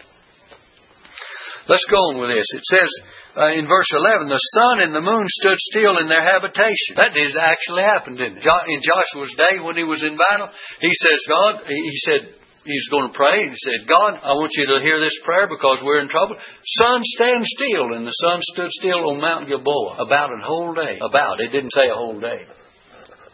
Let's 1.67 1.85
go 1.89 1.97
on 1.97 2.19
with 2.19 2.29
this. 2.29 2.47
It 2.55 2.63
says, 2.65 2.89
uh, 3.35 3.49
in 3.57 3.65
verse 3.65 3.89
11, 3.97 4.29
the 4.29 4.37
sun 4.37 4.85
and 4.85 4.93
the 4.93 5.01
moon 5.01 5.25
stood 5.25 5.57
still 5.57 5.97
in 5.97 6.05
their 6.05 6.21
habitation. 6.21 7.01
That 7.01 7.17
did 7.17 7.33
actually 7.33 7.81
happen, 7.81 8.13
didn't 8.13 8.37
it? 8.37 8.45
In 8.45 8.79
Joshua's 8.79 9.33
day 9.33 9.57
when 9.57 9.75
he 9.75 9.83
was 9.83 10.03
in 10.05 10.13
battle, 10.13 10.53
he 10.81 10.93
says, 10.93 11.19
God, 11.25 11.65
he 11.65 11.97
said, 12.05 12.29
he's 12.65 12.87
going 12.93 13.09
to 13.09 13.17
pray. 13.17 13.49
He 13.49 13.57
said, 13.57 13.89
God, 13.89 14.21
I 14.21 14.37
want 14.37 14.53
you 14.53 14.69
to 14.69 14.83
hear 14.85 15.01
this 15.01 15.17
prayer 15.25 15.49
because 15.49 15.81
we're 15.81 16.01
in 16.01 16.09
trouble. 16.09 16.37
Sun, 16.61 17.01
stand 17.01 17.41
still. 17.41 17.97
And 17.97 18.05
the 18.05 18.13
sun 18.13 18.39
stood 18.53 18.69
still 18.69 19.09
on 19.09 19.21
Mount 19.21 19.47
Gilboa 19.47 19.97
about 19.97 20.29
a 20.29 20.45
whole 20.45 20.73
day. 20.73 21.01
About. 21.01 21.41
It 21.41 21.51
didn't 21.51 21.73
say 21.73 21.89
a 21.89 21.97
whole 21.97 22.19
day. 22.19 22.45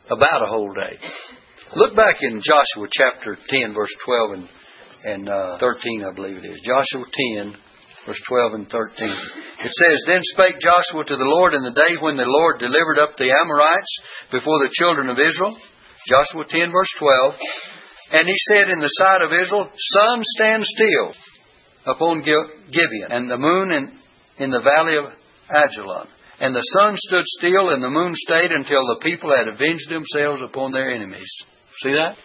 About 0.08 0.44
a 0.44 0.50
whole 0.50 0.74
day. 0.74 0.96
Look 1.76 1.96
back 1.96 2.24
in 2.24 2.42
Joshua 2.42 2.88
chapter 2.90 3.36
10, 3.36 3.76
verse 3.76 3.94
12 4.06 4.32
and, 4.32 4.50
and 5.06 5.30
uh, 5.30 5.58
13, 5.60 6.04
I 6.04 6.14
believe 6.16 6.38
it 6.38 6.46
is. 6.46 6.60
Joshua 6.64 7.06
10, 7.36 7.56
verse 8.08 8.22
12 8.28 8.54
and 8.54 8.70
13. 8.70 9.14
It 9.60 9.74
says, 9.74 10.04
Then 10.08 10.22
spake 10.24 10.60
Joshua 10.60 11.04
to 11.04 11.18
the 11.18 11.28
Lord 11.28 11.54
in 11.54 11.64
the 11.64 11.76
day 11.76 11.96
when 12.00 12.16
the 12.16 12.24
Lord 12.26 12.60
delivered 12.60 12.98
up 12.98 13.18
the 13.18 13.32
Amorites 13.32 14.00
before 14.32 14.60
the 14.60 14.72
children 14.72 15.10
of 15.10 15.20
Israel. 15.20 15.58
Joshua 16.08 16.46
10, 16.48 16.72
verse 16.72 16.94
12. 16.98 17.36
And 18.12 18.28
he 18.28 18.38
said 18.48 18.70
in 18.70 18.80
the 18.80 18.88
sight 18.88 19.22
of 19.22 19.34
Israel, 19.34 19.70
Sun, 19.76 20.24
stand 20.24 20.64
still 20.64 21.12
upon 21.86 22.22
Gibeon, 22.22 23.12
and 23.12 23.30
the 23.30 23.38
moon 23.38 23.74
in, 23.74 23.92
in 24.44 24.50
the 24.50 24.62
valley 24.62 24.96
of 24.96 25.14
Ajalon. 25.50 26.08
And 26.40 26.56
the 26.56 26.62
sun 26.62 26.96
stood 26.96 27.26
still, 27.26 27.70
and 27.70 27.84
the 27.84 27.90
moon 27.90 28.14
stayed 28.16 28.52
until 28.52 28.88
the 28.88 29.02
people 29.04 29.30
had 29.36 29.50
avenged 29.50 29.90
themselves 29.90 30.42
upon 30.42 30.72
their 30.72 30.90
enemies. 30.90 31.30
See 31.84 31.92
that? 31.92 32.16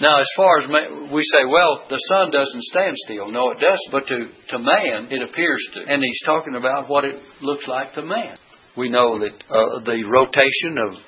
Now, 0.00 0.18
as 0.18 0.28
far 0.34 0.60
as 0.60 0.68
we 1.12 1.22
say, 1.22 1.44
well, 1.48 1.84
the 1.88 1.96
sun 1.96 2.30
doesn't 2.30 2.62
stand 2.62 2.96
still. 2.96 3.30
No, 3.30 3.50
it 3.50 3.60
doesn't. 3.60 3.92
But 3.92 4.06
to, 4.08 4.28
to 4.48 4.58
man, 4.58 5.12
it 5.12 5.22
appears 5.22 5.68
to. 5.74 5.80
And 5.86 6.02
he's 6.02 6.22
talking 6.24 6.54
about 6.54 6.88
what 6.88 7.04
it 7.04 7.20
looks 7.42 7.66
like 7.68 7.94
to 7.94 8.02
man. 8.02 8.36
We 8.76 8.88
know 8.88 9.18
that 9.18 9.34
uh, 9.50 9.80
the 9.84 10.04
rotation 10.04 10.78
of 10.78 10.98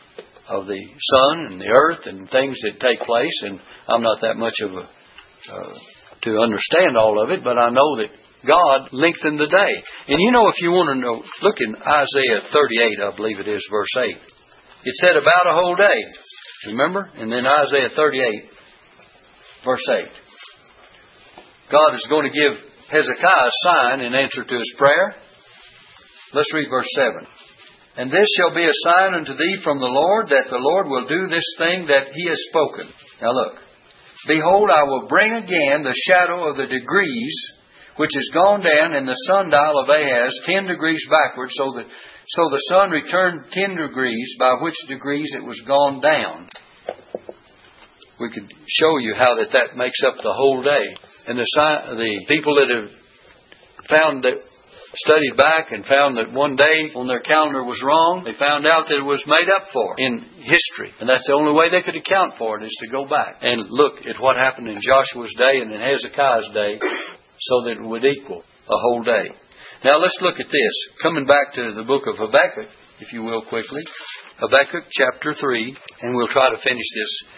of 0.48 0.66
the 0.66 0.80
sun 0.98 1.46
and 1.52 1.60
the 1.60 1.70
earth 1.70 2.06
and 2.06 2.28
things 2.28 2.58
that 2.62 2.80
take 2.80 3.00
place, 3.06 3.42
and 3.42 3.60
I'm 3.88 4.02
not 4.02 4.20
that 4.20 4.36
much 4.36 4.60
of 4.60 4.72
a 4.72 4.88
uh, 5.50 5.74
to 6.22 6.38
understand 6.38 6.96
all 6.96 7.22
of 7.22 7.30
it, 7.30 7.42
but 7.42 7.58
I 7.58 7.70
know 7.70 7.96
that 7.98 8.10
God 8.46 8.92
lengthened 8.92 9.38
the 9.38 9.46
day. 9.46 9.82
And 10.08 10.20
you 10.20 10.30
know, 10.30 10.48
if 10.48 10.60
you 10.60 10.70
want 10.70 10.94
to 10.94 11.00
know, 11.00 11.22
look 11.42 11.56
in 11.58 11.74
Isaiah 11.76 12.42
38, 12.42 13.00
I 13.00 13.16
believe 13.16 13.40
it 13.40 13.48
is, 13.48 13.66
verse 13.70 13.90
8. 13.98 14.16
It 14.84 14.94
said 14.96 15.16
about 15.16 15.46
a 15.46 15.54
whole 15.54 15.76
day. 15.76 15.98
Remember? 16.66 17.08
And 17.14 17.30
then 17.30 17.46
Isaiah 17.46 17.88
38, 17.88 18.50
Verse 19.64 19.86
8. 19.88 20.08
God 21.70 21.94
is 21.94 22.06
going 22.10 22.30
to 22.30 22.34
give 22.34 22.70
Hezekiah 22.90 23.46
a 23.46 23.58
sign 23.64 24.00
in 24.00 24.14
answer 24.14 24.44
to 24.44 24.56
his 24.56 24.74
prayer. 24.76 25.14
Let's 26.34 26.52
read 26.52 26.68
verse 26.68 26.88
7. 26.94 27.26
And 27.96 28.10
this 28.10 28.28
shall 28.36 28.54
be 28.54 28.64
a 28.64 28.80
sign 28.90 29.14
unto 29.14 29.32
thee 29.32 29.58
from 29.62 29.78
the 29.78 29.86
Lord, 29.86 30.28
that 30.28 30.48
the 30.50 30.58
Lord 30.58 30.88
will 30.88 31.06
do 31.06 31.28
this 31.28 31.44
thing 31.58 31.86
that 31.86 32.12
he 32.12 32.28
has 32.28 32.40
spoken. 32.48 32.88
Now 33.20 33.32
look. 33.32 33.58
Behold, 34.26 34.70
I 34.70 34.84
will 34.84 35.06
bring 35.08 35.32
again 35.32 35.82
the 35.82 35.94
shadow 36.06 36.48
of 36.48 36.56
the 36.56 36.66
degrees 36.66 37.34
which 37.96 38.16
is 38.16 38.30
gone 38.32 38.60
down 38.60 38.94
in 38.96 39.04
the 39.04 39.14
sundial 39.14 39.78
of 39.78 39.88
Ahaz 39.88 40.38
ten 40.46 40.66
degrees 40.66 41.06
backward, 41.10 41.50
so 41.50 41.72
that 41.76 41.86
so 42.26 42.42
the 42.50 42.64
sun 42.70 42.90
returned 42.90 43.52
ten 43.52 43.76
degrees, 43.76 44.36
by 44.38 44.56
which 44.60 44.76
degrees 44.88 45.34
it 45.34 45.44
was 45.44 45.60
gone 45.60 46.00
down 46.00 46.48
we 48.22 48.30
could 48.30 48.48
show 48.68 48.98
you 48.98 49.14
how 49.14 49.34
that 49.36 49.50
that 49.52 49.76
makes 49.76 50.02
up 50.06 50.14
the 50.22 50.32
whole 50.32 50.62
day. 50.62 50.94
And 51.26 51.38
the 51.38 51.44
the 51.44 52.24
people 52.28 52.54
that 52.56 52.70
have 52.70 52.90
found 53.90 54.24
that 54.24 54.46
studied 54.94 55.36
back 55.36 55.72
and 55.72 55.84
found 55.84 56.16
that 56.16 56.32
one 56.32 56.56
day 56.56 56.92
on 56.94 57.08
their 57.08 57.20
calendar 57.20 57.64
was 57.64 57.82
wrong. 57.82 58.24
They 58.24 58.36
found 58.38 58.66
out 58.66 58.88
that 58.88 59.00
it 59.00 59.04
was 59.04 59.24
made 59.26 59.48
up 59.48 59.68
for 59.68 59.96
in 59.98 60.20
history. 60.44 60.92
And 61.00 61.08
that's 61.08 61.26
the 61.26 61.34
only 61.34 61.52
way 61.52 61.70
they 61.70 61.82
could 61.82 61.96
account 61.96 62.36
for 62.38 62.60
it 62.60 62.64
is 62.64 62.76
to 62.80 62.88
go 62.88 63.08
back 63.08 63.40
and 63.40 63.70
look 63.70 64.04
at 64.04 64.20
what 64.20 64.36
happened 64.36 64.68
in 64.68 64.80
Joshua's 64.80 65.34
day 65.34 65.60
and 65.60 65.72
in 65.72 65.80
Hezekiah's 65.80 66.50
day 66.52 66.78
so 67.40 67.54
that 67.64 67.80
it 67.80 67.82
would 67.82 68.04
equal 68.04 68.44
a 68.68 68.78
whole 68.78 69.02
day. 69.02 69.32
Now 69.84 69.98
let's 69.98 70.20
look 70.20 70.38
at 70.38 70.46
this. 70.46 70.74
Coming 71.02 71.26
back 71.26 71.54
to 71.54 71.74
the 71.74 71.82
book 71.82 72.06
of 72.06 72.16
Habakkuk, 72.16 72.70
if 73.00 73.12
you 73.12 73.22
will, 73.22 73.42
quickly. 73.42 73.82
Habakkuk 74.38 74.86
chapter 74.90 75.32
3, 75.32 75.76
and 76.02 76.14
we'll 76.14 76.28
try 76.28 76.50
to 76.50 76.56
finish 76.56 76.86
this 76.94 77.28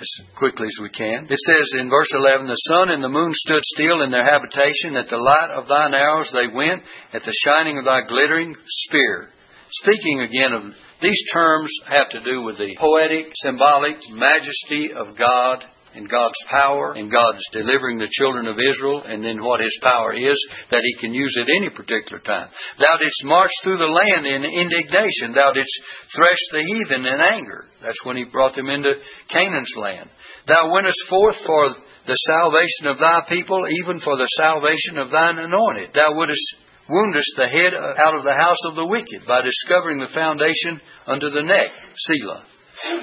as 0.00 0.10
quickly 0.36 0.66
as 0.66 0.78
we 0.82 0.90
can. 0.90 1.26
It 1.30 1.38
says 1.38 1.80
in 1.80 1.88
verse 1.88 2.10
11, 2.14 2.46
The 2.46 2.54
sun 2.54 2.90
and 2.90 3.02
the 3.02 3.08
moon 3.08 3.32
stood 3.32 3.62
still 3.62 4.02
in 4.02 4.10
their 4.10 4.24
habitation. 4.24 4.96
At 4.96 5.08
the 5.08 5.16
light 5.16 5.50
of 5.56 5.68
thine 5.68 5.94
arrows 5.94 6.30
they 6.32 6.52
went, 6.52 6.82
at 7.12 7.22
the 7.22 7.34
shining 7.44 7.78
of 7.78 7.84
thy 7.84 8.02
glittering 8.06 8.56
spear. 8.66 9.28
Speaking 9.70 10.20
again 10.20 10.52
of 10.52 10.74
these 11.00 11.24
terms 11.32 11.72
have 11.88 12.08
to 12.10 12.30
do 12.30 12.44
with 12.44 12.58
the 12.58 12.76
poetic, 12.78 13.32
symbolic 13.36 13.96
majesty 14.10 14.90
of 14.94 15.16
God 15.16 15.64
and 15.94 16.10
God's 16.10 16.38
power 16.50 16.92
and 16.96 17.10
God's 17.10 17.42
delivering 17.52 17.98
the 17.98 18.10
children 18.10 18.46
of 18.46 18.56
Israel 18.58 19.02
and 19.06 19.24
then 19.24 19.42
what 19.42 19.60
His 19.60 19.78
power 19.82 20.12
is 20.12 20.38
that 20.70 20.82
He 20.82 21.00
can 21.00 21.14
use 21.14 21.36
at 21.38 21.48
any 21.48 21.70
particular 21.70 22.20
time. 22.20 22.48
Thou 22.78 22.98
didst 22.98 23.24
march 23.24 23.52
through 23.62 23.78
the 23.78 23.90
land 23.90 24.26
in 24.26 24.44
indignation. 24.44 25.32
Thou 25.32 25.52
didst 25.52 25.74
thresh 26.14 26.42
the 26.50 26.62
heathen 26.62 27.06
in 27.06 27.20
anger. 27.20 27.66
That's 27.82 28.04
when 28.04 28.16
He 28.16 28.24
brought 28.24 28.54
them 28.54 28.68
into 28.68 28.92
Canaan's 29.28 29.74
land. 29.76 30.10
Thou 30.46 30.72
wentest 30.72 31.06
forth 31.08 31.38
for 31.46 31.74
the 32.06 32.20
salvation 32.28 32.88
of 32.88 32.98
thy 32.98 33.24
people, 33.28 33.64
even 33.80 34.00
for 34.00 34.16
the 34.16 34.28
salvation 34.36 34.98
of 34.98 35.10
thine 35.10 35.38
anointed. 35.38 35.90
Thou 35.94 36.14
wouldest 36.14 36.56
woundest 36.88 37.32
the 37.36 37.48
head 37.48 37.72
out 37.72 38.14
of 38.14 38.24
the 38.24 38.36
house 38.36 38.60
of 38.68 38.74
the 38.74 38.84
wicked 38.84 39.24
by 39.26 39.40
discovering 39.40 39.98
the 39.98 40.12
foundation 40.12 40.80
under 41.06 41.30
the 41.30 41.42
neck. 41.42 41.70
Selah. 41.96 42.44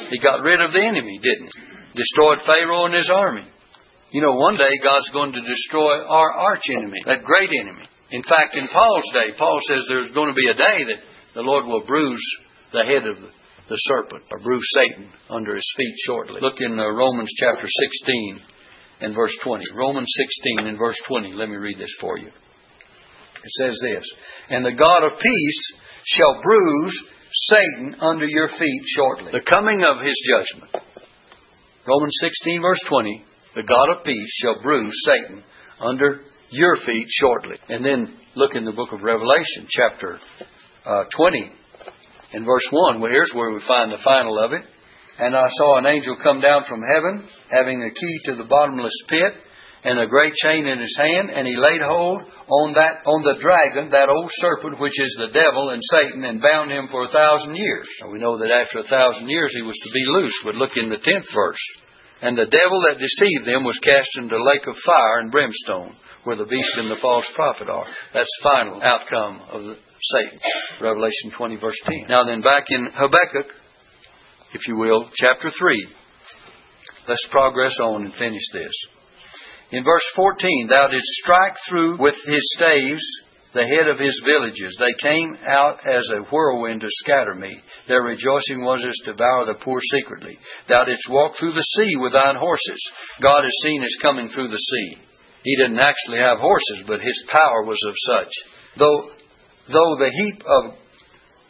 He 0.09 0.19
got 0.19 0.43
rid 0.43 0.61
of 0.61 0.73
the 0.73 0.85
enemy, 0.85 1.17
didn't 1.17 1.49
he? 1.55 1.70
Destroyed 1.95 2.41
Pharaoh 2.45 2.85
and 2.85 2.95
his 2.95 3.09
army. 3.09 3.47
You 4.11 4.21
know, 4.21 4.35
one 4.35 4.57
day 4.57 4.77
God's 4.83 5.09
going 5.11 5.33
to 5.33 5.41
destroy 5.41 6.03
our 6.03 6.31
arch 6.33 6.69
enemy, 6.75 6.99
that 7.05 7.23
great 7.23 7.49
enemy. 7.63 7.87
In 8.11 8.23
fact, 8.23 8.55
in 8.55 8.67
Paul's 8.67 9.09
day, 9.13 9.31
Paul 9.37 9.59
says 9.67 9.85
there's 9.87 10.11
going 10.11 10.27
to 10.27 10.35
be 10.35 10.51
a 10.51 10.53
day 10.53 10.83
that 10.83 11.03
the 11.33 11.41
Lord 11.41 11.65
will 11.65 11.85
bruise 11.85 12.25
the 12.73 12.83
head 12.83 13.07
of 13.07 13.17
the 13.69 13.77
serpent, 13.77 14.23
or 14.29 14.39
bruise 14.39 14.67
Satan 14.75 15.09
under 15.29 15.55
his 15.55 15.73
feet 15.77 15.95
shortly. 16.05 16.41
Look 16.41 16.59
in 16.59 16.77
uh, 16.77 16.87
Romans 16.91 17.31
chapter 17.37 17.65
16 17.65 18.41
and 18.99 19.15
verse 19.15 19.35
20. 19.41 19.63
Romans 19.75 20.11
16 20.57 20.67
and 20.67 20.77
verse 20.77 20.99
20. 21.07 21.31
Let 21.33 21.47
me 21.47 21.55
read 21.55 21.77
this 21.77 21.95
for 21.99 22.17
you. 22.17 22.27
It 22.27 23.51
says 23.59 23.79
this 23.81 24.05
And 24.49 24.65
the 24.65 24.73
God 24.73 25.05
of 25.05 25.19
peace 25.19 25.73
shall 26.03 26.41
bruise 26.43 27.03
Satan 27.33 27.95
under 28.01 28.27
your 28.27 28.49
feet 28.49 28.83
shortly. 28.87 29.31
The 29.31 29.45
coming 29.49 29.83
of 29.83 30.05
his 30.05 30.21
judgment. 30.27 30.90
Romans 31.88 32.13
16, 32.21 32.61
verse 32.61 32.82
20, 32.88 33.25
the 33.55 33.63
God 33.63 33.97
of 33.97 34.03
peace 34.03 34.29
shall 34.29 34.61
bruise 34.61 34.93
Satan 35.03 35.43
under 35.79 36.21
your 36.51 36.75
feet 36.75 37.07
shortly. 37.09 37.55
And 37.69 37.84
then 37.84 38.15
look 38.36 38.55
in 38.55 38.65
the 38.65 38.71
book 38.71 38.91
of 38.91 39.01
Revelation, 39.01 39.65
chapter 39.67 40.19
uh, 40.86 41.05
20, 41.09 41.51
and 42.34 42.45
verse 42.45 42.67
1. 42.69 43.01
Well, 43.01 43.11
here's 43.11 43.34
where 43.34 43.51
we 43.51 43.59
find 43.59 43.91
the 43.91 43.97
final 43.97 44.38
of 44.38 44.53
it. 44.53 44.61
And 45.17 45.36
I 45.36 45.47
saw 45.47 45.79
an 45.79 45.88
angel 45.88 46.17
come 46.21 46.39
down 46.39 46.61
from 46.63 46.82
heaven, 46.93 47.27
having 47.49 47.82
a 47.82 47.89
key 47.89 48.19
to 48.25 48.36
the 48.36 48.45
bottomless 48.45 48.93
pit, 49.07 49.34
and 49.84 49.99
a 49.99 50.07
great 50.07 50.34
chain 50.34 50.67
in 50.67 50.79
his 50.79 50.95
hand, 50.95 51.32
and 51.34 51.47
he 51.47 51.55
laid 51.57 51.82
hold 51.82 52.21
on 52.21 52.73
that 52.73 53.01
on 53.05 53.23
the 53.23 53.41
dragon, 53.41 53.89
that 53.89 54.09
old 54.09 54.29
serpent 54.29 54.79
which 54.79 54.99
is 55.01 55.15
the 55.17 55.34
devil 55.34 55.69
and 55.71 55.82
Satan, 55.82 56.23
and 56.23 56.41
bound 56.41 56.71
him 56.71 56.88
for 56.88 57.03
a 57.03 57.07
thousand 57.07 57.55
years. 57.55 57.89
We 58.11 58.19
know 58.19 58.38
that 58.38 58.51
after 58.51 58.79
a 58.79 58.84
thousand 58.84 59.29
years 59.29 59.53
he 59.53 59.63
was 59.63 59.77
to 59.77 59.91
be 59.91 60.05
loose. 60.05 60.38
But 60.43 60.55
look 60.55 60.77
in 60.77 60.89
the 60.89 61.01
tenth 61.01 61.27
verse. 61.34 61.61
And 62.21 62.38
the 62.38 62.45
devil 62.45 62.86
that 62.86 63.01
deceived 63.01 63.47
them 63.47 63.63
was 63.63 63.79
cast 63.79 64.17
into 64.17 64.36
the 64.36 64.49
lake 64.53 64.67
of 64.67 64.77
fire 64.77 65.19
and 65.19 65.32
brimstone, 65.32 65.95
where 66.23 66.38
the 66.38 66.45
beast 66.45 66.77
and 66.77 66.89
the 66.89 67.01
false 67.01 67.29
prophet 67.34 67.67
are. 67.67 67.86
That's 68.13 68.29
the 68.38 68.43
final 68.43 68.82
outcome 68.84 69.41
of 69.49 69.63
the, 69.63 69.77
Satan. 70.03 70.38
Revelation 70.79 71.32
20, 71.36 71.55
verse 71.57 71.79
10. 71.84 72.05
Now 72.09 72.23
then, 72.25 72.41
back 72.41 72.65
in 72.69 72.89
Habakkuk, 72.93 73.49
if 74.53 74.67
you 74.67 74.77
will, 74.77 75.09
chapter 75.13 75.49
3. 75.49 75.88
Let's 77.07 77.27
progress 77.32 77.79
on 77.79 78.05
and 78.05 78.13
finish 78.13 78.43
this. 78.53 78.73
In 79.72 79.84
verse 79.86 80.05
14, 80.15 80.67
Thou 80.67 80.88
didst 80.88 81.07
strike 81.24 81.55
through 81.67 81.97
with 81.97 82.15
his 82.26 82.53
staves 82.57 83.03
the 83.53 83.65
head 83.65 83.88
of 83.88 83.99
his 83.99 84.22
villages. 84.26 84.78
They 84.80 85.09
came 85.09 85.36
out 85.47 85.80
as 85.88 86.09
a 86.09 86.24
whirlwind 86.32 86.82
to 86.82 86.88
scatter 86.89 87.34
me. 87.34 87.59
Their 87.88 88.01
rejoicing 88.01 88.63
was 88.63 88.84
as 88.86 88.95
to 89.03 89.11
devour 89.11 89.45
the 89.45 89.59
poor 89.63 89.80
secretly. 89.91 90.38
Thou 90.67 90.84
didst 90.86 91.09
walk 91.09 91.36
through 91.38 91.53
the 91.53 91.67
sea 91.76 91.95
with 91.97 92.13
thine 92.13 92.36
horses. 92.36 92.80
God 93.22 93.45
is 93.45 93.61
seen 93.63 93.84
as 93.84 93.95
coming 94.01 94.28
through 94.30 94.49
the 94.49 94.57
sea. 94.57 94.97
He 95.43 95.55
didn't 95.57 95.80
actually 95.80 96.19
have 96.19 96.39
horses, 96.39 96.84
but 96.86 97.01
his 97.01 97.26
power 97.30 97.63
was 97.63 97.80
of 97.88 97.95
such. 97.97 98.32
Though, 98.78 99.09
though 99.67 99.95
the 99.99 100.11
heap 100.13 100.43
of, 100.45 100.76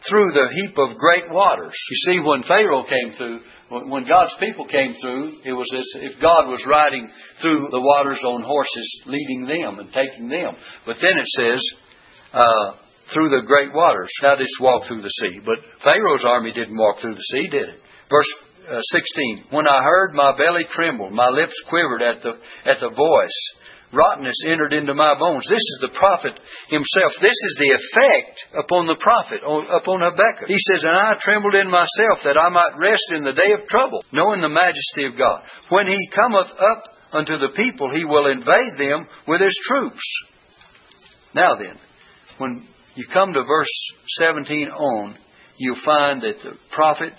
through 0.07 0.31
the 0.31 0.49
heap 0.51 0.77
of 0.77 0.97
great 0.97 1.29
waters. 1.29 1.77
You 1.89 1.97
see, 2.05 2.19
when 2.19 2.43
Pharaoh 2.43 2.83
came 2.83 3.13
through, 3.15 3.39
when 3.69 4.07
God's 4.07 4.35
people 4.39 4.65
came 4.65 4.93
through, 4.95 5.31
it 5.45 5.53
was 5.53 5.69
as 5.77 5.87
if 6.01 6.19
God 6.19 6.49
was 6.49 6.65
riding 6.65 7.07
through 7.37 7.69
the 7.71 7.79
waters 7.79 8.23
on 8.23 8.43
horses, 8.43 9.03
leading 9.05 9.45
them 9.45 9.79
and 9.79 9.93
taking 9.93 10.27
them. 10.27 10.55
But 10.85 10.97
then 10.99 11.17
it 11.17 11.27
says, 11.27 11.61
uh, 12.33 12.77
through 13.13 13.29
the 13.29 13.45
great 13.45 13.73
waters, 13.73 14.11
thou 14.21 14.35
didst 14.35 14.59
walk 14.59 14.85
through 14.85 15.01
the 15.01 15.09
sea. 15.09 15.39
But 15.45 15.59
Pharaoh's 15.83 16.25
army 16.25 16.51
didn't 16.51 16.77
walk 16.77 16.99
through 16.99 17.15
the 17.15 17.29
sea, 17.37 17.47
did 17.47 17.69
it? 17.69 17.81
Verse 18.09 18.31
uh, 18.69 18.79
16, 18.81 19.45
When 19.51 19.67
I 19.67 19.83
heard, 19.83 20.13
my 20.13 20.35
belly 20.37 20.65
trembled, 20.65 21.13
my 21.13 21.29
lips 21.29 21.61
quivered 21.67 22.01
at 22.01 22.21
the, 22.21 22.31
at 22.65 22.79
the 22.79 22.89
voice 22.89 23.39
rottenness 23.93 24.43
entered 24.45 24.73
into 24.73 24.93
my 24.93 25.17
bones. 25.17 25.45
This 25.47 25.61
is 25.61 25.79
the 25.81 25.97
prophet 25.97 26.39
himself. 26.69 27.13
This 27.21 27.35
is 27.35 27.55
the 27.59 27.75
effect 27.75 28.45
upon 28.57 28.87
the 28.87 28.99
prophet, 28.99 29.41
upon 29.43 30.01
Habakkuk. 30.01 30.47
He 30.47 30.59
says, 30.59 30.83
And 30.83 30.95
I 30.95 31.13
trembled 31.19 31.55
in 31.55 31.69
myself 31.69 32.23
that 32.23 32.39
I 32.39 32.49
might 32.49 32.77
rest 32.79 33.11
in 33.11 33.23
the 33.23 33.33
day 33.33 33.51
of 33.53 33.67
trouble, 33.67 34.03
knowing 34.11 34.41
the 34.41 34.49
majesty 34.49 35.05
of 35.05 35.17
God. 35.17 35.43
When 35.69 35.87
he 35.87 36.09
cometh 36.09 36.51
up 36.51 36.83
unto 37.11 37.37
the 37.37 37.53
people, 37.55 37.89
he 37.93 38.05
will 38.05 38.31
invade 38.31 38.77
them 38.77 39.07
with 39.27 39.41
his 39.41 39.57
troops. 39.63 40.03
Now 41.35 41.55
then, 41.55 41.77
when 42.37 42.67
you 42.95 43.05
come 43.11 43.33
to 43.33 43.43
verse 43.43 43.91
17 44.19 44.67
on, 44.69 45.17
you'll 45.57 45.75
find 45.75 46.21
that 46.21 46.41
the 46.43 46.57
prophet 46.71 47.13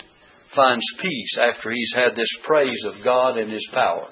finds 0.55 0.85
peace 1.01 1.39
after 1.39 1.71
he's 1.71 1.93
had 1.95 2.15
this 2.15 2.29
praise 2.45 2.85
of 2.87 3.03
God 3.05 3.39
and 3.39 3.51
his 3.51 3.69
power. 3.73 4.09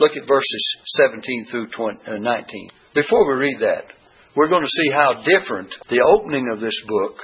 Look 0.00 0.16
at 0.16 0.26
verses 0.26 0.76
17 0.96 1.44
through 1.46 1.66
20, 1.68 1.98
uh, 2.06 2.16
19. 2.18 2.68
Before 2.94 3.32
we 3.32 3.40
read 3.40 3.60
that, 3.60 3.84
we're 4.36 4.48
going 4.48 4.64
to 4.64 4.68
see 4.68 4.90
how 4.92 5.22
different 5.22 5.74
the 5.88 6.00
opening 6.00 6.50
of 6.52 6.60
this 6.60 6.82
book 6.86 7.20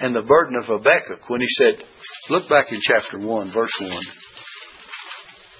and 0.00 0.14
the 0.14 0.22
burden 0.22 0.56
of 0.56 0.66
Habakkuk 0.66 1.28
when 1.28 1.40
he 1.40 1.46
said, 1.48 1.84
look 2.30 2.48
back 2.48 2.72
in 2.72 2.80
chapter 2.80 3.18
1, 3.18 3.48
verse 3.48 3.72
1. 3.80 3.90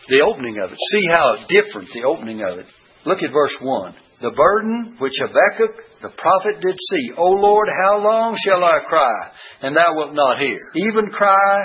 The 0.08 0.22
opening 0.24 0.56
of 0.64 0.72
it. 0.72 0.78
See 0.90 1.02
how 1.10 1.36
different 1.46 1.92
the 1.92 2.04
opening 2.04 2.42
of 2.42 2.60
it. 2.60 2.72
Look 3.04 3.22
at 3.22 3.32
verse 3.32 3.56
1. 3.60 3.94
The 4.20 4.30
burden 4.30 4.96
which 4.98 5.20
Habakkuk 5.20 6.00
the 6.00 6.08
prophet 6.08 6.60
did 6.60 6.76
see. 6.90 7.12
O 7.16 7.30
Lord, 7.30 7.68
how 7.82 7.98
long 8.02 8.36
shall 8.36 8.64
I 8.64 8.80
cry, 8.86 9.32
and 9.62 9.76
thou 9.76 9.94
wilt 9.94 10.14
not 10.14 10.38
hear? 10.38 10.58
Even 10.76 11.10
cry 11.10 11.58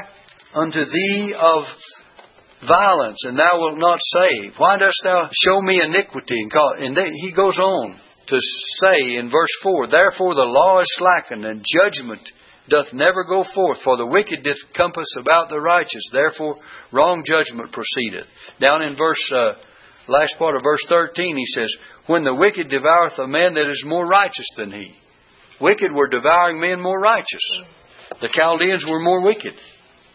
unto 0.54 0.86
thee 0.86 1.34
of 1.40 1.66
violence, 2.68 3.24
and 3.26 3.38
thou 3.38 3.60
wilt 3.60 3.78
not 3.78 4.00
save. 4.02 4.54
Why 4.58 4.78
dost 4.78 5.02
thou 5.04 5.30
show 5.32 5.62
me 5.62 5.82
iniquity? 5.82 6.38
And 6.42 6.98
he 7.16 7.32
goes 7.32 7.60
on 7.60 7.96
to 8.28 8.38
say 8.40 9.16
in 9.16 9.30
verse 9.30 9.54
4 9.62 9.88
Therefore 9.88 10.36
the 10.36 10.42
law 10.42 10.80
is 10.80 10.88
slackened, 10.96 11.46
and 11.46 11.66
judgment 11.66 12.32
doth 12.70 12.94
never 12.94 13.24
go 13.26 13.44
forth, 13.44 13.82
for 13.82 13.98
the 13.98 14.06
wicked 14.06 14.44
doth 14.44 14.74
compass 14.74 15.16
about 15.18 15.50
the 15.50 15.60
righteous. 15.60 16.04
Therefore 16.12 16.56
wrong 16.92 17.24
judgment 17.26 17.72
proceedeth. 17.72 18.30
Down 18.60 18.82
in 18.82 18.96
verse, 18.96 19.32
uh, 19.32 19.54
last 20.08 20.38
part 20.38 20.56
of 20.56 20.64
verse 20.64 20.86
13, 20.88 21.38
he 21.38 21.46
says, 21.46 21.76
When 22.08 22.24
the 22.24 22.36
wicked 22.36 22.70
devoureth 22.70 23.20
a 23.20 23.28
man 23.28 23.56
that 23.56 23.70
is 23.70 23.84
more 23.86 24.08
righteous 24.08 24.48
than 24.56 24.72
he. 24.72 24.96
Wicked 25.60 25.92
were 25.94 26.08
devouring 26.08 26.60
men 26.60 26.82
more 26.82 27.00
righteous. 27.00 27.62
The 28.22 28.30
Chaldeans 28.30 28.86
were 28.86 29.00
more 29.00 29.24
wicked. 29.24 29.54